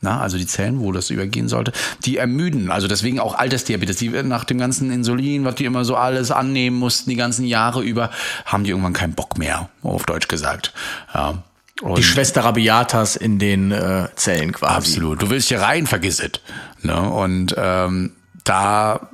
Na, 0.00 0.20
also 0.20 0.38
die 0.38 0.46
Zellen, 0.46 0.78
wo 0.78 0.92
das 0.92 1.10
übergehen 1.10 1.48
sollte, 1.48 1.72
die 2.04 2.18
ermüden. 2.18 2.70
Also 2.70 2.86
deswegen 2.86 3.18
auch 3.18 3.34
Altersdiabetes. 3.34 3.96
Die 3.96 4.10
nach 4.10 4.44
dem 4.44 4.58
ganzen 4.58 4.92
Insulin, 4.92 5.44
was 5.44 5.56
die 5.56 5.64
immer 5.64 5.84
so 5.84 5.96
alles 5.96 6.30
annehmen 6.30 6.78
mussten, 6.78 7.10
die 7.10 7.16
ganzen 7.16 7.44
Jahre 7.44 7.82
über, 7.82 8.10
haben 8.44 8.62
die 8.62 8.70
irgendwann 8.70 8.92
keinen 8.92 9.14
Bock 9.14 9.38
mehr, 9.38 9.68
auf 9.82 10.06
Deutsch 10.06 10.28
gesagt. 10.28 10.72
Ja. 11.12 11.42
Die 11.96 12.02
Schwester 12.02 12.44
Rabiatas 12.44 13.16
in 13.16 13.38
den 13.38 13.70
äh, 13.70 14.08
Zellen 14.16 14.52
quasi. 14.52 14.74
Absolut. 14.74 15.22
Du 15.22 15.30
willst 15.30 15.48
hier 15.48 15.60
rein, 15.60 15.86
vergiss 15.86 16.20
es. 16.20 16.32
Ne? 16.82 16.98
Und 16.98 17.54
ähm, 17.56 18.12
da 18.42 19.08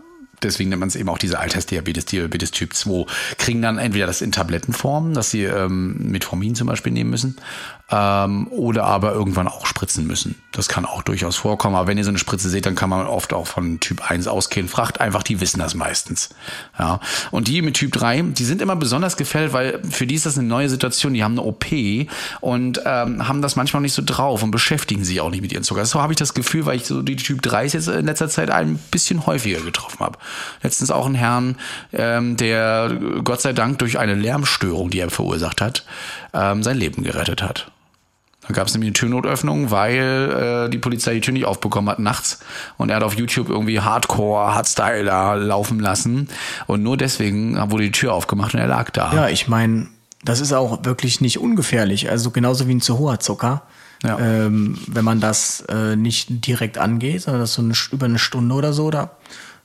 deswegen 0.45 0.71
nennt 0.71 0.81
man 0.81 0.89
es 0.89 0.97
eben 0.97 1.09
auch 1.09 1.19
diese 1.19 1.39
Altersdiabetes, 1.39 2.05
Diabetes 2.07 2.51
Typ 2.51 2.75
2, 2.75 3.07
kriegen 3.39 3.63
dann 3.63 3.79
entweder 3.79 4.07
das 4.07 4.21
in 4.21 4.33
Tablettenform, 4.33 5.15
dass 5.15 5.31
sie 5.31 5.45
ähm, 5.45 5.97
Metformin 6.11 6.55
zum 6.55 6.69
Beispiel 6.69 6.93
nehmen 6.93 7.11
müssen, 7.11 7.37
ähm, 7.91 8.49
oder 8.49 8.85
aber 8.85 9.13
irgendwann 9.13 9.47
auch 9.47 9.67
spritzen 9.67 10.07
müssen. 10.07 10.37
Das 10.53 10.69
kann 10.69 10.87
auch 10.87 11.03
durchaus 11.03 11.37
vorkommen. 11.37 11.77
Aber 11.77 11.87
wenn 11.87 11.99
ihr 11.99 12.05
so 12.05 12.11
eine 12.11 12.19
Spritze 12.19 12.49
seht, 12.49 12.65
dann 12.65 12.75
kann 12.75 12.89
man 12.89 13.07
oft 13.07 13.33
auch 13.33 13.47
von 13.47 13.79
Typ 13.81 14.11
1 14.11 14.27
ausgehen. 14.27 14.69
Fragt 14.69 15.01
einfach, 15.01 15.23
die 15.23 15.41
wissen 15.41 15.59
das 15.59 15.75
meistens. 15.75 16.31
Ja. 16.79 17.01
Und 17.31 17.49
die 17.49 17.61
mit 17.61 17.75
Typ 17.75 17.93
3, 17.93 18.23
die 18.23 18.45
sind 18.45 18.63
immer 18.63 18.77
besonders 18.77 19.17
gefällt, 19.17 19.53
weil 19.53 19.83
für 19.89 20.07
die 20.07 20.15
ist 20.15 20.25
das 20.25 20.39
eine 20.39 20.49
neue 20.49 20.71
Situation. 20.71 21.13
Die 21.13 21.23
haben 21.23 21.33
eine 21.33 21.43
OP 21.43 21.67
und 22.41 22.81
ähm, 22.87 23.29
haben 23.29 23.43
das 23.43 23.57
manchmal 23.57 23.83
nicht 23.83 23.95
so 23.95 24.03
drauf 24.05 24.43
und 24.43 24.51
beschäftigen 24.51 25.05
sich 25.05 25.21
auch 25.21 25.31
nicht 25.31 25.43
mit 25.43 25.53
ihren 25.53 25.65
Zucker. 25.65 25.85
So 25.85 26.01
habe 26.01 26.13
ich 26.13 26.19
das 26.19 26.33
Gefühl, 26.33 26.65
weil 26.65 26.77
ich 26.77 26.87
so 26.87 27.03
die 27.03 27.17
Typ 27.17 27.43
3 27.43 27.67
jetzt 27.67 27.89
in 27.89 28.07
letzter 28.07 28.29
Zeit 28.29 28.51
ein 28.51 28.79
bisschen 28.91 29.27
häufiger 29.27 29.61
getroffen 29.61 30.01
habe. 30.01 30.19
Letztens 30.63 30.91
auch 30.91 31.07
einen 31.07 31.17
Herrn, 31.17 31.57
ähm, 31.93 32.37
der 32.39 32.97
Gott 33.23 33.43
sei 33.43 33.53
Dank 33.53 33.79
durch 33.81 33.99
eine 33.99 34.15
Lärmstörung, 34.15 34.89
die 34.89 35.01
er 35.01 35.11
verursacht 35.11 35.61
hat, 35.61 35.85
ähm, 36.33 36.63
sein 36.63 36.79
Leben 36.79 37.03
gerettet 37.03 37.43
hat. 37.43 37.74
Da 38.47 38.55
gab 38.55 38.67
es 38.67 38.75
nämlich 38.75 38.89
eine 38.89 38.95
Türnotöffnung, 38.95 39.71
weil 39.71 40.67
äh, 40.67 40.71
die 40.71 40.79
Polizei 40.79 41.15
die 41.15 41.21
Tür 41.21 41.33
nicht 41.33 41.47
aufbekommen 41.47 41.89
hat 41.89 41.99
nachts. 41.99 42.41
Und 42.77 42.91
er 42.91 42.97
hat 42.97 43.03
auf 43.03 43.15
YouTube 43.15 43.49
irgendwie 43.49 43.81
Hardcore, 43.81 44.55
Hardstyle 44.55 45.05
da 45.05 45.35
laufen 45.35 45.81
lassen. 45.81 46.29
Und 46.67 46.83
nur 46.83 46.97
deswegen 46.97 47.57
wurde 47.71 47.85
die 47.85 47.93
Tür 47.93 48.13
aufgemacht 48.13 48.55
und 48.55 48.61
er 48.61 48.67
lag 48.67 48.91
da. 48.91 49.13
Ja, 49.15 49.29
ich 49.29 49.49
meine, 49.49 49.89
das 50.25 50.41
ist 50.41 50.53
auch 50.53 50.85
wirklich 50.85 51.21
nicht 51.21 51.39
ungefährlich. 51.39 52.11
Also 52.11 52.31
genauso 52.31 52.69
wie 52.69 52.75
ein 52.75 52.81
zu 52.81 52.99
hoher 52.99 53.21
Zucker. 53.21 53.63
Ja. 54.03 54.19
Ähm, 54.19 54.79
wenn 54.87 55.05
man 55.05 55.21
das 55.21 55.63
äh, 55.69 55.97
nicht 55.97 56.47
direkt 56.47 56.77
angeht, 56.77 57.23
sondern 57.23 57.41
das 57.41 57.55
so 57.55 57.63
eine, 57.63 57.73
über 57.91 58.05
eine 58.05 58.19
Stunde 58.19 58.55
oder 58.55 58.75
so, 58.75 58.91
da 58.91 59.13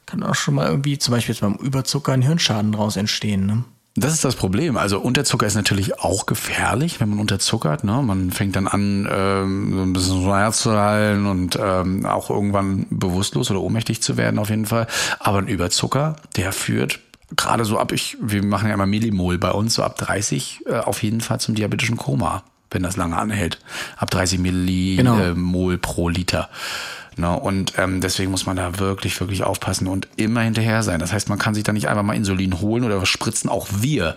kann 0.05 0.23
auch 0.23 0.36
schon 0.36 0.55
mal 0.55 0.67
irgendwie, 0.67 0.97
zum 0.97 1.13
Beispiel 1.13 1.36
jetzt 1.36 1.41
beim 1.41 1.55
Überzucker, 1.55 2.13
ein 2.13 2.21
Hirnschaden 2.21 2.71
draus 2.71 2.95
entstehen. 2.95 3.45
Ne? 3.45 3.63
Das 3.95 4.13
ist 4.13 4.23
das 4.23 4.35
Problem. 4.35 4.77
Also 4.77 4.99
Unterzucker 4.99 5.45
ist 5.45 5.55
natürlich 5.55 5.99
auch 5.99 6.25
gefährlich, 6.25 6.99
wenn 6.99 7.09
man 7.09 7.19
unterzuckert. 7.19 7.83
Ne? 7.83 8.01
Man 8.01 8.31
fängt 8.31 8.55
dann 8.55 8.67
an, 8.67 9.07
ähm, 9.11 9.73
so 9.75 9.81
ein 9.81 9.93
bisschen 9.93 10.23
so 10.23 10.35
Herz 10.35 10.61
zu 10.61 10.71
halten 10.71 11.25
und 11.25 11.57
ähm, 11.61 12.05
auch 12.05 12.29
irgendwann 12.29 12.85
bewusstlos 12.89 13.51
oder 13.51 13.61
ohnmächtig 13.61 14.01
zu 14.01 14.15
werden 14.15 14.39
auf 14.39 14.49
jeden 14.49 14.67
Fall. 14.67 14.87
Aber 15.19 15.39
ein 15.39 15.47
Überzucker, 15.47 16.15
der 16.37 16.53
führt 16.53 16.99
gerade 17.35 17.65
so 17.65 17.77
ab, 17.77 17.91
ich, 17.91 18.17
wir 18.21 18.43
machen 18.43 18.67
ja 18.67 18.73
immer 18.73 18.87
Millimol 18.87 19.37
bei 19.37 19.51
uns, 19.51 19.75
so 19.75 19.83
ab 19.83 19.97
30 19.97 20.65
äh, 20.65 20.77
auf 20.77 21.03
jeden 21.03 21.21
Fall 21.21 21.39
zum 21.39 21.55
diabetischen 21.55 21.97
Koma, 21.97 22.43
wenn 22.71 22.83
das 22.83 22.97
lange 22.97 23.17
anhält. 23.17 23.59
Ab 23.97 24.09
30 24.11 24.39
Millimol 24.39 25.75
genau. 25.75 25.77
pro 25.81 26.09
Liter. 26.09 26.49
Ne? 27.20 27.38
Und 27.38 27.74
ähm, 27.78 28.01
deswegen 28.01 28.32
muss 28.32 28.45
man 28.45 28.55
da 28.55 28.80
wirklich, 28.80 29.20
wirklich 29.20 29.43
aufpassen 29.43 29.88
und 29.88 30.07
immer 30.15 30.41
hinterher 30.41 30.84
sein. 30.84 30.99
Das 30.99 31.11
heißt, 31.11 31.30
man 31.30 31.38
kann 31.38 31.53
sich 31.53 31.63
da 31.63 31.74
nicht 31.74 31.88
einfach 31.88 32.03
mal 32.03 32.15
Insulin 32.15 32.59
holen 32.61 32.84
oder 32.84 33.01
was 33.01 33.09
spritzen. 33.09 33.49
Auch 33.49 33.67
wir 33.72 34.15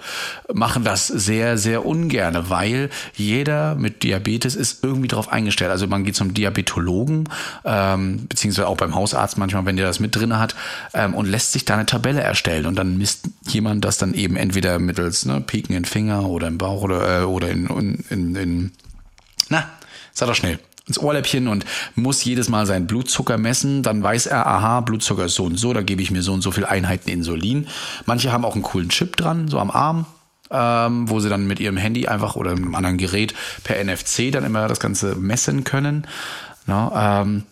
machen 0.53 0.85
das 0.85 1.07
sehr, 1.07 1.59
sehr 1.59 1.85
ungerne, 1.85 2.51
weil 2.51 2.91
jeder 3.15 3.75
mit 3.75 4.03
Diabetes 4.03 4.55
ist 4.55 4.83
irgendwie 4.85 5.09
darauf 5.09 5.33
eingestellt. 5.33 5.71
Also 5.71 5.87
man 5.87 6.05
geht 6.05 6.17
zum 6.17 6.35
Diabetologen, 6.35 7.29
ähm, 7.65 8.27
beziehungsweise 8.29 8.69
auch 8.69 8.77
beim 8.77 8.95
Hausarzt 8.95 9.39
manchmal, 9.39 9.67
wenn 9.67 9.77
der 9.77 9.87
das 9.87 10.01
mit 10.01 10.15
drinne 10.15 10.39
hat, 10.39 10.55
ähm, 10.95 11.15
und 11.15 11.27
lässt 11.27 11.53
sich 11.53 11.65
da 11.65 11.75
eine 11.75 11.87
Tabelle 11.87 12.21
erstellen. 12.21 12.67
Und 12.67 12.77
dann 12.77 12.99
misst 12.99 13.29
jemand 13.49 13.85
das 13.85 13.99
dann 13.99 14.15
eben 14.15 14.37
entweder 14.37 14.79
mittels 14.79 15.25
ne, 15.25 15.41
Piken 15.41 15.75
in 15.75 15.85
Finger 15.85 16.27
oder 16.27 16.49
im 16.49 16.59
Bauch 16.59 16.83
oder, 16.83 17.23
äh, 17.23 17.25
oder 17.25 17.51
in, 17.51 17.67
in, 17.67 18.05
in, 18.11 18.37
in 18.37 18.73
na, 19.49 19.69
sag 20.13 20.29
doch 20.29 20.35
schnell 20.35 20.59
ins 20.87 20.99
Ohrläppchen 20.99 21.49
und 21.49 21.65
muss 21.95 22.25
jedes 22.25 22.49
Mal 22.49 22.67
seinen 22.67 22.87
Blutzucker 22.87 23.39
messen. 23.39 23.83
Dann 23.83 24.03
weiß 24.03 24.27
er, 24.27 24.47
aha, 24.47 24.81
Blutzucker 24.81 25.27
ist 25.27 25.35
so 25.35 25.45
und 25.45 25.59
so, 25.59 25.73
da 25.73 25.83
gebe 25.83 26.03
ich 26.03 26.11
mir 26.11 26.23
so 26.23 26.33
und 26.33 26.43
so 26.43 26.51
viel 26.51 26.65
Einheiten 26.65 27.11
Insulin. 27.11 27.69
Manche 28.07 28.33
haben 28.33 28.45
auch 28.45 28.55
einen 28.55 28.63
coolen 28.63 28.89
Chip 28.89 29.17
dran, 29.17 29.49
so 29.49 29.59
am 29.59 29.71
Arm, 29.71 30.07
ähm, 30.51 31.09
wo 31.09 31.21
sie 31.21 31.29
dann 31.29 31.47
mit 31.47 31.61
ihrem 31.61 31.77
Handy 31.77 32.09
einfach 32.09 32.37
oder 32.37 32.53
einem 32.53 32.75
anderen 32.75 32.99
Gerät 32.99 33.35
per 33.65 33.83
NFC 33.83 34.33
dann 34.33 34.45
immer 34.45 34.69
das 34.69 34.81
Ganze 34.81 35.15
messen 35.15 35.65
können. 35.65 36.07
Na, 36.67 37.23
ähm, 37.23 37.45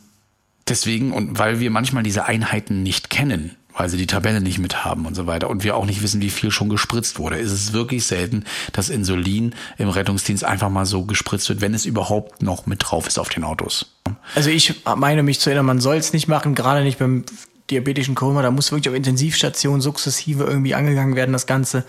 deswegen, 0.69 1.13
und 1.13 1.39
weil 1.39 1.61
wir 1.61 1.71
manchmal 1.71 2.03
diese 2.03 2.27
Einheiten 2.27 2.83
nicht 2.83 3.11
kennen, 3.11 3.57
weil 3.77 3.89
sie 3.89 3.97
die 3.97 4.07
Tabelle 4.07 4.41
nicht 4.41 4.59
mit 4.59 4.85
haben 4.85 5.07
und 5.07 5.15
so 5.15 5.27
weiter 5.27 5.51
und 5.51 5.65
wir 5.65 5.77
auch 5.77 5.87
nicht 5.87 6.03
wissen, 6.03 6.21
wie 6.21 6.31
viel 6.31 6.51
schon 6.51 6.69
gespritzt 6.69 7.19
wurde. 7.19 7.37
Ist 7.37 7.53
es 7.53 7.73
wirklich 7.73 8.07
selten, 8.07 8.45
dass 8.73 8.89
Insulin 8.89 9.55
im 9.79 9.89
Rettungsdienst 9.89 10.45
einfach 10.45 10.71
mal 10.71 10.87
so 10.87 11.05
gespritzt 11.05 11.49
wird, 11.49 11.61
wenn 11.61 11.75
es 11.75 11.87
überhaupt 11.87 12.43
noch 12.43 12.67
mit 12.67 12.83
drauf 12.83 13.07
ist 13.07 13.19
auf 13.19 13.29
den 13.29 13.45
Autos. 13.45 13.87
Also 14.35 14.51
ich 14.51 14.83
meine 14.97 15.23
mich 15.23 15.41
zu 15.41 15.51
erinnern, 15.51 15.67
man 15.67 15.81
soll 15.81 15.97
es 15.97 16.13
nicht 16.13 16.29
machen, 16.29 16.55
gerade 16.55 16.83
nicht 16.83 16.99
beim 16.99 17.25
diabetischen 17.71 18.15
Koma, 18.15 18.43
da 18.43 18.51
muss 18.51 18.73
wirklich 18.73 18.89
auf 18.89 18.97
Intensivstation 18.97 19.81
sukzessive 19.81 20.45
irgendwie 20.45 20.75
angegangen 20.75 21.15
werden, 21.15 21.33
das 21.33 21.47
Ganze. 21.47 21.85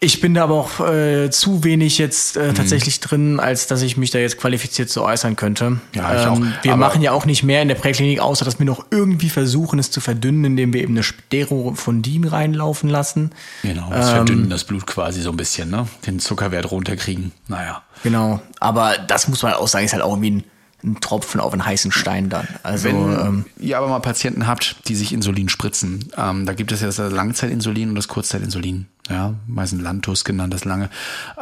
Ich 0.00 0.20
bin 0.20 0.34
da 0.34 0.44
aber 0.44 0.54
auch 0.54 0.80
äh, 0.80 1.28
zu 1.30 1.64
wenig 1.64 1.98
jetzt 1.98 2.36
äh, 2.36 2.48
mhm. 2.48 2.54
tatsächlich 2.54 3.00
drin, 3.00 3.40
als 3.40 3.66
dass 3.66 3.82
ich 3.82 3.96
mich 3.96 4.10
da 4.10 4.20
jetzt 4.20 4.38
qualifiziert 4.38 4.88
zu 4.90 5.02
äußern 5.02 5.34
könnte. 5.34 5.80
Ja, 5.94 6.14
ich 6.14 6.26
ähm, 6.26 6.32
auch. 6.32 6.64
Wir 6.64 6.72
aber 6.74 6.86
machen 6.86 7.02
ja 7.02 7.12
auch 7.12 7.26
nicht 7.26 7.42
mehr 7.42 7.62
in 7.62 7.68
der 7.68 7.74
Präklinik, 7.74 8.20
außer 8.20 8.44
dass 8.44 8.60
wir 8.60 8.66
noch 8.66 8.86
irgendwie 8.90 9.28
versuchen, 9.28 9.78
es 9.80 9.90
zu 9.90 10.00
verdünnen, 10.00 10.44
indem 10.44 10.72
wir 10.72 10.82
eben 10.82 10.94
eine 10.94 11.02
Sterofondin 11.02 12.24
reinlaufen 12.24 12.88
lassen. 12.88 13.32
Genau, 13.62 13.90
das 13.90 14.10
ähm, 14.10 14.14
verdünnen 14.16 14.50
das 14.50 14.64
Blut 14.64 14.86
quasi 14.86 15.20
so 15.20 15.30
ein 15.30 15.36
bisschen, 15.36 15.70
ne? 15.70 15.88
Den 16.06 16.20
Zuckerwert 16.20 16.70
runterkriegen. 16.70 17.32
Naja. 17.48 17.82
Genau, 18.04 18.40
aber 18.60 18.98
das 18.98 19.26
muss 19.26 19.42
man 19.42 19.54
auch 19.54 19.66
sagen, 19.66 19.84
ist 19.84 19.94
halt 19.94 20.02
auch 20.02 20.12
irgendwie 20.12 20.30
ein 20.30 20.44
ein 20.84 21.00
Tropfen 21.00 21.40
auf 21.40 21.52
einen 21.52 21.64
heißen 21.64 21.90
Stein 21.90 22.28
dann. 22.28 22.46
Also, 22.62 22.84
Wenn 22.84 22.96
ähm, 22.96 23.44
ihr 23.58 23.76
aber 23.78 23.88
mal 23.88 23.98
Patienten 23.98 24.46
habt, 24.46 24.76
die 24.88 24.94
sich 24.94 25.12
Insulin 25.12 25.48
spritzen, 25.48 26.10
ähm, 26.16 26.46
da 26.46 26.54
gibt 26.54 26.70
es 26.70 26.80
ja 26.80 26.86
das 26.86 26.98
Langzeitinsulin 26.98 27.88
und 27.88 27.94
das 27.96 28.06
Kurzzeitinsulin. 28.06 28.86
Ja, 29.10 29.34
meistens 29.46 29.80
Lantus 29.80 30.24
genannt, 30.24 30.52
das 30.52 30.66
lange. 30.66 30.90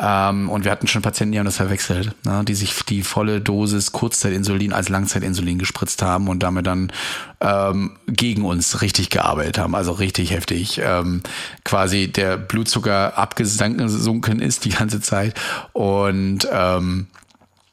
Ähm, 0.00 0.48
und 0.48 0.64
wir 0.64 0.70
hatten 0.70 0.86
schon 0.86 1.02
Patienten, 1.02 1.32
die 1.32 1.38
haben 1.38 1.46
das 1.46 1.56
verwechselt, 1.56 2.14
ne, 2.24 2.44
die 2.44 2.54
sich 2.54 2.84
die 2.84 3.02
volle 3.02 3.40
Dosis 3.40 3.90
Kurzzeitinsulin 3.90 4.72
als 4.72 4.88
Langzeitinsulin 4.88 5.58
gespritzt 5.58 6.00
haben 6.00 6.28
und 6.28 6.44
damit 6.44 6.66
dann 6.66 6.92
ähm, 7.40 7.96
gegen 8.06 8.44
uns 8.44 8.82
richtig 8.82 9.10
gearbeitet 9.10 9.58
haben, 9.58 9.74
also 9.74 9.92
richtig 9.92 10.30
heftig. 10.30 10.80
Ähm, 10.82 11.22
quasi 11.64 12.06
der 12.06 12.36
Blutzucker 12.36 13.18
abgesunken 13.18 14.40
ist 14.40 14.64
die 14.64 14.70
ganze 14.70 15.00
Zeit 15.00 15.34
und 15.72 16.46
ähm, 16.52 17.08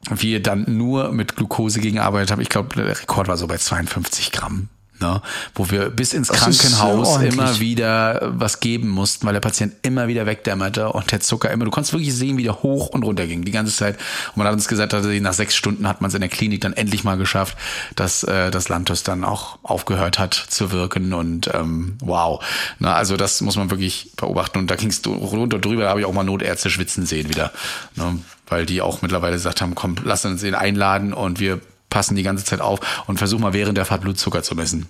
wir 0.10 0.42
dann 0.42 0.66
nur 0.68 1.12
mit 1.12 1.36
Glucose 1.36 1.80
gegenarbeitet 1.80 2.32
haben. 2.32 2.42
Ich 2.42 2.50
glaube, 2.50 2.76
der 2.76 3.00
Rekord 3.00 3.28
war 3.28 3.38
so 3.38 3.48
bei 3.48 3.58
52 3.58 4.32
Gramm. 4.32 4.70
Ne? 5.04 5.22
wo 5.54 5.70
wir 5.70 5.90
bis 5.90 6.14
ins 6.14 6.30
das 6.30 6.40
Krankenhaus 6.40 7.22
immer 7.22 7.60
wieder 7.60 8.34
was 8.36 8.60
geben 8.60 8.90
mussten, 8.90 9.28
weil 9.28 9.34
der 9.34 9.42
Patient 9.42 9.74
immer 9.82 10.08
wieder 10.08 10.26
wegdämmerte 10.26 10.90
und 10.90 11.12
der 11.12 11.20
Zucker 11.20 11.52
immer, 11.52 11.66
du 11.66 11.72
konntest 11.72 11.94
wirklich 11.94 12.14
sehen, 12.14 12.38
wie 12.38 12.44
der 12.44 12.64
hoch 12.64 12.88
und 12.88 13.04
runter 13.04 13.28
ging, 13.28 13.44
die 13.44 13.52
ganze 13.52 13.76
Zeit. 13.76 13.98
Und 14.30 14.38
man 14.38 14.48
hat 14.48 14.54
uns 14.54 14.68
gesagt, 14.68 14.94
dass 14.94 15.06
nach 15.06 15.34
sechs 15.34 15.56
Stunden 15.56 15.88
hat 15.88 16.02
man 16.02 16.10
es 16.10 16.16
in 16.16 16.22
der 16.22 16.30
Klinik 16.30 16.62
dann 16.62 16.74
endlich 16.74 17.04
mal 17.04 17.18
geschafft, 17.18 17.58
dass 17.96 18.24
äh, 18.24 18.50
das 18.50 18.70
Lantus 18.70 19.04
dann 19.04 19.24
auch 19.24 19.60
aufgehört 19.64 20.20
hat 20.20 20.34
zu 20.34 20.72
wirken 20.72 21.14
und 21.14 21.54
ähm, 21.54 21.98
wow. 22.00 22.44
Na, 22.80 22.94
also 22.94 23.18
das 23.18 23.42
muss 23.42 23.58
man 23.58 23.70
wirklich 23.70 24.12
beobachten 24.16 24.60
und 24.60 24.72
da 24.72 24.76
ging 24.76 24.90
es 24.90 25.06
runter 25.06 25.60
drüber, 25.60 25.84
da 25.84 25.90
habe 25.90 26.00
ich 26.00 26.06
auch 26.06 26.14
mal 26.14 26.24
Notärzte 26.24 26.70
schwitzen 26.70 27.06
sehen 27.06 27.30
wieder. 27.30 27.52
Ne? 27.96 28.20
Weil 28.48 28.66
die 28.66 28.82
auch 28.82 29.02
mittlerweile 29.02 29.34
gesagt 29.34 29.62
haben, 29.62 29.76
komm, 29.76 29.96
lass 30.04 30.26
uns 30.26 30.44
ihn 30.44 30.56
einladen 30.56 31.14
und 31.14 31.40
wir 31.40 31.60
passen 31.94 32.16
die 32.16 32.24
ganze 32.24 32.44
Zeit 32.44 32.60
auf 32.60 32.80
und 33.06 33.20
versuch 33.20 33.38
mal 33.38 33.54
während 33.54 33.78
der 33.78 33.86
Fahrt 33.86 34.02
Blutzucker 34.02 34.42
zu 34.42 34.56
messen. 34.56 34.88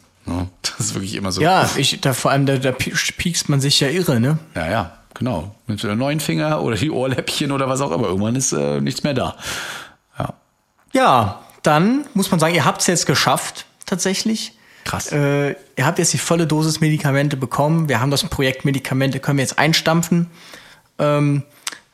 Das 0.62 0.80
ist 0.80 0.94
wirklich 0.94 1.16
immer 1.16 1.34
so. 1.34 1.42
Ja, 1.42 1.70
ich, 1.76 2.00
da 2.00 2.14
vor 2.14 2.32
allem, 2.32 2.46
da, 2.46 2.56
da 2.56 2.72
piekst 2.72 3.50
man 3.50 3.60
sich 3.60 3.82
ja 3.82 3.90
irre, 3.90 4.22
ne? 4.22 4.40
Ja, 4.56 4.72
ja, 4.72 4.98
genau. 5.14 5.54
Mit 5.68 5.84
dem 5.84 5.98
neuen 5.98 6.22
Finger 6.22 6.62
oder 6.62 6.78
die 6.78 6.90
Ohrläppchen 6.90 7.52
oder 7.52 7.68
was 7.68 7.82
auch 7.82 7.92
immer. 7.92 8.08
Irgendwann 8.08 8.38
ist 8.38 8.54
äh, 8.54 8.80
nichts 8.80 9.04
mehr 9.04 9.14
da. 9.14 9.36
Ja. 10.18 10.34
Ja, 10.94 11.40
dann 11.62 12.06
muss 12.14 12.32
man 12.32 12.40
sagen, 12.40 12.56
ihr 12.56 12.64
habt 12.64 12.80
es 12.80 12.88
jetzt 12.88 13.06
geschafft, 13.06 13.66
tatsächlich. 13.86 14.54
Krass. 14.86 15.12
Äh, 15.12 15.56
ihr 15.76 15.86
habt 15.86 16.00
jetzt 16.00 16.14
die 16.14 16.18
volle 16.18 16.48
Dosis 16.48 16.80
Medikamente 16.80 17.36
bekommen. 17.36 17.90
Wir 17.90 18.00
haben 18.00 18.12
das 18.12 18.24
Projekt 18.24 18.64
Medikamente, 18.64 19.20
können 19.20 19.40
wir 19.40 19.44
jetzt 19.44 19.60
einstampfen. 19.60 20.28
Ähm, 21.00 21.44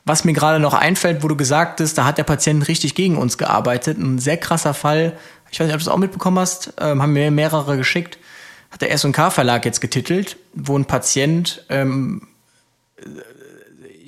was 0.09 0.25
mir 0.25 0.33
gerade 0.33 0.59
noch 0.59 0.73
einfällt, 0.73 1.21
wo 1.23 1.27
du 1.27 1.37
gesagt 1.37 1.79
hast, 1.79 1.93
da 1.93 2.03
hat 2.03 2.17
der 2.17 2.23
Patient 2.23 2.67
richtig 2.67 2.95
gegen 2.95 3.15
uns 3.15 3.37
gearbeitet. 3.37 3.99
Ein 3.99 4.17
sehr 4.17 4.37
krasser 4.37 4.73
Fall. 4.73 5.13
Ich 5.51 5.59
weiß 5.59 5.67
nicht, 5.67 5.75
ob 5.75 5.79
du 5.79 5.85
das 5.85 5.93
auch 5.93 5.99
mitbekommen 5.99 6.39
hast. 6.39 6.73
Ähm, 6.79 7.01
haben 7.01 7.13
mir 7.13 7.29
mehrere 7.29 7.77
geschickt. 7.77 8.17
Hat 8.71 8.81
der 8.81 8.91
S&K 8.91 9.29
Verlag 9.29 9.65
jetzt 9.65 9.81
getitelt, 9.81 10.37
wo 10.53 10.75
ein 10.75 10.85
Patient, 10.85 11.63
ähm, 11.69 12.23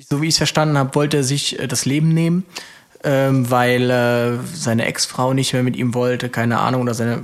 so 0.08 0.20
wie 0.20 0.26
ich 0.26 0.34
es 0.34 0.38
verstanden 0.38 0.76
habe, 0.76 0.94
wollte 0.96 1.22
sich 1.22 1.60
äh, 1.60 1.68
das 1.68 1.84
Leben 1.84 2.12
nehmen, 2.12 2.44
ähm, 3.04 3.48
weil 3.48 3.88
äh, 3.88 4.38
seine 4.54 4.86
Ex-Frau 4.86 5.34
nicht 5.34 5.52
mehr 5.52 5.62
mit 5.62 5.76
ihm 5.76 5.94
wollte, 5.94 6.28
keine 6.28 6.58
Ahnung, 6.58 6.82
oder 6.82 6.94
seine, 6.94 7.22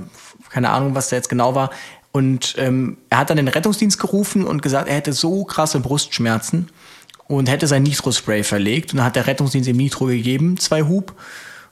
keine 0.49 0.69
Ahnung, 0.69 0.95
was 0.95 1.09
da 1.09 1.17
jetzt 1.17 1.29
genau 1.29 1.53
war. 1.53 1.69
Und 2.13 2.55
ähm, 2.57 2.97
er 3.09 3.19
hat 3.19 3.29
dann 3.29 3.37
den 3.37 3.49
Rettungsdienst 3.49 3.99
gerufen 3.99 4.45
und 4.45 4.61
gesagt, 4.61 4.87
er 4.87 4.95
hätte 4.95 5.11
so 5.11 5.43
krasse 5.43 5.81
Brustschmerzen 5.81 6.69
und 7.29 7.47
hätte 7.47 7.67
sein 7.67 7.83
Nitro-Spray 7.83 8.43
verlegt. 8.43 8.91
Und 8.91 8.97
dann 8.97 9.05
hat 9.05 9.15
der 9.15 9.27
Rettungsdienst 9.27 9.69
ihm 9.69 9.77
Nitro 9.77 10.07
gegeben, 10.07 10.57
zwei 10.57 10.81
Hub. 10.81 11.13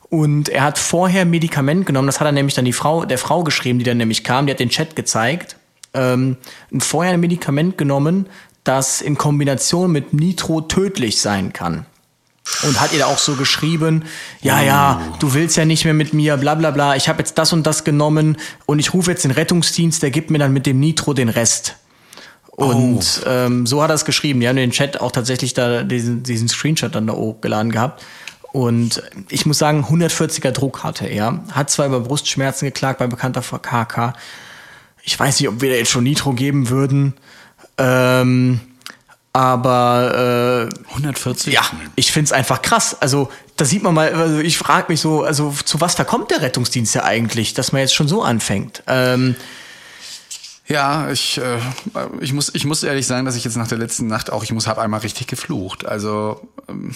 Und 0.10 0.50
er 0.50 0.64
hat 0.64 0.78
vorher 0.78 1.26
Medikament 1.26 1.86
genommen, 1.86 2.06
das 2.06 2.20
hat 2.20 2.28
er 2.28 2.32
nämlich 2.32 2.54
dann 2.54 2.64
die 2.64 2.74
Frau, 2.74 3.06
der 3.06 3.18
Frau 3.18 3.44
geschrieben, 3.44 3.80
die 3.80 3.84
dann 3.84 3.98
nämlich 3.98 4.24
kam, 4.24 4.46
die 4.46 4.52
hat 4.52 4.60
den 4.60 4.70
Chat 4.70 4.96
gezeigt. 4.96 5.58
Ähm, 5.94 6.38
vorher 6.80 7.14
ein 7.14 7.20
Medikament 7.20 7.78
genommen, 7.78 8.28
das 8.64 9.02
in 9.02 9.18
Kombination 9.18 9.92
mit 9.92 10.14
Nitro 10.14 10.62
tödlich 10.62 11.20
sein 11.20 11.52
kann. 11.54 11.88
Und 12.62 12.80
hat 12.80 12.94
ihr 12.94 13.00
da 13.00 13.08
auch 13.08 13.18
so 13.18 13.36
geschrieben, 13.36 14.06
ja, 14.42 14.62
ja, 14.62 15.02
du 15.20 15.34
willst 15.34 15.58
ja 15.58 15.66
nicht 15.66 15.86
mehr 15.86 15.96
mit 15.96 16.14
mir, 16.14 16.38
bla 16.38 16.56
bla 16.56 16.72
bla, 16.72 16.96
ich 16.96 17.10
habe 17.10 17.20
jetzt 17.20 17.38
das 17.38 17.52
und 17.52 17.66
das 17.66 17.84
genommen 17.84 18.38
und 18.68 18.80
ich 18.80 18.94
rufe 18.94 19.12
jetzt 19.12 19.26
den 19.26 19.32
Rettungsdienst, 19.32 20.02
der 20.04 20.12
gibt 20.12 20.30
mir 20.30 20.38
dann 20.38 20.54
mit 20.54 20.66
dem 20.66 20.80
Nitro 20.80 21.14
den 21.14 21.30
Rest. 21.30 21.76
Und 22.58 23.22
oh. 23.24 23.30
ähm, 23.30 23.68
so 23.68 23.84
hat 23.84 23.92
er 23.92 23.94
es 23.94 24.04
geschrieben. 24.04 24.40
Die 24.40 24.48
haben 24.48 24.56
den 24.56 24.72
Chat 24.72 25.00
auch 25.00 25.12
tatsächlich 25.12 25.54
da 25.54 25.84
diesen, 25.84 26.24
diesen 26.24 26.48
Screenshot 26.48 26.96
dann 26.96 27.06
da 27.06 27.14
hochgeladen 27.14 27.72
gehabt. 27.72 28.04
Und 28.52 29.04
ich 29.30 29.46
muss 29.46 29.60
sagen, 29.60 29.86
140er 29.86 30.50
Druck 30.50 30.84
hatte 30.84 31.06
er. 31.06 31.40
Hat 31.52 31.70
zwar 31.70 31.86
über 31.86 32.00
Brustschmerzen 32.00 32.66
geklagt 32.66 32.98
bei 32.98 33.06
bekannter 33.06 33.42
KK. 33.42 34.14
Ich 35.04 35.20
weiß 35.20 35.40
nicht, 35.40 35.48
ob 35.50 35.62
wir 35.62 35.70
da 35.70 35.76
jetzt 35.76 35.92
schon 35.92 36.04
Nitro 36.04 36.34
geben 36.34 36.70
würden. 36.70 37.14
Ähm, 37.78 38.60
aber 39.34 40.70
äh, 40.72 40.94
140? 40.94 41.54
Ja, 41.54 41.62
ich 41.96 42.12
find's 42.12 42.32
einfach 42.32 42.64
krass. 42.64 42.98
Also 43.00 43.30
da 43.56 43.66
sieht 43.66 43.84
man 43.84 43.94
mal, 43.94 44.12
also 44.12 44.40
ich 44.40 44.58
frage 44.58 44.88
mich 44.90 45.00
so, 45.00 45.22
also 45.22 45.54
zu 45.64 45.80
was 45.80 45.94
verkommt 45.94 46.32
der 46.32 46.42
Rettungsdienst 46.42 46.96
ja 46.96 47.04
eigentlich, 47.04 47.54
dass 47.54 47.72
man 47.72 47.82
jetzt 47.82 47.94
schon 47.94 48.08
so 48.08 48.24
anfängt? 48.24 48.82
Ähm, 48.88 49.36
ja, 50.68 51.10
ich, 51.10 51.38
äh, 51.38 51.60
ich, 52.20 52.34
muss, 52.34 52.54
ich 52.54 52.66
muss 52.66 52.84
ehrlich 52.84 53.08
sagen, 53.08 53.26
dass 53.26 53.36
ich 53.36 53.46
jetzt 53.46 53.56
nach 53.56 53.68
der 53.68 53.78
letzten 53.78 54.08
Nacht 54.08 54.32
auch, 54.32 54.44
ich 54.44 54.52
muss, 54.52 54.68
habe 54.68 54.82
einmal 54.82 55.00
richtig 55.00 55.28
geflucht. 55.28 55.86
Also 55.86 56.48
ähm, 56.68 56.94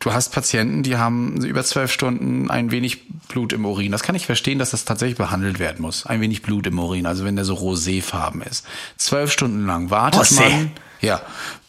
du 0.00 0.12
hast 0.14 0.30
Patienten, 0.30 0.82
die 0.82 0.96
haben 0.96 1.44
über 1.44 1.62
zwölf 1.62 1.92
Stunden 1.92 2.50
ein 2.50 2.70
wenig 2.70 3.06
Blut 3.28 3.52
im 3.52 3.66
Urin. 3.66 3.92
Das 3.92 4.02
kann 4.02 4.14
ich 4.14 4.24
verstehen, 4.24 4.58
dass 4.58 4.70
das 4.70 4.86
tatsächlich 4.86 5.18
behandelt 5.18 5.58
werden 5.58 5.82
muss. 5.82 6.06
Ein 6.06 6.22
wenig 6.22 6.40
Blut 6.40 6.66
im 6.66 6.78
Urin, 6.78 7.04
also 7.04 7.24
wenn 7.24 7.36
der 7.36 7.44
so 7.44 7.54
roséfarben 7.54 8.42
ist. 8.42 8.66
Zwölf 8.96 9.30
Stunden 9.30 9.66
lang 9.66 9.90
wartet 9.90 10.22
Rosé. 10.22 10.48
man. 10.48 10.70
Ja, 11.02 11.20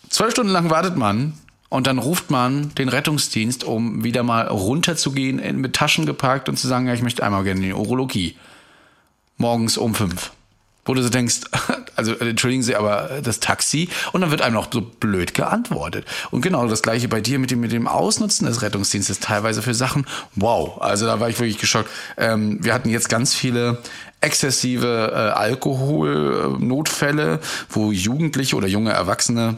zwölf 0.09 0.32
Stunden 0.32 0.53
lang 0.53 0.69
wartet 0.69 0.95
man 0.95 1.34
und 1.67 1.88
dann 1.88 1.97
ruft 1.97 2.32
man 2.32 2.73
den 2.75 2.88
Rettungsdienst, 2.88 3.65
um 3.65 4.05
wieder 4.05 4.23
mal 4.23 4.47
runterzugehen, 4.47 5.59
mit 5.59 5.75
Taschen 5.75 6.05
geparkt 6.05 6.47
und 6.47 6.57
zu 6.57 6.69
sagen, 6.69 6.88
ja, 6.88 6.93
ich 6.93 7.01
möchte 7.01 7.23
einmal 7.23 7.43
gerne 7.43 7.59
in 7.59 7.65
die 7.65 7.73
Urologie. 7.73 8.38
Morgens 9.36 9.78
um 9.78 9.93
fünf 9.93 10.32
wo 10.88 10.93
du 10.93 11.03
so 11.03 11.09
denkst, 11.09 11.41
also 11.95 12.15
entschuldigen 12.15 12.63
Sie, 12.63 12.75
aber 12.75 13.19
das 13.23 13.39
Taxi 13.39 13.89
und 14.13 14.21
dann 14.21 14.31
wird 14.31 14.41
einem 14.41 14.55
noch 14.55 14.69
so 14.71 14.81
blöd 14.81 15.33
geantwortet. 15.33 16.05
Und 16.31 16.41
genau 16.41 16.67
das 16.67 16.81
gleiche 16.81 17.07
bei 17.07 17.21
dir 17.21 17.39
mit 17.39 17.51
dem, 17.51 17.59
mit 17.59 17.71
dem 17.71 17.88
Ausnutzen 17.88 18.47
des 18.47 18.61
Rettungsdienstes 18.61 19.19
teilweise 19.19 19.61
für 19.61 19.73
Sachen. 19.73 20.05
Wow, 20.35 20.81
also 20.81 21.05
da 21.05 21.19
war 21.19 21.29
ich 21.29 21.39
wirklich 21.39 21.59
geschockt. 21.59 21.89
Ähm, 22.17 22.57
wir 22.61 22.73
hatten 22.73 22.89
jetzt 22.89 23.09
ganz 23.09 23.33
viele 23.33 23.77
exzessive 24.21 25.11
äh, 25.13 25.38
Alkoholnotfälle, 25.38 27.39
wo 27.69 27.91
Jugendliche 27.91 28.55
oder 28.55 28.67
junge 28.67 28.91
Erwachsene 28.91 29.57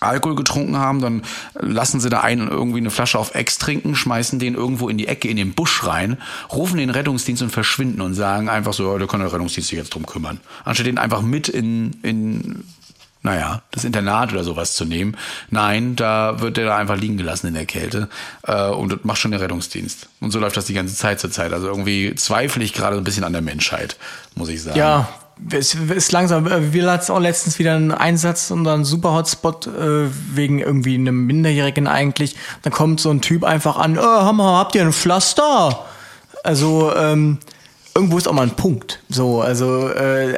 Alkohol 0.00 0.34
getrunken 0.34 0.76
haben, 0.76 1.00
dann 1.00 1.22
lassen 1.54 2.00
sie 2.00 2.08
da 2.08 2.20
einen 2.20 2.48
irgendwie 2.48 2.78
eine 2.78 2.90
Flasche 2.90 3.18
auf 3.18 3.34
Ex 3.34 3.58
trinken, 3.58 3.94
schmeißen 3.94 4.38
den 4.38 4.54
irgendwo 4.54 4.88
in 4.88 4.98
die 4.98 5.06
Ecke 5.06 5.28
in 5.28 5.36
den 5.36 5.52
Busch 5.52 5.84
rein, 5.86 6.18
rufen 6.52 6.78
den 6.78 6.90
Rettungsdienst 6.90 7.42
und 7.42 7.50
verschwinden 7.50 8.00
und 8.00 8.14
sagen 8.14 8.48
einfach 8.48 8.72
so, 8.72 8.90
ja, 8.90 8.98
da 8.98 9.06
kann 9.06 9.20
der 9.20 9.32
Rettungsdienst 9.32 9.68
sich 9.68 9.78
jetzt 9.78 9.94
drum 9.94 10.06
kümmern. 10.06 10.40
Anstatt 10.64 10.86
den 10.86 10.98
einfach 10.98 11.22
mit 11.22 11.48
in, 11.48 11.96
in 12.02 12.64
naja, 13.22 13.62
das 13.70 13.84
Internat 13.84 14.32
oder 14.32 14.44
sowas 14.44 14.74
zu 14.74 14.86
nehmen. 14.86 15.16
Nein, 15.50 15.94
da 15.94 16.40
wird 16.40 16.56
der 16.56 16.64
da 16.64 16.76
einfach 16.76 16.96
liegen 16.96 17.18
gelassen 17.18 17.48
in 17.48 17.54
der 17.54 17.66
Kälte 17.66 18.08
äh, 18.44 18.68
und 18.68 19.04
macht 19.04 19.18
schon 19.18 19.30
der 19.30 19.40
Rettungsdienst. 19.40 20.08
Und 20.20 20.30
so 20.30 20.38
läuft 20.38 20.56
das 20.56 20.64
die 20.64 20.74
ganze 20.74 20.94
Zeit 20.94 21.20
zur 21.20 21.30
Zeit. 21.30 21.52
Also 21.52 21.66
irgendwie 21.66 22.14
zweifle 22.14 22.64
ich 22.64 22.72
gerade 22.72 22.96
ein 22.96 23.04
bisschen 23.04 23.24
an 23.24 23.32
der 23.32 23.42
Menschheit, 23.42 23.98
muss 24.34 24.48
ich 24.48 24.62
sagen. 24.62 24.78
Ja, 24.78 25.08
es 25.52 25.74
ist 25.74 26.12
langsam, 26.12 26.46
äh, 26.46 26.72
wir 26.72 26.90
hatten 26.90 27.12
auch 27.12 27.20
letztens 27.20 27.58
wieder 27.58 27.74
einen 27.74 27.92
Einsatz 27.92 28.50
und 28.50 28.64
dann 28.64 28.84
super 28.84 29.12
Hotspot 29.12 29.66
äh, 29.66 30.08
wegen 30.34 30.58
irgendwie 30.58 30.94
einem 30.94 31.26
Minderjährigen 31.26 31.86
eigentlich. 31.86 32.36
Dann 32.62 32.72
kommt 32.72 33.00
so 33.00 33.10
ein 33.10 33.20
Typ 33.20 33.44
einfach 33.44 33.76
an, 33.76 33.96
äh, 33.96 34.00
Hammer, 34.00 34.58
habt 34.58 34.74
ihr 34.74 34.82
ein 34.82 34.92
Pflaster? 34.92 35.84
Also 36.42 36.92
ähm, 36.96 37.38
irgendwo 37.94 38.18
ist 38.18 38.28
auch 38.28 38.32
mal 38.32 38.42
ein 38.42 38.56
Punkt. 38.56 39.00
So, 39.08 39.40
also 39.40 39.88
äh, 39.88 40.34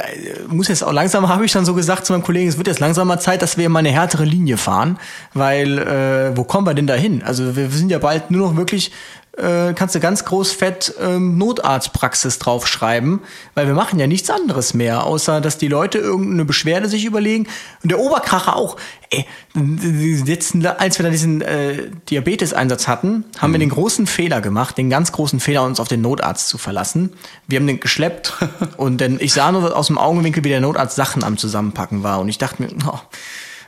muss 0.48 0.68
jetzt 0.68 0.82
auch 0.82 0.92
langsam, 0.92 1.28
habe 1.28 1.44
ich 1.44 1.52
dann 1.52 1.64
so 1.64 1.74
gesagt 1.74 2.06
zu 2.06 2.12
meinem 2.12 2.22
Kollegen, 2.22 2.48
es 2.48 2.56
wird 2.56 2.66
jetzt 2.66 2.80
langsam 2.80 3.08
mal 3.08 3.20
Zeit, 3.20 3.42
dass 3.42 3.56
wir 3.56 3.68
mal 3.68 3.80
eine 3.80 3.90
härtere 3.90 4.24
Linie 4.24 4.56
fahren, 4.56 4.98
weil 5.34 5.78
äh, 5.78 6.36
wo 6.36 6.44
kommen 6.44 6.66
wir 6.66 6.74
denn 6.74 6.86
da 6.86 6.94
hin? 6.94 7.22
Also 7.24 7.56
wir 7.56 7.70
sind 7.70 7.90
ja 7.90 7.98
bald 7.98 8.30
nur 8.30 8.48
noch 8.48 8.56
wirklich 8.56 8.92
äh, 9.36 9.72
kannst 9.72 9.94
du 9.94 10.00
ganz 10.00 10.24
groß 10.24 10.52
fett 10.52 10.94
ähm, 11.00 11.38
Notarztpraxis 11.38 12.38
draufschreiben, 12.38 13.20
weil 13.54 13.66
wir 13.66 13.74
machen 13.74 13.98
ja 13.98 14.06
nichts 14.06 14.28
anderes 14.28 14.74
mehr, 14.74 15.04
außer 15.04 15.40
dass 15.40 15.56
die 15.56 15.68
Leute 15.68 15.98
irgendeine 15.98 16.44
Beschwerde 16.44 16.88
sich 16.88 17.04
überlegen. 17.04 17.48
Und 17.82 17.90
der 17.90 17.98
Oberkracher 17.98 18.56
auch. 18.56 18.76
Ey, 19.10 19.26
letzten, 19.54 20.64
als 20.66 20.98
wir 20.98 21.04
dann 21.04 21.12
diesen 21.12 21.42
äh, 21.42 21.90
Diabetes-Einsatz 22.10 22.88
hatten, 22.88 23.24
haben 23.38 23.50
mhm. 23.50 23.54
wir 23.54 23.60
den 23.60 23.68
großen 23.70 24.06
Fehler 24.06 24.40
gemacht, 24.40 24.76
den 24.76 24.90
ganz 24.90 25.12
großen 25.12 25.40
Fehler, 25.40 25.64
uns 25.64 25.80
auf 25.80 25.88
den 25.88 26.02
Notarzt 26.02 26.48
zu 26.48 26.58
verlassen. 26.58 27.14
Wir 27.46 27.58
haben 27.58 27.66
den 27.66 27.80
geschleppt 27.80 28.34
und 28.76 29.00
dann, 29.00 29.18
ich 29.18 29.32
sah 29.32 29.50
nur 29.52 29.76
aus 29.76 29.86
dem 29.86 29.98
Augenwinkel, 29.98 30.44
wie 30.44 30.50
der 30.50 30.60
Notarzt 30.60 30.96
Sachen 30.96 31.24
am 31.24 31.38
Zusammenpacken 31.38 32.02
war. 32.02 32.20
Und 32.20 32.28
ich 32.28 32.38
dachte 32.38 32.62
mir, 32.62 32.70
oh, 32.86 33.00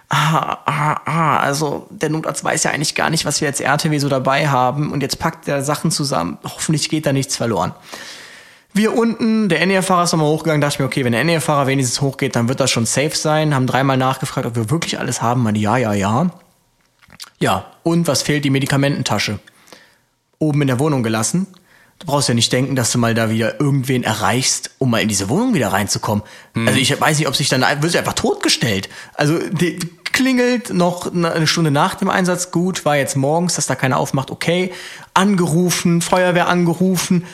ah, 0.08 0.58
ah, 0.66 1.00
ah, 1.04 1.38
also 1.38 1.86
der 1.90 2.10
Notarzt 2.10 2.44
weiß 2.44 2.64
ja 2.64 2.70
eigentlich 2.70 2.94
gar 2.94 3.10
nicht, 3.10 3.24
was 3.24 3.40
wir 3.40 3.48
als 3.48 3.60
RTW 3.60 3.98
so 3.98 4.08
dabei 4.08 4.48
haben 4.48 4.92
und 4.92 5.02
jetzt 5.02 5.18
packt 5.18 5.48
er 5.48 5.62
Sachen 5.62 5.90
zusammen. 5.90 6.38
Hoffentlich 6.44 6.88
geht 6.88 7.06
da 7.06 7.12
nichts 7.12 7.36
verloren. 7.36 7.72
Wir 8.76 8.96
unten, 8.96 9.48
der 9.48 9.64
NER-Fahrer 9.64 10.02
ist 10.02 10.12
nochmal 10.12 10.28
hochgegangen, 10.28 10.60
dachte 10.60 10.74
ich 10.74 10.78
mir, 10.80 10.86
okay, 10.86 11.04
wenn 11.04 11.12
der 11.12 11.22
NER-Fahrer 11.22 11.68
wenigstens 11.68 12.00
hochgeht, 12.00 12.34
dann 12.34 12.48
wird 12.48 12.58
das 12.58 12.72
schon 12.72 12.86
safe 12.86 13.16
sein. 13.16 13.54
Haben 13.54 13.68
dreimal 13.68 13.96
nachgefragt, 13.96 14.46
ob 14.46 14.56
wir 14.56 14.68
wirklich 14.68 14.98
alles 14.98 15.22
haben. 15.22 15.44
Meine, 15.44 15.58
ja, 15.58 15.76
ja, 15.76 15.92
ja. 15.92 16.28
Ja, 17.38 17.66
und 17.84 18.08
was 18.08 18.22
fehlt? 18.22 18.44
Die 18.44 18.50
Medikamententasche. 18.50 19.38
Oben 20.40 20.62
in 20.62 20.66
der 20.66 20.80
Wohnung 20.80 21.04
gelassen. 21.04 21.46
Du 22.04 22.12
brauchst 22.12 22.28
ja 22.28 22.34
nicht 22.34 22.52
denken, 22.52 22.76
dass 22.76 22.92
du 22.92 22.98
mal 22.98 23.14
da 23.14 23.30
wieder 23.30 23.60
irgendwen 23.60 24.02
erreichst, 24.02 24.70
um 24.78 24.90
mal 24.90 25.00
in 25.00 25.08
diese 25.08 25.28
Wohnung 25.28 25.54
wieder 25.54 25.68
reinzukommen. 25.68 26.22
Hm. 26.54 26.68
Also 26.68 26.78
ich 26.78 27.00
weiß 27.00 27.18
nicht, 27.18 27.28
ob 27.28 27.36
sich 27.36 27.48
dann 27.48 27.64
wird 27.82 27.96
einfach 27.96 28.12
totgestellt. 28.12 28.88
Also 29.14 29.38
die, 29.38 29.78
klingelt 30.12 30.72
noch 30.72 31.12
eine 31.12 31.46
Stunde 31.48 31.72
nach 31.72 31.96
dem 31.96 32.08
Einsatz. 32.08 32.52
Gut, 32.52 32.84
war 32.84 32.96
jetzt 32.96 33.16
morgens, 33.16 33.54
dass 33.54 33.66
da 33.66 33.74
keiner 33.74 33.98
aufmacht. 33.98 34.30
Okay, 34.30 34.70
angerufen, 35.12 36.02
Feuerwehr 36.02 36.46
angerufen 36.46 37.24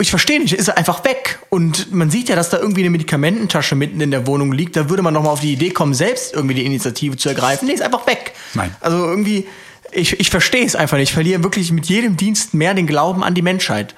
ich 0.00 0.10
verstehe 0.10 0.40
nicht, 0.40 0.54
ist 0.54 0.68
er 0.68 0.78
einfach 0.78 1.04
weg. 1.04 1.38
Und 1.50 1.92
man 1.92 2.10
sieht 2.10 2.28
ja, 2.28 2.36
dass 2.36 2.50
da 2.50 2.58
irgendwie 2.58 2.80
eine 2.80 2.90
Medikamententasche 2.90 3.74
mitten 3.74 4.00
in 4.00 4.10
der 4.10 4.26
Wohnung 4.26 4.52
liegt. 4.52 4.76
Da 4.76 4.88
würde 4.88 5.02
man 5.02 5.14
noch 5.14 5.22
mal 5.22 5.30
auf 5.30 5.40
die 5.40 5.52
Idee 5.52 5.70
kommen, 5.70 5.94
selbst 5.94 6.32
irgendwie 6.32 6.54
die 6.54 6.64
Initiative 6.64 7.16
zu 7.16 7.28
ergreifen. 7.28 7.68
Nee, 7.68 7.74
ist 7.74 7.82
einfach 7.82 8.06
weg. 8.06 8.32
Nein. 8.54 8.74
Also 8.80 8.96
irgendwie, 8.96 9.46
ich, 9.92 10.18
ich 10.18 10.30
verstehe 10.30 10.64
es 10.64 10.74
einfach 10.74 10.96
nicht. 10.96 11.10
Ich 11.10 11.14
verliere 11.14 11.42
wirklich 11.42 11.70
mit 11.72 11.86
jedem 11.86 12.16
Dienst 12.16 12.54
mehr 12.54 12.74
den 12.74 12.86
Glauben 12.86 13.22
an 13.22 13.34
die 13.34 13.42
Menschheit. 13.42 13.94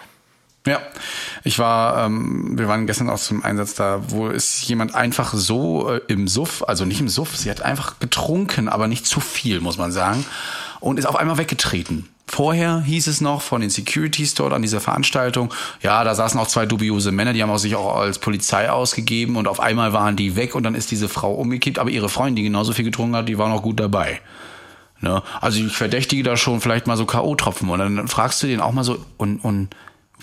Ja, 0.65 0.81
ich 1.43 1.59
war, 1.59 2.05
ähm, 2.05 2.57
wir 2.57 2.69
waren 2.69 2.87
gestern 2.87 3.11
auch 3.11 3.19
zum 3.19 3.43
Einsatz 3.43 3.75
da, 3.75 4.01
wo 4.09 4.29
ist 4.29 4.63
jemand 4.63 4.95
einfach 4.95 5.35
so 5.35 5.91
äh, 5.91 6.01
im 6.07 6.29
Suff, 6.29 6.63
also 6.69 6.85
nicht 6.85 7.01
im 7.01 7.09
Suff, 7.09 7.37
sie 7.37 7.51
hat 7.51 7.63
einfach 7.63 7.99
getrunken, 7.99 8.69
aber 8.69 8.87
nicht 8.87 9.05
zu 9.05 9.19
viel, 9.19 9.61
muss 9.61 9.77
man 9.77 9.91
sagen, 9.91 10.25
und 10.79 11.01
ist 11.01 11.07
auf 11.07 11.17
einmal 11.17 11.37
weggetreten. 11.39 12.09
Vorher 12.29 12.81
hieß 12.81 13.09
es 13.09 13.21
noch 13.21 13.43
von 13.43 13.61
den 13.61 13.71
Securities 13.71 14.35
dort 14.35 14.53
an 14.53 14.63
dieser 14.63 14.81
Veranstaltung, 14.81 15.53
ja, 15.83 16.05
da 16.05 16.15
saßen 16.15 16.39
auch 16.39 16.47
zwei 16.47 16.65
dubiose 16.65 17.11
Männer, 17.11 17.33
die 17.33 17.43
haben 17.43 17.51
auch 17.51 17.59
sich 17.59 17.75
auch 17.75 17.97
als 17.97 18.21
Polizei 18.21 18.71
ausgegeben 18.71 19.35
und 19.35 19.49
auf 19.49 19.59
einmal 19.59 19.93
waren 19.93 20.15
die 20.15 20.37
weg 20.37 20.55
und 20.55 20.63
dann 20.63 20.77
ist 20.77 20.93
diese 20.93 21.09
Frau 21.09 21.35
umgekippt, 21.35 21.81
aber 21.81 21.91
ihre 21.91 22.09
Freundin, 22.09 22.37
die 22.37 22.43
genauso 22.45 22.73
viel 22.73 22.85
getrunken 22.85 23.17
hat, 23.17 23.29
die 23.29 23.37
war 23.37 23.49
noch 23.49 23.63
gut 23.63 23.81
dabei. 23.81 24.21
Ne? 25.01 25.25
Also 25.41 25.59
ich 25.59 25.77
verdächtige 25.77 26.23
da 26.23 26.37
schon 26.37 26.61
vielleicht 26.61 26.87
mal 26.87 26.97
so 26.97 27.05
K.O.-Tropfen 27.05 27.69
und 27.69 27.81
dann 27.81 28.07
fragst 28.07 28.41
du 28.45 28.47
den 28.47 28.61
auch 28.61 28.71
mal 28.71 28.85
so, 28.85 29.05
und, 29.17 29.39
und 29.39 29.71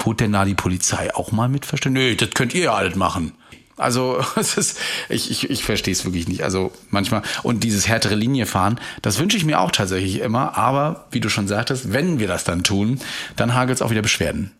wurde 0.05 0.25
denn 0.25 0.33
da 0.33 0.45
die 0.45 0.55
Polizei 0.55 1.13
auch 1.15 1.31
mal 1.31 1.49
mit 1.49 1.65
verstehen? 1.65 1.93
Nee, 1.93 2.15
das 2.15 2.31
könnt 2.31 2.53
ihr 2.53 2.63
ja 2.63 2.75
halt 2.75 2.95
machen. 2.95 3.33
Also 3.79 4.23
es 4.35 4.57
ist, 4.57 4.79
ich, 5.07 5.31
ich, 5.31 5.49
ich 5.49 5.63
verstehe 5.63 5.93
es 5.93 6.05
wirklich 6.05 6.27
nicht. 6.27 6.43
Also 6.43 6.71
manchmal, 6.89 7.23
und 7.43 7.63
dieses 7.63 7.87
härtere 7.87 8.15
Linie 8.15 8.45
fahren, 8.45 8.79
das 9.01 9.19
wünsche 9.19 9.37
ich 9.37 9.45
mir 9.45 9.59
auch 9.59 9.71
tatsächlich 9.71 10.19
immer, 10.19 10.57
aber 10.57 11.07
wie 11.11 11.19
du 11.19 11.29
schon 11.29 11.47
sagtest, 11.47 11.93
wenn 11.93 12.19
wir 12.19 12.27
das 12.27 12.43
dann 12.43 12.63
tun, 12.63 12.99
dann 13.35 13.53
hagelt 13.53 13.77
es 13.77 13.81
auch 13.81 13.89
wieder 13.89 14.01
Beschwerden. 14.01 14.51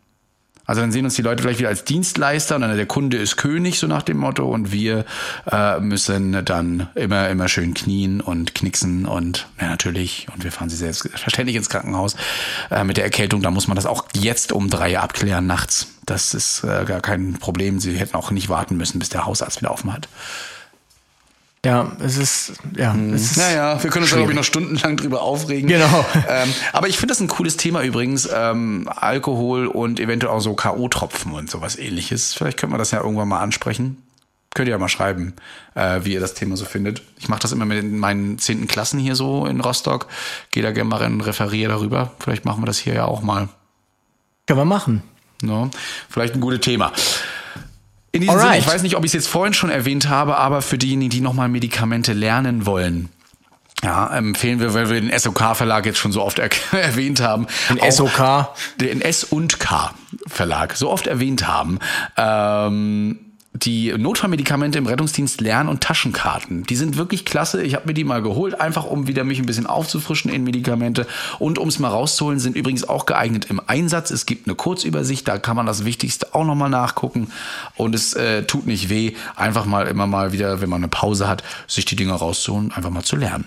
Also 0.70 0.82
dann 0.82 0.92
sehen 0.92 1.04
uns 1.04 1.16
die 1.16 1.24
Leute 1.24 1.42
vielleicht 1.42 1.58
wieder 1.58 1.70
als 1.70 1.84
Dienstleister 1.84 2.54
und 2.54 2.62
dann 2.62 2.78
der 2.78 2.86
Kunde 2.86 3.18
ist 3.18 3.38
König, 3.38 3.80
so 3.80 3.88
nach 3.88 4.04
dem 4.04 4.18
Motto, 4.18 4.48
und 4.48 4.72
wir 4.72 5.04
äh, 5.52 5.80
müssen 5.80 6.46
dann 6.46 6.90
immer, 6.94 7.28
immer 7.28 7.48
schön 7.48 7.74
knien 7.74 8.22
und 8.22 8.54
knicksen 8.54 9.08
und 9.08 9.48
ja, 9.60 9.68
natürlich, 9.68 10.28
und 10.32 10.44
wir 10.44 10.52
fahren 10.52 10.70
sie 10.70 10.76
selbstverständlich 10.76 11.56
ins 11.56 11.70
Krankenhaus 11.70 12.16
äh, 12.70 12.84
mit 12.84 12.98
der 12.98 13.04
Erkältung, 13.04 13.42
da 13.42 13.50
muss 13.50 13.68
man 13.68 13.78
das 13.78 13.88
auch 13.88 14.06
jetzt 14.14 14.52
um 14.52 14.70
drei 14.70 15.00
abklären 15.00 15.48
nachts. 15.48 15.88
Das 16.06 16.36
ist 16.36 16.64
äh, 16.64 16.86
gar 16.86 17.02
kein 17.02 17.34
Problem. 17.40 17.80
Sie 17.80 17.98
hätten 17.98 18.16
auch 18.16 18.30
nicht 18.30 18.50
warten 18.50 18.78
müssen, 18.78 19.00
bis 19.00 19.10
der 19.10 19.26
Hausarzt 19.26 19.62
wieder 19.62 19.72
offen 19.72 19.92
hat. 19.92 20.08
Ja, 21.66 21.92
es 22.00 22.16
ist, 22.16 22.54
ja. 22.78 22.94
Hm. 22.94 23.14
Es 23.14 23.32
ist 23.32 23.38
naja, 23.38 23.82
wir 23.84 23.90
können 23.90 24.04
uns, 24.04 24.14
glaube 24.14 24.32
ich, 24.32 24.38
noch 24.38 24.46
stundenlang 24.46 24.96
drüber 24.96 25.22
aufregen. 25.22 25.68
Genau. 25.68 26.06
Ähm, 26.30 26.54
aber 26.74 26.88
ich 26.88 26.98
finde 26.98 27.14
das 27.14 27.22
ein 27.22 27.28
cooles 27.28 27.58
Thema 27.58 27.82
übrigens. 27.82 28.30
Ähm, 28.32 28.88
Alkohol 28.94 29.68
und 29.68 30.00
eventuell 30.00 30.32
auch 30.32 30.42
so 30.42 30.54
K.O.-Tropfen 30.54 31.32
und 31.32 31.50
sowas 31.50 31.78
ähnliches. 31.78 32.34
Vielleicht 32.34 32.58
können 32.58 32.72
wir 32.72 32.78
das 32.78 32.92
ja 32.92 33.02
irgendwann 33.02 33.28
mal 33.28 33.40
ansprechen. 33.40 33.98
Könnt 34.54 34.68
ihr 34.68 34.72
ja 34.72 34.78
mal 34.78 34.90
schreiben, 34.90 35.34
äh, 35.76 36.02
wie 36.04 36.14
ihr 36.14 36.20
das 36.20 36.34
Thema 36.36 36.56
so 36.56 36.66
findet. 36.66 37.02
Ich 37.18 37.30
mache 37.30 37.42
das 37.42 37.52
immer 37.52 37.66
mit 37.66 37.84
meinen 37.92 38.38
zehnten 38.38 38.68
Klassen 38.68 39.00
hier 39.00 39.16
so 39.16 39.46
in 39.46 39.60
Rostock. 39.60 40.08
Gehe 40.52 40.62
da 40.62 40.72
gerne 40.72 40.90
mal 40.90 40.98
rein, 40.98 41.22
referiere 41.22 41.72
darüber. 41.72 42.12
Vielleicht 42.20 42.46
machen 42.46 42.62
wir 42.62 42.68
das 42.68 42.78
hier 42.78 42.94
ja 42.94 43.06
auch 43.06 43.22
mal. 43.22 43.50
Können 44.46 44.60
wir 44.60 44.66
machen. 44.66 45.04
No? 45.42 45.70
Vielleicht 46.10 46.36
ein 46.36 46.42
gutes 46.42 46.62
Thema. 46.62 46.92
In 48.12 48.22
diesem 48.22 48.40
Sinne, 48.40 48.58
ich 48.58 48.68
weiß 48.68 48.82
nicht, 48.82 48.96
ob 48.96 49.04
ich 49.04 49.10
es 49.10 49.14
jetzt 49.14 49.28
vorhin 49.28 49.54
schon 49.54 49.70
erwähnt 49.70 50.10
habe, 50.10 50.38
aber 50.38 50.62
für 50.62 50.78
diejenigen, 50.78 51.12
die 51.12 51.22
nochmal 51.22 51.50
Medikamente 51.50 52.14
lernen 52.14 52.66
wollen, 52.66 53.10
ja, 53.84 54.14
empfehlen 54.18 54.60
wir, 54.60 54.74
weil 54.74 54.90
wir 54.90 55.00
den 55.00 55.18
SOK-Verlag 55.18 55.86
jetzt 55.86 56.00
schon 56.00 56.12
so 56.12 56.22
oft 56.22 56.40
er 56.40 56.50
erwähnt 56.72 57.22
haben. 57.22 57.48
Den 57.70 57.92
SOK? 57.92 58.50
Den 58.80 59.02
S 59.02 59.24
und 59.24 59.60
K 59.60 59.94
Verlag 60.28 60.76
so 60.76 60.90
oft 60.90 61.08
erwähnt 61.08 61.48
haben. 61.48 61.80
Ähm, 62.18 63.29
die 63.54 63.92
Notfallmedikamente 63.98 64.78
im 64.78 64.86
Rettungsdienst 64.86 65.42
Lern- 65.42 65.70
und 65.70 65.82
Taschenkarten. 65.82 66.64
Die 66.64 66.76
sind 66.76 66.98
wirklich 66.98 67.26
klasse. 67.26 67.64
Ich 67.64 67.74
habe 67.74 67.88
mir 67.88 67.94
die 67.96 68.04
mal 68.04 68.22
geholt, 68.22 68.62
einfach 68.62 68.86
um 68.86 69.08
wieder 69.08 69.24
mich 69.24 69.40
ein 69.40 69.48
bisschen 69.48 69.66
aufzufrischen 69.66 70.32
in 70.32 70.44
Medikamente 70.44 71.08
und 71.40 71.58
um 71.58 71.68
es 71.68 71.80
mal 71.80 71.90
rauszuholen, 71.90 72.40
sind 72.40 72.56
übrigens 72.56 72.88
auch 72.88 73.08
geeignet 73.08 73.48
im 73.50 73.60
Einsatz. 73.66 74.12
Es 74.12 74.28
gibt 74.28 74.48
eine 74.48 74.56
Kurzübersicht, 74.56 75.28
da 75.28 75.40
kann 75.40 75.56
man 75.56 75.66
das 75.66 75.84
Wichtigste 75.84 76.36
auch 76.36 76.46
nochmal 76.46 76.70
nachgucken 76.70 77.32
und 77.76 77.96
es 77.96 78.14
äh, 78.14 78.44
tut 78.44 78.68
nicht 78.68 78.90
weh, 78.90 79.14
einfach 79.36 79.66
mal 79.66 79.88
immer 79.88 80.06
mal 80.06 80.32
wieder, 80.32 80.62
wenn 80.62 80.70
man 80.70 80.82
eine 80.82 80.88
Pause 80.90 81.28
hat, 81.28 81.44
sich 81.68 81.86
die 81.86 81.96
Dinge 81.96 82.14
rauszuholen, 82.14 82.72
einfach 82.72 82.92
mal 82.92 83.04
zu 83.04 83.16
lernen. 83.16 83.46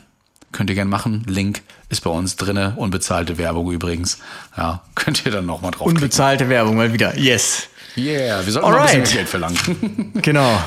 Könnt 0.50 0.68
ihr 0.68 0.74
gerne 0.74 0.90
machen. 0.90 1.24
Link 1.26 1.62
ist 1.88 2.02
bei 2.02 2.10
uns 2.10 2.36
drinne. 2.36 2.74
Unbezahlte 2.76 3.38
Werbung 3.38 3.72
übrigens. 3.72 4.18
Ja, 4.56 4.82
könnt 4.94 5.24
ihr 5.24 5.32
dann 5.32 5.46
nochmal 5.46 5.70
drauf. 5.70 5.86
Unbezahlte 5.86 6.48
Werbung 6.48 6.76
mal 6.76 6.92
wieder. 6.92 7.16
Yes. 7.18 7.68
Yeah, 7.96 8.44
wir 8.44 8.52
sollten 8.52 8.68
Alright. 8.68 8.84
noch 8.84 8.94
ein 8.94 9.00
bisschen 9.00 9.16
Geld 9.16 9.28
verlangen. 9.28 10.12
genau. 10.22 10.58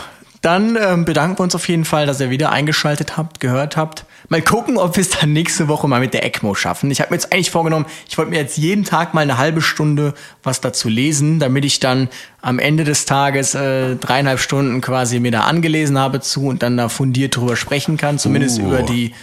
Dann 0.46 0.78
ähm, 0.80 1.06
bedanken 1.06 1.40
wir 1.40 1.44
uns 1.44 1.56
auf 1.56 1.68
jeden 1.68 1.86
Fall, 1.86 2.06
dass 2.06 2.20
ihr 2.20 2.30
wieder 2.30 2.52
eingeschaltet 2.52 3.18
habt, 3.18 3.40
gehört 3.40 3.78
habt. 3.78 4.06
Mal 4.30 4.44
gucken, 4.44 4.78
ob 4.78 4.96
wir 4.96 5.02
es 5.02 5.10
dann 5.10 5.34
nächste 5.34 5.68
Woche 5.68 5.88
mal 5.88 6.00
mit 6.00 6.14
der 6.14 6.24
ECMO 6.24 6.54
schaffen. 6.54 6.92
Ich 6.92 7.02
habe 7.02 7.10
mir 7.10 7.16
jetzt 7.16 7.34
eigentlich 7.34 7.50
vorgenommen, 7.50 7.88
ich 8.08 8.16
wollte 8.20 8.30
mir 8.30 8.38
jetzt 8.38 8.56
jeden 8.56 8.84
Tag 8.84 9.16
mal 9.16 9.22
eine 9.22 9.40
halbe 9.40 9.62
Stunde 9.62 10.14
was 10.44 10.62
dazu 10.62 10.88
lesen, 10.88 11.40
damit 11.40 11.66
ich 11.66 11.80
dann 11.80 12.10
am 12.44 12.60
Ende 12.60 12.84
des 12.84 13.06
Tages 13.06 13.56
äh, 13.56 13.96
dreieinhalb 13.96 14.40
Stunden 14.40 14.82
quasi 14.82 15.20
mir 15.20 15.32
da 15.32 15.42
angelesen 15.42 15.98
habe 15.98 16.22
zu 16.22 16.46
und 16.46 16.62
dann 16.62 16.78
da 16.78 16.90
fundiert 16.90 17.36
drüber 17.36 17.56
sprechen 17.56 17.98
kann, 17.98 18.20
zumindest 18.20 18.60
uh. 18.60 18.68
über 18.68 18.84
die 18.84 19.16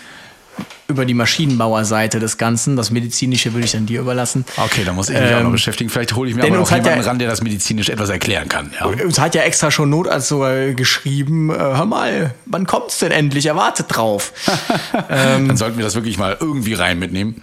über 0.92 1.04
die 1.04 1.14
Maschinenbauerseite 1.14 2.20
des 2.20 2.38
Ganzen. 2.38 2.76
Das 2.76 2.90
Medizinische 2.90 3.52
würde 3.52 3.64
ich 3.64 3.72
dann 3.72 3.86
dir 3.86 4.00
überlassen. 4.00 4.44
Okay, 4.56 4.84
da 4.84 4.92
muss 4.92 5.08
ich 5.08 5.18
mich 5.18 5.24
ähm, 5.24 5.34
auch 5.34 5.40
noch 5.40 5.46
ähm, 5.46 5.52
beschäftigen. 5.52 5.90
Vielleicht 5.90 6.14
hole 6.14 6.30
ich 6.30 6.36
mir 6.36 6.44
aber 6.44 6.56
noch 6.56 6.70
jemanden 6.70 7.00
ja, 7.00 7.06
ran, 7.06 7.18
der 7.18 7.28
das 7.28 7.42
medizinisch 7.42 7.88
etwas 7.88 8.10
erklären 8.10 8.48
kann. 8.48 8.70
Ja. 8.78 8.86
Uns 8.86 9.18
hat 9.18 9.34
ja 9.34 9.42
extra 9.42 9.70
schon 9.70 9.90
Notarzt 9.90 10.28
sogar 10.28 10.72
geschrieben, 10.74 11.50
äh, 11.50 11.54
hör 11.54 11.86
mal, 11.86 12.34
wann 12.46 12.66
kommt's 12.66 12.98
denn 12.98 13.10
endlich? 13.10 13.46
Erwartet 13.46 13.86
drauf. 13.88 14.32
ähm, 15.10 15.48
dann 15.48 15.56
sollten 15.56 15.78
wir 15.78 15.84
das 15.84 15.94
wirklich 15.94 16.18
mal 16.18 16.36
irgendwie 16.38 16.74
rein 16.74 16.98
mitnehmen. 16.98 17.42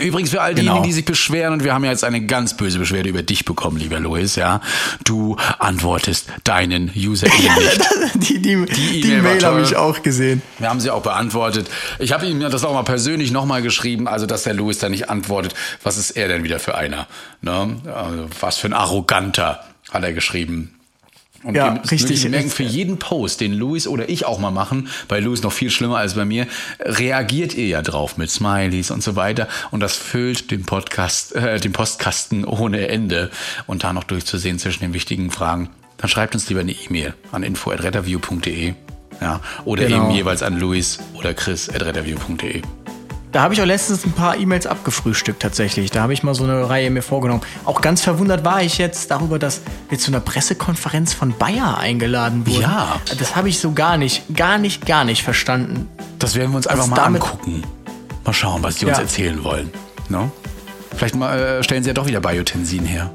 Übrigens 0.00 0.30
für 0.30 0.42
all 0.42 0.54
diejenigen, 0.54 0.74
genau. 0.76 0.86
die 0.86 0.92
sich 0.92 1.04
beschweren, 1.04 1.54
und 1.54 1.64
wir 1.64 1.72
haben 1.72 1.84
ja 1.84 1.90
jetzt 1.90 2.04
eine 2.04 2.24
ganz 2.24 2.56
böse 2.56 2.78
Beschwerde 2.78 3.08
über 3.08 3.22
dich 3.22 3.44
bekommen, 3.44 3.78
lieber 3.78 3.98
Louis, 3.98 4.36
ja. 4.36 4.60
Du 5.04 5.36
antwortest 5.58 6.28
deinen 6.44 6.90
User 6.94 7.28
ja, 7.28 7.56
nicht. 7.56 7.80
die 8.14 8.38
die, 8.40 8.66
die, 8.66 9.00
die 9.00 9.16
Mail 9.16 9.42
habe 9.44 9.62
ich 9.62 9.76
auch 9.76 10.02
gesehen. 10.02 10.42
Wir 10.58 10.68
haben 10.68 10.80
sie 10.80 10.90
auch 10.90 11.02
beantwortet. 11.02 11.68
Ich 11.98 12.12
habe 12.12 12.26
ihm 12.26 12.40
das 12.40 12.64
auch 12.64 12.74
mal 12.74 12.82
persönlich 12.82 13.30
nochmal 13.30 13.62
geschrieben, 13.62 14.08
also 14.08 14.26
dass 14.26 14.42
der 14.42 14.54
Louis 14.54 14.78
da 14.78 14.88
nicht 14.88 15.08
antwortet. 15.08 15.54
Was 15.82 15.96
ist 15.96 16.10
er 16.10 16.28
denn 16.28 16.44
wieder 16.44 16.58
für 16.58 16.74
einer? 16.74 17.06
Ne? 17.40 17.76
Also, 17.94 18.28
was 18.40 18.58
für 18.58 18.68
ein 18.68 18.74
Arroganter, 18.74 19.64
hat 19.90 20.02
er 20.02 20.12
geschrieben. 20.12 20.75
Und 21.46 21.54
ja, 21.54 21.74
richtig. 21.74 22.24
Wir 22.24 22.30
merken, 22.30 22.50
für 22.50 22.64
jeden 22.64 22.98
Post, 22.98 23.40
den 23.40 23.54
Louis 23.54 23.86
oder 23.86 24.08
ich 24.08 24.26
auch 24.26 24.40
mal 24.40 24.50
machen, 24.50 24.88
bei 25.06 25.20
Louis 25.20 25.44
noch 25.44 25.52
viel 25.52 25.70
schlimmer 25.70 25.98
als 25.98 26.14
bei 26.14 26.24
mir, 26.24 26.48
reagiert 26.80 27.54
ihr 27.54 27.68
ja 27.68 27.82
drauf 27.82 28.16
mit 28.16 28.30
Smileys 28.30 28.90
und 28.90 29.00
so 29.00 29.14
weiter. 29.14 29.46
Und 29.70 29.78
das 29.78 29.94
füllt 29.94 30.50
den 30.50 30.64
Podcast, 30.64 31.36
äh, 31.36 31.60
den 31.60 31.72
Postkasten 31.72 32.44
ohne 32.44 32.88
Ende. 32.88 33.30
Und 33.68 33.84
da 33.84 33.92
noch 33.92 34.02
durchzusehen 34.02 34.58
zwischen 34.58 34.80
den 34.80 34.92
wichtigen 34.92 35.30
Fragen. 35.30 35.70
Dann 35.98 36.10
schreibt 36.10 36.34
uns 36.34 36.48
lieber 36.48 36.60
eine 36.60 36.72
E-Mail 36.72 37.14
an 37.30 37.44
info.retterview.de. 37.44 38.74
Ja, 39.20 39.40
oder 39.64 39.84
genau. 39.84 40.06
eben 40.06 40.16
jeweils 40.16 40.42
an 40.42 40.58
Louis 40.58 40.98
oder 41.14 41.32
Chris 41.32 41.68
at 41.70 41.84
retterview.de. 41.84 42.62
Da 43.32 43.42
habe 43.42 43.54
ich 43.54 43.60
auch 43.60 43.66
letztens 43.66 44.04
ein 44.06 44.12
paar 44.12 44.36
E-Mails 44.36 44.66
abgefrühstückt 44.66 45.40
tatsächlich. 45.42 45.90
Da 45.90 46.02
habe 46.02 46.12
ich 46.12 46.22
mal 46.22 46.34
so 46.34 46.44
eine 46.44 46.68
Reihe 46.68 46.90
mir 46.90 47.02
vorgenommen. 47.02 47.42
Auch 47.64 47.80
ganz 47.80 48.00
verwundert 48.00 48.44
war 48.44 48.62
ich 48.62 48.78
jetzt 48.78 49.10
darüber, 49.10 49.38
dass 49.38 49.60
wir 49.88 49.98
zu 49.98 50.10
einer 50.10 50.20
Pressekonferenz 50.20 51.12
von 51.12 51.36
Bayer 51.36 51.78
eingeladen 51.78 52.46
wurden. 52.46 52.62
Ja. 52.62 53.00
Das 53.18 53.36
habe 53.36 53.48
ich 53.48 53.58
so 53.58 53.72
gar 53.72 53.96
nicht, 53.98 54.34
gar 54.34 54.58
nicht, 54.58 54.86
gar 54.86 55.04
nicht 55.04 55.22
verstanden. 55.22 55.88
Das 56.18 56.34
werden 56.34 56.52
wir 56.52 56.56
uns 56.56 56.66
einfach 56.66 56.86
mal 56.86 56.98
angucken. 56.98 57.62
Mal 58.24 58.32
schauen, 58.32 58.62
was 58.62 58.76
die 58.76 58.86
ja. 58.86 58.92
uns 58.92 58.98
erzählen 58.98 59.42
wollen. 59.44 59.70
No? 60.08 60.30
Vielleicht 60.94 61.14
mal, 61.14 61.38
äh, 61.38 61.62
stellen 61.62 61.82
sie 61.82 61.90
ja 61.90 61.94
doch 61.94 62.06
wieder 62.06 62.20
Biotensin 62.20 62.86
her. 62.86 63.10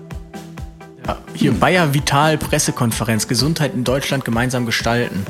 Ja, 1.08 1.18
hier 1.34 1.52
hm. 1.52 1.60
Bayer 1.60 1.94
Vital 1.94 2.38
Pressekonferenz, 2.38 3.28
Gesundheit 3.28 3.74
in 3.74 3.84
Deutschland 3.84 4.24
gemeinsam 4.24 4.66
gestalten. 4.66 5.26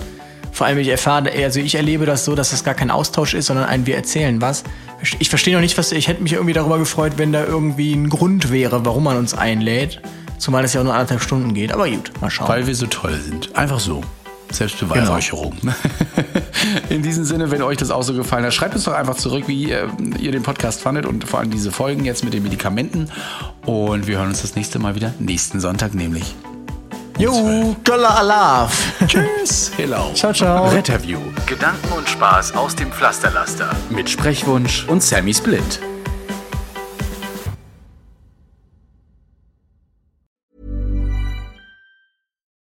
Vor 0.62 0.68
allem, 0.68 0.78
ich 0.78 0.90
erfahre, 0.90 1.32
also 1.44 1.60
ich 1.60 1.74
erlebe 1.74 2.06
das 2.06 2.24
so, 2.24 2.36
dass 2.36 2.52
das 2.52 2.64
gar 2.64 2.76
kein 2.76 2.92
Austausch 2.92 3.34
ist, 3.34 3.48
sondern 3.48 3.66
ein 3.66 3.88
Wir 3.88 3.96
erzählen 3.96 4.40
was. 4.42 4.64
Ich 5.18 5.28
verstehe 5.28 5.56
noch 5.56 5.62
nicht, 5.62 5.76
was, 5.76 5.92
ich 5.92 6.08
hätte 6.08 6.22
mich 6.22 6.34
irgendwie 6.34 6.54
darüber 6.54 6.78
gefreut, 6.78 7.14
wenn 7.16 7.32
da 7.32 7.44
irgendwie 7.44 7.94
ein 7.94 8.10
Grund 8.10 8.52
wäre, 8.52 8.86
warum 8.86 9.06
man 9.06 9.18
uns 9.18 9.34
einlädt. 9.34 10.04
Zumal 10.38 10.64
es 10.64 10.74
ja 10.74 10.82
auch 10.82 10.84
nur 10.84 10.94
anderthalb 10.94 11.24
Stunden 11.24 11.56
geht. 11.56 11.74
Aber 11.74 11.90
gut, 11.90 12.12
mal 12.22 12.30
schauen. 12.30 12.48
Weil 12.48 12.68
wir 12.68 12.76
so 12.76 12.86
toll 12.86 13.20
sind. 13.20 13.56
Einfach 13.56 13.80
so. 13.80 14.04
Selbstbeweihräucherung. 14.52 15.56
Genau. 15.62 15.74
In 16.90 17.02
diesem 17.02 17.24
Sinne, 17.24 17.50
wenn 17.50 17.64
euch 17.64 17.78
das 17.78 17.90
auch 17.90 18.04
so 18.04 18.14
gefallen 18.14 18.46
hat, 18.46 18.54
schreibt 18.54 18.76
uns 18.76 18.84
doch 18.84 18.94
einfach 18.94 19.16
zurück, 19.16 19.46
wie 19.48 19.64
ihr, 19.64 19.90
ihr 20.20 20.32
den 20.32 20.44
Podcast 20.44 20.80
fandet 20.80 21.08
und 21.08 21.24
vor 21.24 21.40
allem 21.40 21.50
diese 21.50 21.72
Folgen 21.72 22.06
jetzt 22.06 22.24
mit 22.24 22.36
den 22.36 22.44
Medikamenten. 22.44 23.10
Und 23.66 24.06
wir 24.06 24.20
hören 24.20 24.28
uns 24.28 24.44
das 24.44 24.56
nächste 24.56 24.78
Mal 24.78 24.94
wieder 24.94 25.12
nächsten 25.18 25.60
Sonntag 25.60 25.96
nämlich. 25.96 26.36
Jo, 27.22 27.76
Dollar 27.84 28.18
Alaf. 28.18 28.98
Tschüss. 29.06 29.72
Hello. 29.78 30.12
Ciao, 30.16 30.34
ciao. 30.34 30.68
Retterview. 30.72 31.20
Gedanken 31.46 31.92
und 31.96 32.10
Spaß 32.10 32.56
aus 32.56 32.76
dem 32.76 32.92
Pflasterlaster. 32.92 33.70
Mit 33.92 34.10
Sprechwunsch 34.10 34.88
und 34.88 35.04
Sammy 35.04 35.32
Split. 35.32 35.80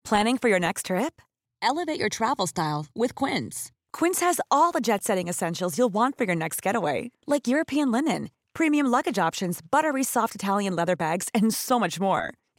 Planning 0.04 0.38
for 0.38 0.50
your 0.50 0.60
next 0.60 0.86
trip? 0.86 1.20
Elevate 1.64 2.00
your 2.00 2.10
travel 2.10 2.46
style 2.46 2.86
with 2.94 3.16
Quince. 3.16 3.72
Quince 3.92 4.20
has 4.20 4.40
all 4.52 4.72
the 4.72 4.82
jet 4.82 5.04
setting 5.04 5.28
essentials 5.28 5.80
you'll 5.80 5.90
want 5.92 6.16
for 6.16 6.26
your 6.26 6.36
next 6.36 6.62
getaway, 6.62 7.10
like 7.26 7.48
European 7.48 7.92
linen, 7.92 8.30
premium 8.54 8.86
luggage 8.86 9.18
options, 9.18 9.62
buttery 9.72 10.04
soft 10.04 10.36
Italian 10.36 10.76
leather 10.76 10.96
bags, 10.96 11.28
and 11.34 11.52
so 11.52 11.80
much 11.80 12.00
more. 12.00 12.36